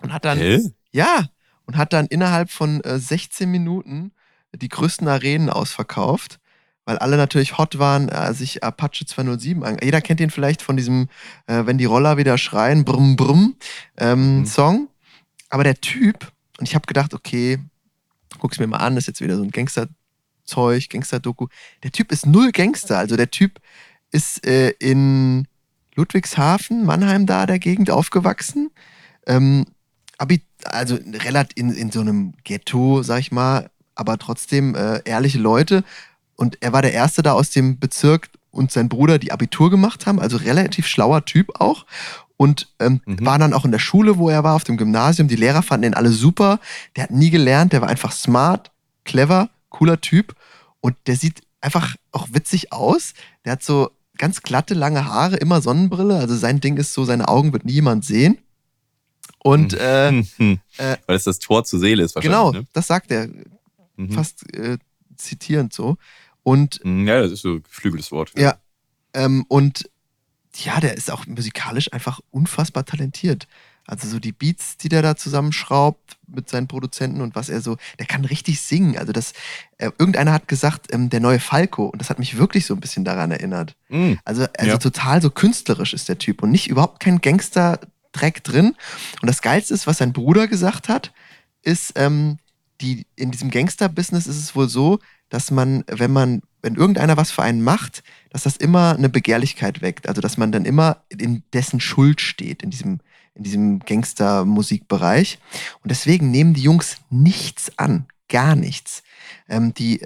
Und 0.00 0.12
hat 0.12 0.24
dann, 0.24 0.38
Hä? 0.38 0.60
ja, 0.92 1.26
und 1.66 1.76
hat 1.76 1.92
dann 1.92 2.06
innerhalb 2.06 2.50
von 2.50 2.80
äh, 2.82 2.98
16 2.98 3.50
Minuten 3.50 4.12
die 4.54 4.68
größten 4.68 5.06
Arenen 5.08 5.50
ausverkauft, 5.50 6.38
weil 6.84 6.98
alle 6.98 7.16
natürlich 7.16 7.58
hot 7.58 7.78
waren, 7.78 8.08
äh, 8.08 8.32
sich 8.32 8.64
Apache 8.64 9.04
207 9.04 9.62
an. 9.64 9.76
Jeder 9.82 10.00
kennt 10.00 10.20
den 10.20 10.30
vielleicht 10.30 10.62
von 10.62 10.76
diesem, 10.76 11.08
äh, 11.46 11.66
wenn 11.66 11.76
die 11.78 11.84
Roller 11.84 12.16
wieder 12.16 12.38
schreien, 12.38 12.84
brumm, 12.84 13.16
brumm, 13.16 13.56
ähm, 13.98 14.38
Mhm. 14.40 14.46
Song. 14.46 14.88
Aber 15.50 15.64
der 15.64 15.80
Typ, 15.80 16.32
und 16.58 16.68
ich 16.68 16.74
habe 16.74 16.86
gedacht, 16.86 17.12
okay, 17.12 17.58
guck's 18.38 18.58
mir 18.58 18.66
mal 18.66 18.78
an, 18.78 18.96
ist 18.96 19.06
jetzt 19.06 19.20
wieder 19.20 19.36
so 19.36 19.42
ein 19.42 19.50
Gangster-Zeug, 19.50 20.88
Gangster-Doku. 20.88 21.48
Der 21.82 21.90
Typ 21.92 22.12
ist 22.12 22.26
null 22.26 22.52
Gangster. 22.52 22.98
Also 22.98 23.16
der 23.16 23.30
Typ 23.30 23.60
ist 24.10 24.46
äh, 24.46 24.70
in 24.78 25.47
Ludwigshafen, 25.98 26.84
Mannheim 26.84 27.26
da 27.26 27.44
der 27.44 27.58
Gegend 27.58 27.90
aufgewachsen. 27.90 28.70
Ähm, 29.26 29.66
Abi, 30.16 30.42
also 30.64 30.96
relativ 30.96 31.56
in, 31.56 31.72
in 31.72 31.90
so 31.90 32.00
einem 32.00 32.34
Ghetto, 32.44 33.02
sag 33.02 33.20
ich 33.20 33.32
mal, 33.32 33.70
aber 33.94 34.16
trotzdem 34.18 34.74
äh, 34.74 35.02
ehrliche 35.04 35.38
Leute. 35.38 35.84
Und 36.36 36.56
er 36.60 36.72
war 36.72 36.82
der 36.82 36.92
Erste 36.92 37.22
da 37.22 37.32
aus 37.32 37.50
dem 37.50 37.78
Bezirk 37.78 38.30
und 38.50 38.70
sein 38.72 38.88
Bruder, 38.88 39.18
die 39.18 39.32
Abitur 39.32 39.70
gemacht 39.70 40.06
haben, 40.06 40.20
also 40.20 40.36
relativ 40.36 40.86
schlauer 40.86 41.24
Typ 41.24 41.60
auch. 41.60 41.84
Und 42.36 42.68
ähm, 42.78 43.00
Mhm. 43.04 43.26
war 43.26 43.38
dann 43.40 43.52
auch 43.52 43.64
in 43.64 43.72
der 43.72 43.80
Schule, 43.80 44.18
wo 44.18 44.28
er 44.28 44.44
war, 44.44 44.54
auf 44.54 44.62
dem 44.64 44.76
Gymnasium. 44.76 45.26
Die 45.26 45.34
Lehrer 45.36 45.62
fanden 45.62 45.86
ihn 45.88 45.94
alle 45.94 46.10
super. 46.10 46.60
Der 46.94 47.04
hat 47.04 47.10
nie 47.10 47.30
gelernt, 47.30 47.72
der 47.72 47.80
war 47.80 47.88
einfach 47.88 48.12
smart, 48.12 48.70
clever, 49.04 49.50
cooler 49.70 50.00
Typ. 50.00 50.36
Und 50.80 50.94
der 51.08 51.16
sieht 51.16 51.42
einfach 51.60 51.96
auch 52.12 52.28
witzig 52.30 52.72
aus. 52.72 53.14
Der 53.44 53.52
hat 53.52 53.64
so 53.64 53.90
ganz 54.18 54.42
glatte, 54.42 54.74
lange 54.74 55.06
Haare, 55.06 55.36
immer 55.36 55.60
Sonnenbrille. 55.62 56.16
Also 56.18 56.36
sein 56.36 56.60
Ding 56.60 56.76
ist 56.76 56.92
so, 56.92 57.04
seine 57.04 57.28
Augen 57.28 57.52
wird 57.52 57.64
nie 57.64 57.72
jemand 57.72 58.04
sehen. 58.04 58.38
Und 59.38 59.74
äh, 59.74 60.08
Hm, 60.10 60.26
hm. 60.36 60.60
äh, 60.78 60.96
Weil 61.06 61.16
es 61.16 61.24
das 61.24 61.38
Tor 61.38 61.64
zur 61.64 61.78
Seele 61.78 62.02
ist 62.02 62.14
genau, 62.16 62.46
wahrscheinlich. 62.46 62.68
das 62.72 62.86
sagt 62.86 63.10
er 63.10 63.26
Ne? 63.28 63.44
Mhm. 63.96 64.12
fast 64.12 64.54
äh, 64.54 64.78
zitierend 65.16 65.72
so. 65.72 65.96
Und, 66.42 66.80
Hm, 66.82 67.06
Ja, 67.06 67.20
das 67.22 67.32
ist 67.32 67.42
so 67.42 67.54
ein 67.54 67.62
geflügeltes 67.62 68.12
Wort. 68.12 68.32
Ja. 68.38 68.56
ähm, 69.14 69.44
und 69.48 69.88
ja, 70.54 70.80
der 70.80 70.96
ist 70.96 71.10
auch 71.10 71.26
musikalisch 71.26 71.92
einfach 71.92 72.20
unfassbar 72.30 72.84
talentiert. 72.84 73.46
Also 73.88 74.06
so 74.06 74.18
die 74.18 74.32
Beats, 74.32 74.76
die 74.76 74.90
der 74.90 75.00
da 75.00 75.16
zusammenschraubt 75.16 76.18
mit 76.26 76.50
seinen 76.50 76.68
Produzenten 76.68 77.22
und 77.22 77.34
was 77.34 77.48
er 77.48 77.62
so, 77.62 77.78
der 77.98 78.04
kann 78.04 78.26
richtig 78.26 78.60
singen. 78.60 78.98
Also 78.98 79.12
das, 79.12 79.32
äh, 79.78 79.90
irgendeiner 79.98 80.32
hat 80.34 80.46
gesagt, 80.46 80.92
ähm, 80.92 81.08
der 81.08 81.20
neue 81.20 81.40
Falco 81.40 81.86
und 81.86 81.98
das 81.98 82.10
hat 82.10 82.18
mich 82.18 82.36
wirklich 82.36 82.66
so 82.66 82.74
ein 82.74 82.80
bisschen 82.80 83.04
daran 83.06 83.30
erinnert. 83.30 83.74
Hm. 83.88 84.18
Also, 84.26 84.46
also 84.58 84.72
Ja. 84.72 84.78
total 84.78 85.22
so 85.22 85.30
künstlerisch 85.30 85.94
ist 85.94 86.08
der 86.10 86.18
Typ 86.18 86.42
und 86.42 86.50
nicht 86.50 86.68
überhaupt 86.68 87.00
kein 87.00 87.22
Gangster-Dreck 87.22 88.44
drin. 88.44 88.76
Und 89.22 89.26
das 89.26 89.40
Geilste 89.40 89.72
ist, 89.72 89.86
was 89.86 89.98
sein 89.98 90.12
Bruder 90.12 90.48
gesagt 90.48 90.90
hat, 90.90 91.12
ist, 91.62 91.94
ähm, 91.96 92.38
die, 92.82 93.06
in 93.16 93.30
diesem 93.30 93.50
Gangster-Business 93.50 94.26
ist 94.26 94.36
es 94.38 94.54
wohl 94.54 94.68
so, 94.68 94.98
dass 95.30 95.50
man, 95.50 95.84
wenn 95.88 96.12
man, 96.12 96.42
wenn 96.60 96.74
irgendeiner 96.74 97.16
was 97.16 97.30
für 97.30 97.42
einen 97.42 97.62
macht, 97.62 98.02
dass 98.30 98.42
das 98.42 98.56
immer 98.58 98.94
eine 98.96 99.08
Begehrlichkeit 99.08 99.80
weckt. 99.80 100.08
Also, 100.08 100.20
dass 100.20 100.36
man 100.36 100.52
dann 100.52 100.66
immer 100.66 101.02
in 101.08 101.42
dessen 101.54 101.80
Schuld 101.80 102.20
steht, 102.20 102.62
in 102.62 102.70
diesem, 102.70 103.00
in 103.38 103.44
diesem 103.44 103.78
Gangster-Musikbereich. 103.80 105.38
Und 105.82 105.90
deswegen 105.90 106.30
nehmen 106.30 106.54
die 106.54 106.62
Jungs 106.62 106.98
nichts 107.08 107.72
an. 107.78 108.06
Gar 108.28 108.56
nichts. 108.56 109.02
Ähm, 109.48 109.72
die 109.72 110.02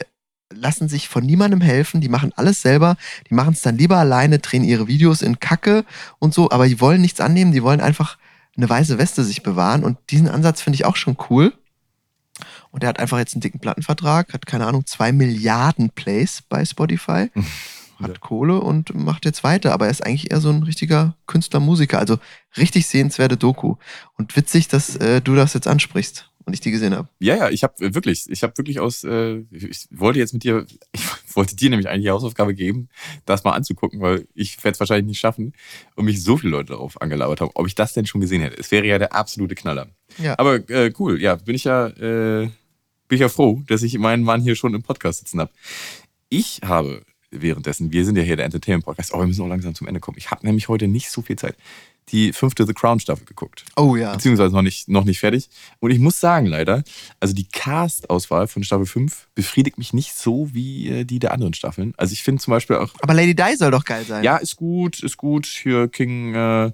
lassen 0.55 0.89
sich 0.89 1.09
von 1.09 1.25
niemandem 1.25 1.61
helfen, 1.61 2.01
die 2.01 2.09
machen 2.09 2.33
alles 2.37 2.63
selber, 2.63 2.97
die 3.31 3.35
machen 3.35 3.55
es 3.55 3.63
dann 3.63 3.79
lieber 3.79 3.97
alleine, 3.97 4.39
drehen 4.39 4.65
ihre 4.65 4.87
Videos 4.87 5.23
in 5.23 5.41
Kacke 5.41 5.85
und 6.19 6.35
so, 6.35 6.51
aber 6.51 6.69
die 6.69 6.81
wollen 6.81 7.01
nichts 7.01 7.21
annehmen, 7.21 7.53
die 7.53 7.63
wollen 7.63 7.81
einfach 7.81 8.19
eine 8.57 8.69
weiße 8.69 8.99
Weste 8.99 9.25
sich 9.25 9.43
bewahren 9.43 9.83
und 9.83 9.99
diesen 10.11 10.29
Ansatz 10.29 10.61
finde 10.61 10.75
ich 10.77 10.85
auch 10.85 10.97
schon 10.97 11.17
cool. 11.31 11.55
Und 12.71 12.83
er 12.83 12.89
hat 12.89 12.99
einfach 12.99 13.19
jetzt 13.19 13.35
einen 13.35 13.43
dicken 13.43 13.61
Plattenvertrag, 13.61 14.33
hat 14.33 14.47
keine 14.47 14.67
Ahnung, 14.67 14.87
zwei 14.87 15.13
Milliarden 15.13 15.91
Plays 15.91 16.43
bei 16.49 16.65
Spotify, 16.65 17.31
hat 18.01 18.21
Kohle 18.21 18.61
und 18.61 18.95
macht 18.95 19.25
jetzt 19.25 19.45
weiter, 19.45 19.73
aber 19.73 19.87
er 19.87 19.91
ist 19.91 20.05
eigentlich 20.05 20.31
eher 20.31 20.41
so 20.41 20.51
ein 20.51 20.63
richtiger 20.63 21.17
Künstler-Musiker, 21.27 21.99
also 21.99 22.19
richtig 22.57 22.87
sehenswerte 22.87 23.37
Doku. 23.37 23.77
Und 24.17 24.37
witzig, 24.37 24.69
dass 24.69 24.97
äh, 24.97 25.21
du 25.21 25.35
das 25.35 25.55
jetzt 25.55 25.69
ansprichst 25.69 26.31
und 26.45 26.55
ich 26.55 26.61
die 26.61 26.71
gesehen 26.71 26.95
habe. 26.95 27.09
Ja, 27.19 27.37
ja, 27.37 27.51
ich 27.51 27.63
habe 27.63 27.75
wirklich, 27.95 28.29
ich 28.29 28.43
habe 28.43 28.57
wirklich 28.57 28.81
aus, 28.81 29.05
äh, 29.05 29.45
ich 29.51 29.87
wollte 29.91 30.19
jetzt 30.19 30.33
mit 30.33 30.45
dir, 30.45 30.67
ich 30.93 31.37
wollte 31.37 31.57
dir 31.57 31.71
nämlich 31.71 31.89
eigentlich 31.89 32.05
die 32.05 32.11
Hausaufgabe 32.11 32.55
geben, 32.55 32.89
das 33.27 33.45
mal 33.45 33.53
anzugucken, 33.53 34.01
weil 34.01 34.27
ich 34.35 34.63
werde 34.65 34.75
es 34.75 34.81
wahrscheinlich 34.81 35.07
nicht 35.07 35.21
schaffen 35.21 35.53
und 35.95 36.05
mich 36.05 36.23
so 36.23 36.37
viele 36.37 36.51
Leute 36.51 36.73
darauf 36.73 37.01
angelabert 37.01 37.41
haben, 37.41 37.51
ob 37.55 37.67
ich 37.67 37.75
das 37.75 37.93
denn 37.93 38.07
schon 38.07 38.21
gesehen 38.21 38.43
hätte. 38.43 38.59
Es 38.59 38.71
wäre 38.71 38.87
ja 38.87 38.99
der 38.99 39.15
absolute 39.15 39.55
Knaller. 39.55 39.89
Ja. 40.19 40.39
Aber 40.39 40.69
äh, 40.69 40.93
cool, 40.99 41.21
ja, 41.21 41.37
bin 41.37 41.55
ich 41.55 41.65
ja, 41.65 41.87
äh, 41.89 42.47
bin 43.09 43.17
ich 43.17 43.21
ja 43.21 43.29
froh, 43.29 43.63
dass 43.67 43.83
ich 43.83 43.97
meinen 43.99 44.25
Mann 44.25 44.43
hier 44.43 44.57
schon 44.57 44.75
im 44.75 44.83
Podcast 44.83 45.21
sitzen 45.21 45.41
habe. 45.41 45.51
Ich 46.29 46.61
habe 46.65 47.03
währenddessen, 47.33 47.91
wir 47.93 48.05
sind 48.05 48.17
ja 48.17 48.23
hier 48.23 48.37
der 48.37 48.45
Entertainment-Podcast, 48.47 49.13
aber 49.13 49.23
wir 49.23 49.27
müssen 49.29 49.43
auch 49.43 49.49
langsam 49.49 49.75
zum 49.75 49.87
Ende 49.89 50.01
kommen. 50.01 50.19
Ich 50.19 50.31
habe 50.31 50.47
nämlich 50.47 50.69
heute 50.69 50.87
nicht 50.89 51.11
so 51.11 51.23
viel 51.23 51.37
Zeit. 51.37 51.57
Die 52.09 52.33
fünfte 52.33 52.67
The 52.67 52.75
Crown-Staffel 52.75 53.25
geguckt 53.27 53.65
Oh 53.77 53.95
ja. 53.95 54.13
beziehungsweise 54.13 54.53
noch 54.53 54.63
nicht, 54.63 54.89
noch 54.89 55.05
nicht 55.05 55.21
fertig. 55.21 55.49
Und 55.79 55.93
ich 55.93 56.01
muss 56.01 56.19
sagen, 56.19 56.47
leider, 56.47 56.83
also 57.21 57.33
die 57.33 57.47
Cast-Auswahl 57.47 58.49
von 58.49 58.65
Staffel 58.65 58.87
5 58.87 59.29
befriedigt 59.37 59.79
mich 59.79 59.93
nicht 59.93 60.13
so 60.15 60.51
wie 60.53 60.89
äh, 60.89 61.05
die 61.05 61.21
der 61.21 61.33
anderen 61.33 61.55
Staffeln. 61.55 61.95
Also 61.97 62.13
ich 62.13 62.25
finde 62.25 62.43
zum 62.43 62.51
Beispiel 62.51 62.75
auch, 62.77 62.93
Aber 63.01 63.15
Lady 63.15 63.37
Di 63.37 63.55
soll 63.57 63.71
doch 63.71 63.85
geil 63.85 64.05
sein. 64.05 64.25
ja, 64.25 64.37
ist 64.39 64.57
gut, 64.57 65.01
ist 65.03 65.17
gut. 65.17 65.47
Hier 65.47 65.87
King, 65.89 66.35
äh, 66.35 66.73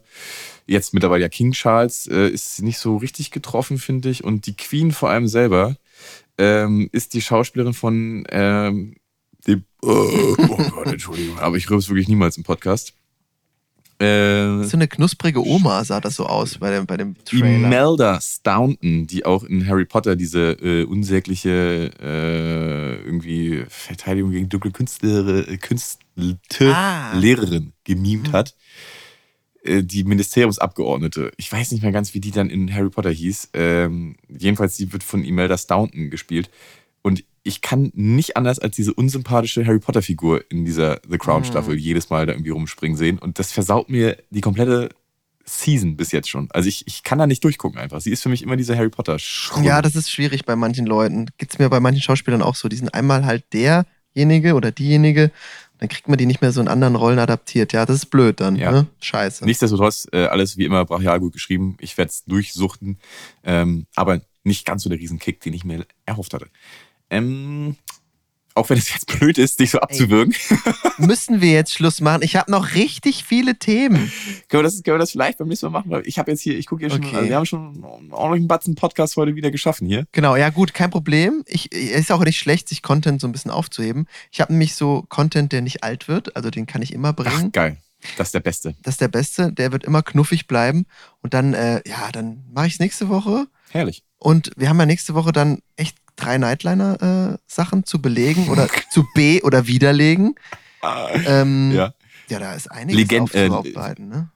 jetzt 0.67 0.95
mittlerweile 0.95 1.23
ja 1.23 1.29
King 1.29 1.53
Charles, 1.53 2.07
äh, 2.07 2.29
ist 2.31 2.63
nicht 2.63 2.79
so 2.79 2.97
richtig 2.97 3.31
getroffen, 3.31 3.77
finde 3.79 4.09
ich. 4.09 4.25
Und 4.25 4.47
die 4.47 4.57
Queen 4.57 4.93
vor 4.93 5.11
allem 5.11 5.29
selber 5.29 5.77
ähm, 6.39 6.89
ist 6.93 7.13
die 7.13 7.21
Schauspielerin 7.21 7.75
von 7.75 8.25
ähm, 8.31 8.97
oh 9.83 10.35
Gott, 10.71 10.87
Entschuldigung, 10.89 11.39
aber 11.39 11.57
ich 11.57 11.69
rübe 11.71 11.79
es 11.79 11.89
wirklich 11.89 12.09
niemals 12.09 12.37
im 12.37 12.43
Podcast. 12.45 12.95
Äh, 14.01 14.63
So 14.63 14.77
eine 14.77 14.87
knusprige 14.87 15.45
Oma 15.45 15.83
sah 15.85 16.01
das 16.01 16.15
so 16.15 16.27
aus 16.27 16.59
bei 16.59 16.71
dem, 16.71 16.87
bei 16.87 16.97
dem 16.97 17.17
Trailer. 17.25 17.47
Imelda 17.47 18.21
Staunton, 18.21 19.07
die 19.09 19.25
auch 19.27 19.43
in 19.43 19.67
Harry 19.67 19.85
Potter 19.87 20.15
diese 20.15 20.53
äh, 20.53 20.85
unsägliche 20.85 21.91
äh, 22.01 22.95
irgendwie 23.05 23.65
Verteidigung 23.69 24.31
gegen 24.31 24.49
dunkle 24.49 24.71
Künstler, 24.71 25.49
äh, 25.49 25.57
Künstler 25.57 25.99
Ah. 26.61 27.17
Lehrerin 27.17 27.73
gemimt 27.85 28.29
Mhm. 28.29 28.33
hat. 28.33 28.55
Äh, 29.65 29.83
die 29.83 30.05
Ministeriumsabgeordnete. 30.05 31.33
Ich 31.37 31.51
weiß 31.51 31.73
nicht 31.73 31.83
mehr 31.83 31.91
ganz, 31.93 32.15
wie 32.15 32.21
die 32.21 32.31
dann 32.31 32.51
in 32.51 32.73
Harry 32.73 32.91
Potter 32.91 33.11
hieß. 33.11 33.51
Ähm, 33.55 34.15
jedenfalls, 34.29 34.77
die 34.77 34.93
wird 34.93 35.03
von 35.03 35.25
Imelda 35.25 35.59
Staunton 35.59 36.11
gespielt. 36.11 36.51
Und 37.03 37.25
ich 37.49 37.63
kann 37.63 37.91
nicht 37.95 38.37
anders 38.37 38.59
als 38.59 38.77
diese 38.77 38.93
unsympathische 38.95 39.67
Harry 39.67 39.79
Potter-Figur 39.81 40.45
in 40.51 40.65
dieser 40.65 41.01
The 41.09 41.19
Crown-Staffel 41.19 41.75
Mhm. 41.75 41.81
jedes 41.81 42.11
Mal 42.11 42.27
da 42.27 42.33
irgendwie 42.33 42.51
rumspringen 42.51 42.97
sehen. 42.97 43.19
Und 43.19 43.39
das 43.39 43.51
versaut 43.53 43.89
mir 43.89 44.19
die 44.31 44.41
komplette 44.43 44.91
Season 45.45 45.97
bis 45.97 46.13
jetzt 46.13 46.29
schon. 46.29 46.49
Also 46.53 46.69
ich, 46.69 46.87
ich 46.87 47.03
kann 47.03 47.19
da 47.19 47.27
nicht 47.27 47.43
durchgucken 47.43 47.81
einfach. 47.81 48.01
Sie 48.03 48.11
ist 48.11 48.23
für 48.23 48.29
mich 48.29 48.43
immer 48.43 48.57
dieser 48.57 48.77
Harry 48.77 48.91
potter 48.91 49.17
-Schrumpf. 49.17 49.65
Ja, 49.65 49.81
das 49.81 49.97
ist 49.97 50.11
schwierig 50.11 50.45
bei 50.45 50.57
manchen 50.57 50.85
Leuten. 50.85 51.27
Geht's 51.39 51.59
mir 51.59 51.71
bei 51.71 51.81
manchen 51.81 52.03
Schauspielern 52.03 52.43
auch 52.43 52.55
so. 52.55 52.69
Die 52.69 52.77
sind 52.77 52.93
einmal 52.93 53.25
halt 53.25 53.45
derjenige 53.55 54.55
oder 54.55 54.71
diejenige, 54.71 55.31
dann 55.79 55.89
kriegt 55.89 56.07
man 56.09 56.19
die 56.19 56.27
nicht 56.27 56.43
mehr 56.43 56.53
so 56.53 56.61
in 56.61 56.69
anderen 56.69 56.97
Rollen 56.97 57.19
adaptiert. 57.19 57.73
Ja, 57.73 57.87
das 57.87 57.97
ist 57.97 58.07
blöd 58.07 58.41
dann. 58.41 58.57
Ja. 58.57 58.73
Ne? 58.73 58.87
Scheiße. 59.01 59.45
Nichtsdestotrotz, 59.47 60.07
äh, 60.13 60.27
alles 60.27 60.59
wie 60.59 60.65
immer 60.65 60.85
brachial 60.85 61.19
gut 61.21 61.33
geschrieben. 61.33 61.77
Ich 61.81 61.97
werde 61.97 62.11
es 62.11 62.25
durchsuchten. 62.25 62.99
Ähm, 63.43 63.87
aber 63.95 64.21
nicht 64.45 64.67
ganz 64.67 64.83
so 64.83 64.91
der 64.91 64.99
Riesenkick, 64.99 65.41
den 65.41 65.55
ich 65.55 65.65
mir 65.65 65.87
erhofft 66.05 66.35
hatte. 66.35 66.49
Ähm, 67.11 67.77
auch 68.55 68.69
wenn 68.71 68.79
es 68.79 68.93
jetzt 68.93 69.07
blöd 69.07 69.39
ist, 69.39 69.61
dich 69.61 69.71
so 69.71 69.79
abzuwürgen, 69.79 70.35
Müssen 70.99 71.41
wir 71.41 71.53
jetzt 71.53 71.73
Schluss 71.73 72.01
machen? 72.01 72.23
Ich 72.23 72.35
habe 72.35 72.51
noch 72.51 72.75
richtig 72.75 73.23
viele 73.25 73.57
Themen. 73.57 74.11
können, 74.49 74.61
wir 74.61 74.63
das, 74.65 74.83
können 74.83 74.97
wir 74.97 74.99
das 74.99 75.13
vielleicht 75.13 75.39
beim 75.39 75.47
nächsten 75.47 75.67
Mal 75.71 75.81
machen? 75.85 76.03
Ich 76.05 76.19
habe 76.19 76.33
jetzt 76.33 76.41
hier, 76.41 76.59
ich 76.59 76.67
gucke 76.67 76.81
hier 76.81 76.91
schon, 76.91 77.05
Okay. 77.05 77.15
also 77.17 77.29
wir 77.29 77.37
haben 77.37 77.47
schon 77.47 77.81
noch 78.09 78.33
einen 78.33 78.49
Batzen 78.49 78.75
Podcast 78.75 79.17
heute 79.17 79.37
wieder 79.37 79.53
geschaffen 79.53 79.87
hier. 79.87 80.07
Genau, 80.11 80.35
ja 80.35 80.51
gut, 80.51 80.75
kein 80.75 80.91
Problem. 80.91 81.45
Ich, 81.47 81.71
ist 81.71 82.11
auch 82.11 82.25
nicht 82.25 82.39
schlecht, 82.39 82.69
sich 82.69 82.83
Content 82.83 83.21
so 83.21 83.29
ein 83.29 83.33
bisschen 83.33 83.53
aufzuheben. 83.53 84.07
Ich 84.33 84.41
habe 84.41 84.53
nämlich 84.53 84.75
so 84.75 85.05
Content, 85.09 85.53
der 85.53 85.63
nicht 85.63 85.85
alt 85.85 86.09
wird, 86.09 86.35
also 86.35 86.51
den 86.51 86.67
kann 86.67 86.83
ich 86.83 86.93
immer 86.93 87.11
Ach, 87.11 87.15
bringen. 87.15 87.53
geil. 87.53 87.77
Das 88.17 88.29
ist 88.29 88.35
der 88.35 88.41
Beste. 88.41 88.75
Das 88.83 88.95
ist 88.95 89.01
der 89.01 89.09
beste, 89.09 89.53
der 89.53 89.71
wird 89.73 89.85
immer 89.85 90.03
knuffig 90.03 90.47
bleiben. 90.49 90.87
Und 91.21 91.35
dann, 91.35 91.55
äh, 91.55 91.81
ja, 91.89 92.11
dann 92.13 92.45
mache 92.53 92.67
ich 92.69 92.75
es 92.75 92.79
nächste 92.81 93.09
Woche. 93.09 93.47
Herrlich. 93.71 94.03
Und 94.19 94.51
wir 94.57 94.69
haben 94.69 94.79
ja 94.81 94.87
nächste 94.87 95.15
Woche 95.15 95.33
dann 95.33 95.59
echt 95.77 95.97
drei 96.19 96.39
Nightliner-Sachen 96.39 97.85
zu 97.85 98.01
belegen 98.03 98.49
oder 98.49 98.69
zu 98.91 99.07
be- 99.15 99.41
oder 99.45 99.67
widerlegen. 99.67 100.35
Ähm, 101.27 101.73
ja. 101.73 101.93
Ja. 102.29 102.39
da 102.39 102.55
ist 102.55 102.71
einiges 102.71 102.97
Legend- 103.01 103.35
äh, 103.35 103.49
aufzuarbeiten. 103.49 104.09
Ne? 104.09 104.29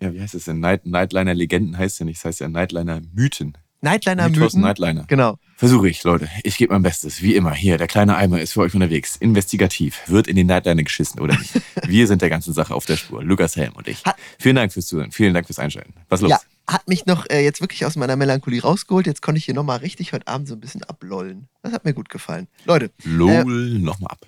Ja, 0.00 0.12
wie 0.12 0.20
heißt 0.20 0.34
es 0.34 0.44
denn? 0.44 0.60
Night, 0.60 0.84
Nightliner 0.86 1.34
Legenden 1.34 1.78
heißt 1.78 1.98
ja 2.00 2.04
nicht, 2.04 2.18
das 2.18 2.24
heißt 2.26 2.40
ja 2.40 2.48
Nightliner 2.48 3.00
Mythen. 3.14 3.56
Nightliner 3.80 4.28
Mythos 4.28 4.52
Mythen. 4.54 4.60
Nightliner. 4.62 5.04
Genau. 5.08 5.38
Versuche 5.56 5.88
ich, 5.88 6.02
Leute. 6.04 6.28
Ich 6.42 6.56
gebe 6.58 6.72
mein 6.72 6.82
Bestes. 6.82 7.22
Wie 7.22 7.34
immer. 7.34 7.52
Hier, 7.54 7.78
der 7.78 7.86
kleine 7.86 8.16
Eimer 8.16 8.40
ist 8.40 8.52
für 8.52 8.60
euch 8.60 8.74
unterwegs. 8.74 9.16
Investigativ. 9.16 10.00
Wird 10.06 10.26
in 10.28 10.36
den 10.36 10.46
Nightliner 10.48 10.82
geschissen 10.82 11.20
oder 11.20 11.36
nicht? 11.38 11.52
Wir 11.86 12.06
sind 12.06 12.20
der 12.20 12.28
ganzen 12.30 12.52
Sache 12.52 12.74
auf 12.74 12.84
der 12.86 12.96
Spur. 12.96 13.22
Lukas 13.22 13.56
Helm 13.56 13.72
und 13.74 13.88
ich. 13.88 14.04
Hat- 14.04 14.16
Vielen 14.38 14.56
Dank 14.56 14.72
fürs 14.72 14.86
Zuhören. 14.86 15.12
Vielen 15.12 15.32
Dank 15.34 15.46
fürs 15.46 15.58
Einschalten. 15.58 15.94
Was 16.08 16.20
los? 16.20 16.30
Ja, 16.30 16.40
hat 16.68 16.88
mich 16.88 17.06
noch 17.06 17.26
äh, 17.30 17.44
jetzt 17.44 17.60
wirklich 17.60 17.84
aus 17.84 17.96
meiner 17.96 18.16
Melancholie 18.16 18.62
rausgeholt. 18.62 19.06
Jetzt 19.06 19.22
konnte 19.22 19.38
ich 19.38 19.44
hier 19.44 19.54
nochmal 19.54 19.78
richtig 19.78 20.12
heute 20.12 20.26
Abend 20.26 20.48
so 20.48 20.54
ein 20.54 20.60
bisschen 20.60 20.82
ablollen. 20.84 21.48
Das 21.62 21.72
hat 21.72 21.84
mir 21.84 21.94
gut 21.94 22.08
gefallen. 22.08 22.48
Leute, 22.64 22.90
LOL 23.04 23.78
nochmal 23.78 24.10
ab. 24.10 24.26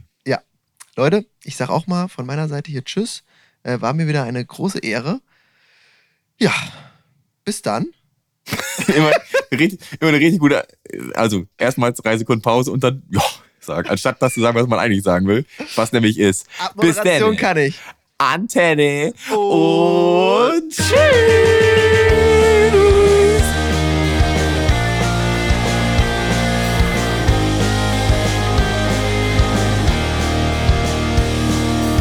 Leute, 0.98 1.24
ich 1.44 1.54
sag 1.56 1.68
auch 1.70 1.86
mal 1.86 2.08
von 2.08 2.26
meiner 2.26 2.48
Seite 2.48 2.72
hier 2.72 2.82
Tschüss. 2.82 3.22
Äh, 3.62 3.80
war 3.80 3.92
mir 3.92 4.08
wieder 4.08 4.24
eine 4.24 4.44
große 4.44 4.80
Ehre. 4.80 5.20
Ja, 6.40 6.52
bis 7.44 7.62
dann. 7.62 7.86
immer, 8.88 9.12
richtig, 9.52 9.78
immer 10.00 10.08
eine 10.08 10.18
richtig 10.18 10.40
gute, 10.40 10.66
also 11.14 11.46
erstmals 11.56 12.00
drei 12.00 12.18
Sekunden 12.18 12.42
Pause 12.42 12.72
und 12.72 12.82
dann, 12.82 13.04
ja, 13.10 13.22
sagen, 13.60 13.88
anstatt 13.88 14.20
das 14.20 14.34
zu 14.34 14.40
sagen, 14.40 14.58
was 14.58 14.66
man 14.66 14.80
eigentlich 14.80 15.04
sagen 15.04 15.28
will, 15.28 15.46
was 15.76 15.92
nämlich 15.92 16.18
ist, 16.18 16.48
Bis 16.74 16.96
dann. 16.96 17.36
kann 17.36 17.58
ich. 17.58 17.78
Antenne 18.18 19.12
Und 19.30 20.62
und 20.62 20.72
tschüss. 20.72 21.57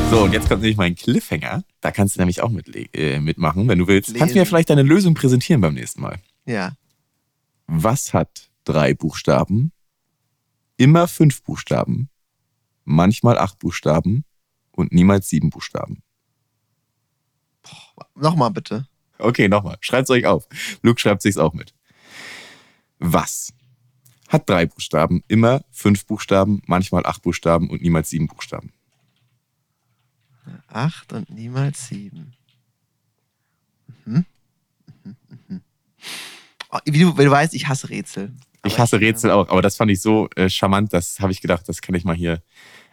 So, 0.09 0.23
und 0.23 0.31
jetzt 0.31 0.47
kommt 0.47 0.61
nämlich 0.61 0.77
mein 0.77 0.95
Cliffhanger. 0.95 1.63
Da 1.81 1.91
kannst 1.91 2.15
du 2.15 2.21
nämlich 2.21 2.41
auch 2.41 2.49
mit, 2.49 2.73
äh, 2.95 3.19
mitmachen, 3.19 3.67
wenn 3.67 3.77
du 3.77 3.87
willst. 3.87 4.15
Kannst 4.15 4.33
du 4.33 4.37
mir 4.37 4.41
Lesen. 4.41 4.45
vielleicht 4.45 4.69
deine 4.69 4.83
Lösung 4.83 5.15
präsentieren 5.15 5.59
beim 5.59 5.73
nächsten 5.73 6.01
Mal? 6.01 6.19
Ja. 6.45 6.77
Was 7.67 8.13
hat 8.13 8.49
drei 8.63 8.93
Buchstaben, 8.93 9.73
immer 10.77 11.09
fünf 11.09 11.43
Buchstaben, 11.43 12.09
manchmal 12.85 13.37
acht 13.37 13.59
Buchstaben 13.59 14.23
und 14.71 14.93
niemals 14.93 15.27
sieben 15.27 15.49
Buchstaben? 15.49 16.01
Nochmal 18.15 18.51
bitte. 18.51 18.87
Okay, 19.19 19.49
nochmal. 19.49 19.77
Schreibt's 19.81 20.09
euch 20.09 20.25
auf. 20.25 20.47
Luke 20.83 21.01
schreibt 21.01 21.21
sich's 21.21 21.37
auch 21.37 21.53
mit. 21.53 21.73
Was 22.99 23.53
hat 24.29 24.49
drei 24.49 24.67
Buchstaben, 24.67 25.21
immer 25.27 25.65
fünf 25.69 26.05
Buchstaben, 26.05 26.61
manchmal 26.65 27.05
acht 27.05 27.23
Buchstaben 27.23 27.69
und 27.69 27.81
niemals 27.81 28.09
sieben 28.09 28.27
Buchstaben? 28.27 28.71
Acht 30.67 31.13
und 31.13 31.29
niemals 31.29 31.87
sieben. 31.87 32.33
Mhm. 34.05 34.25
Mhm, 35.03 35.15
mhm. 35.47 35.61
Oh, 36.71 36.79
wie, 36.85 36.99
du, 36.99 37.17
wie 37.17 37.23
du 37.23 37.31
weißt, 37.31 37.53
ich 37.53 37.67
hasse 37.67 37.89
Rätsel. 37.89 38.33
Ich 38.65 38.79
hasse 38.79 38.97
äh, 38.97 38.99
Rätsel 38.99 39.31
auch, 39.31 39.49
aber 39.49 39.61
das 39.61 39.77
fand 39.77 39.91
ich 39.91 40.01
so 40.01 40.29
äh, 40.35 40.49
charmant, 40.49 40.93
das 40.93 41.19
habe 41.19 41.31
ich 41.31 41.41
gedacht, 41.41 41.67
das 41.67 41.81
kann 41.81 41.95
ich 41.95 42.03
mal 42.03 42.15
hier 42.15 42.41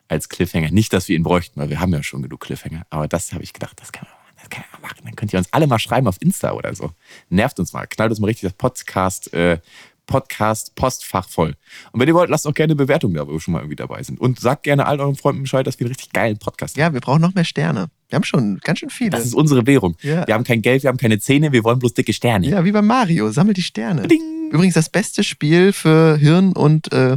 als 0.09 0.29
Cliffhanger. 0.29 0.71
Nicht, 0.71 0.93
dass 0.93 1.09
wir 1.09 1.17
ihn 1.17 1.23
bräuchten, 1.23 1.61
weil 1.61 1.71
wir 1.71 1.81
haben 1.81 1.93
ja 1.93 2.03
schon 2.03 2.23
genug 2.23 2.41
Cliffhanger, 2.41 2.87
aber 2.91 3.09
das 3.09 3.33
habe 3.33 3.43
ich 3.43 3.53
gedacht, 3.53 3.81
das 3.81 3.93
kann 3.93 4.07
man 4.09 4.13
machen. 4.13 4.25
Das 4.37 4.51
kann 4.51 4.65
man 4.73 4.83
machen. 4.83 5.01
Dann 5.05 5.17
könnt 5.17 5.33
ihr 5.33 5.39
uns 5.39 5.53
alle 5.53 5.67
mal 5.67 5.79
schreiben 5.79 6.07
auf 6.07 6.21
Insta 6.21 6.53
oder 6.53 6.75
so. 6.75 6.93
Nervt 7.31 7.59
uns 7.59 7.73
mal, 7.73 7.87
knallt 7.87 8.11
uns 8.11 8.21
mal 8.21 8.27
richtig 8.27 8.43
das 8.43 8.53
Podcast, 8.53 9.33
äh, 9.33 9.59
Podcast 10.07 10.75
Postfach 10.75 11.29
voll. 11.29 11.55
Und 11.93 12.01
wenn 12.01 12.09
ihr 12.09 12.15
wollt, 12.15 12.31
lasst 12.31 12.47
auch 12.47 12.55
gerne 12.55 12.73
eine 12.73 12.77
Bewertung 12.77 13.15
da, 13.15 13.27
wo 13.27 13.33
wir 13.33 13.41
schon 13.41 13.53
mal 13.53 13.61
irgendwie 13.61 13.77
dabei 13.77 14.03
sind. 14.03 14.21
Und 14.21 14.41
sagt 14.41 14.65
gerne 14.65 14.87
all 14.87 15.01
euren 15.01 15.17
Freunden 15.17 15.43
Bescheid, 15.43 15.67
dass 15.67 15.79
wir 15.79 15.87
einen 15.87 15.95
richtig 15.95 16.13
geilen 16.13 16.39
Podcast 16.39 16.77
haben. 16.77 16.81
Ja, 16.81 16.93
wir 16.93 17.01
brauchen 17.01 17.21
noch 17.23 17.35
mehr 17.35 17.45
Sterne. 17.45 17.89
Wir 18.09 18.17
haben 18.17 18.25
schon 18.25 18.59
ganz 18.63 18.79
schön 18.79 18.91
viele. 18.91 19.11
Das 19.11 19.25
ist 19.25 19.35
unsere 19.35 19.67
Währung. 19.67 19.97
Ja. 20.03 20.27
Wir 20.27 20.35
haben 20.35 20.45
kein 20.45 20.63
Geld, 20.63 20.83
wir 20.83 20.89
haben 20.89 20.99
keine 20.99 21.19
Zähne, 21.19 21.53
wir 21.53 21.65
wollen 21.65 21.79
bloß 21.79 21.95
dicke 21.95 22.13
Sterne. 22.13 22.49
ja, 22.49 22.65
wie 22.65 22.73
bei 22.73 22.83
Mario. 22.83 23.31
Sammelt 23.31 23.57
die 23.57 23.63
Sterne. 23.63 24.07
Ding. 24.07 24.21
Übrigens 24.51 24.75
das 24.75 24.89
beste 24.89 25.25
Spiel 25.25 25.73
für 25.73 26.17
Hirn 26.17 26.53
und 26.53 26.93
äh, 26.93 27.17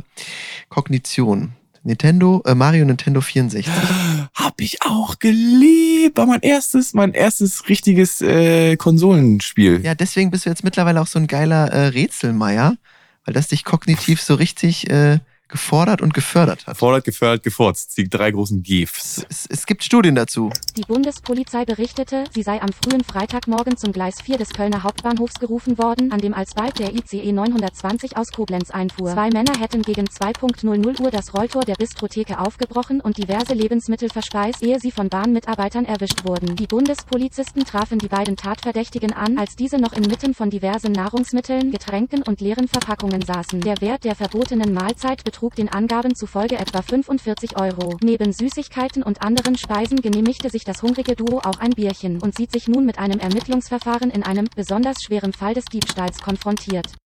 Kognition. 0.69 1.53
Nintendo, 1.88 2.43
äh, 2.45 2.53
Mario 2.53 2.85
Nintendo 2.85 3.21
64. 3.21 3.65
Hab 4.33 4.59
ich 4.59 4.81
auch 4.83 5.19
geliebt. 5.19 6.17
War 6.17 6.25
mein 6.25 6.41
erstes, 6.41 6.93
mein 6.93 7.13
erstes 7.13 7.69
richtiges 7.69 8.21
äh, 8.21 8.75
Konsolenspiel. 8.75 9.81
Ja, 9.83 9.95
deswegen 9.95 10.29
bist 10.29 10.45
du 10.45 10.49
jetzt 10.49 10.65
mittlerweile 10.65 11.01
auch 11.01 11.07
so 11.07 11.17
ein 11.17 11.27
geiler 11.27 11.71
äh, 11.71 11.88
Rätselmeier, 11.88 12.75
weil 13.23 13.33
das 13.33 13.47
dich 13.47 13.63
kognitiv 13.63 14.21
so 14.21 14.35
richtig 14.35 14.89
äh, 14.89 15.19
gefordert 15.48 16.02
und 16.02 16.14
gefördert 16.14 16.68
hat. 16.68 16.78
Fordert, 16.78 17.06
gefördert, 17.06 17.43
gefurzt. 17.43 17.98
Die 17.98 18.10
drei 18.10 18.32
großen 18.32 18.64
GIFs. 18.64 19.26
Es, 19.30 19.48
es 19.50 19.66
gibt 19.66 19.84
Studien 19.84 20.16
dazu. 20.16 20.52
Die 20.76 20.82
Bundespolizei 20.82 21.66
berichtete, 21.66 22.26
sie 22.34 22.43
sei 22.43 22.62
am 22.62 22.70
frühen 22.74 23.04
Freitagmorgen 23.04 23.78
zum 23.78 23.91
Gleis 23.91 24.22
4 24.22 24.38
des 24.38 24.50
Kölner 24.50 24.84
Hauptbahnhofs 24.84 25.39
gerufen 25.39 25.78
worden, 25.78 26.12
an 26.12 26.20
dem 26.20 26.34
alsbald 26.34 26.80
der 26.80 26.93
ICE 26.93 27.32
920 27.32 28.18
aus 28.18 28.32
Koblenz 28.32 28.72
einfuhr. 28.72 29.12
Zwei 29.12 29.30
Männer 29.30 29.58
hätten 29.60 29.82
gegen 29.82 30.06
2.00 30.06 31.02
Uhr 31.02 31.12
das 31.12 31.34
Rolltor 31.34 31.64
der 31.64 31.76
Bistrotheke 31.76 32.39
aufgebrochen 32.39 33.02
und 33.02 33.18
diverse 33.18 33.54
Lebensmittel 33.54 34.10
verspeist, 34.10 34.62
ehe 34.64 34.80
sie 34.80 34.91
von 34.91 35.10
Bahnmitarbeitern 35.10 35.86
erwischt 35.86 36.26
wurden. 36.26 36.56
Die 36.56 36.68
Bundespolizisten 36.68 37.66
trafen 37.66 38.00
die 38.00 38.08
beiden 38.08 38.36
Tatverdächtigen 38.36 39.14
an, 39.14 39.38
als 39.38 39.56
diese 39.56 39.78
noch 39.78 39.93
inmitten 39.93 40.34
von 40.34 40.50
diversen 40.50 40.91
Nahrungsmitteln, 40.91 41.72
Getränken 41.72 42.24
und 42.24 42.41
leeren 42.41 42.68
Verpackungen 42.68 43.22
saßen. 43.22 43.62
Der 43.62 43.80
Wert 43.82 44.04
der 44.04 44.16
verbotenen 44.16 44.74
Mahlzeit 44.74 45.24
betrug 45.38 45.53
den 45.53 45.69
Angaben 45.69 46.15
zufolge 46.15 46.57
etwa 46.57 46.81
45 46.81 47.59
Euro. 47.59 47.95
Neben 48.01 48.33
Süßigkeiten 48.33 49.03
und 49.03 49.21
anderen 49.21 49.55
Speisen 49.55 50.01
genehmigte 50.01 50.49
sich 50.49 50.63
das 50.63 50.81
hungrige 50.81 51.15
Duo 51.15 51.38
auch 51.43 51.59
ein 51.59 51.69
Bierchen 51.69 52.19
und 52.19 52.35
sieht 52.35 52.51
sich 52.51 52.67
nun 52.67 52.88
mit 52.88 52.97
einem 52.97 53.19
Ermittlungsverfahren 53.19 54.09
in 54.09 54.23
einem 54.23 54.47
besonders 54.55 55.03
schweren 55.03 55.33
Fall 55.33 55.53
des 55.53 55.65
Diebstahls 55.65 56.21
konfrontiert. 56.21 56.97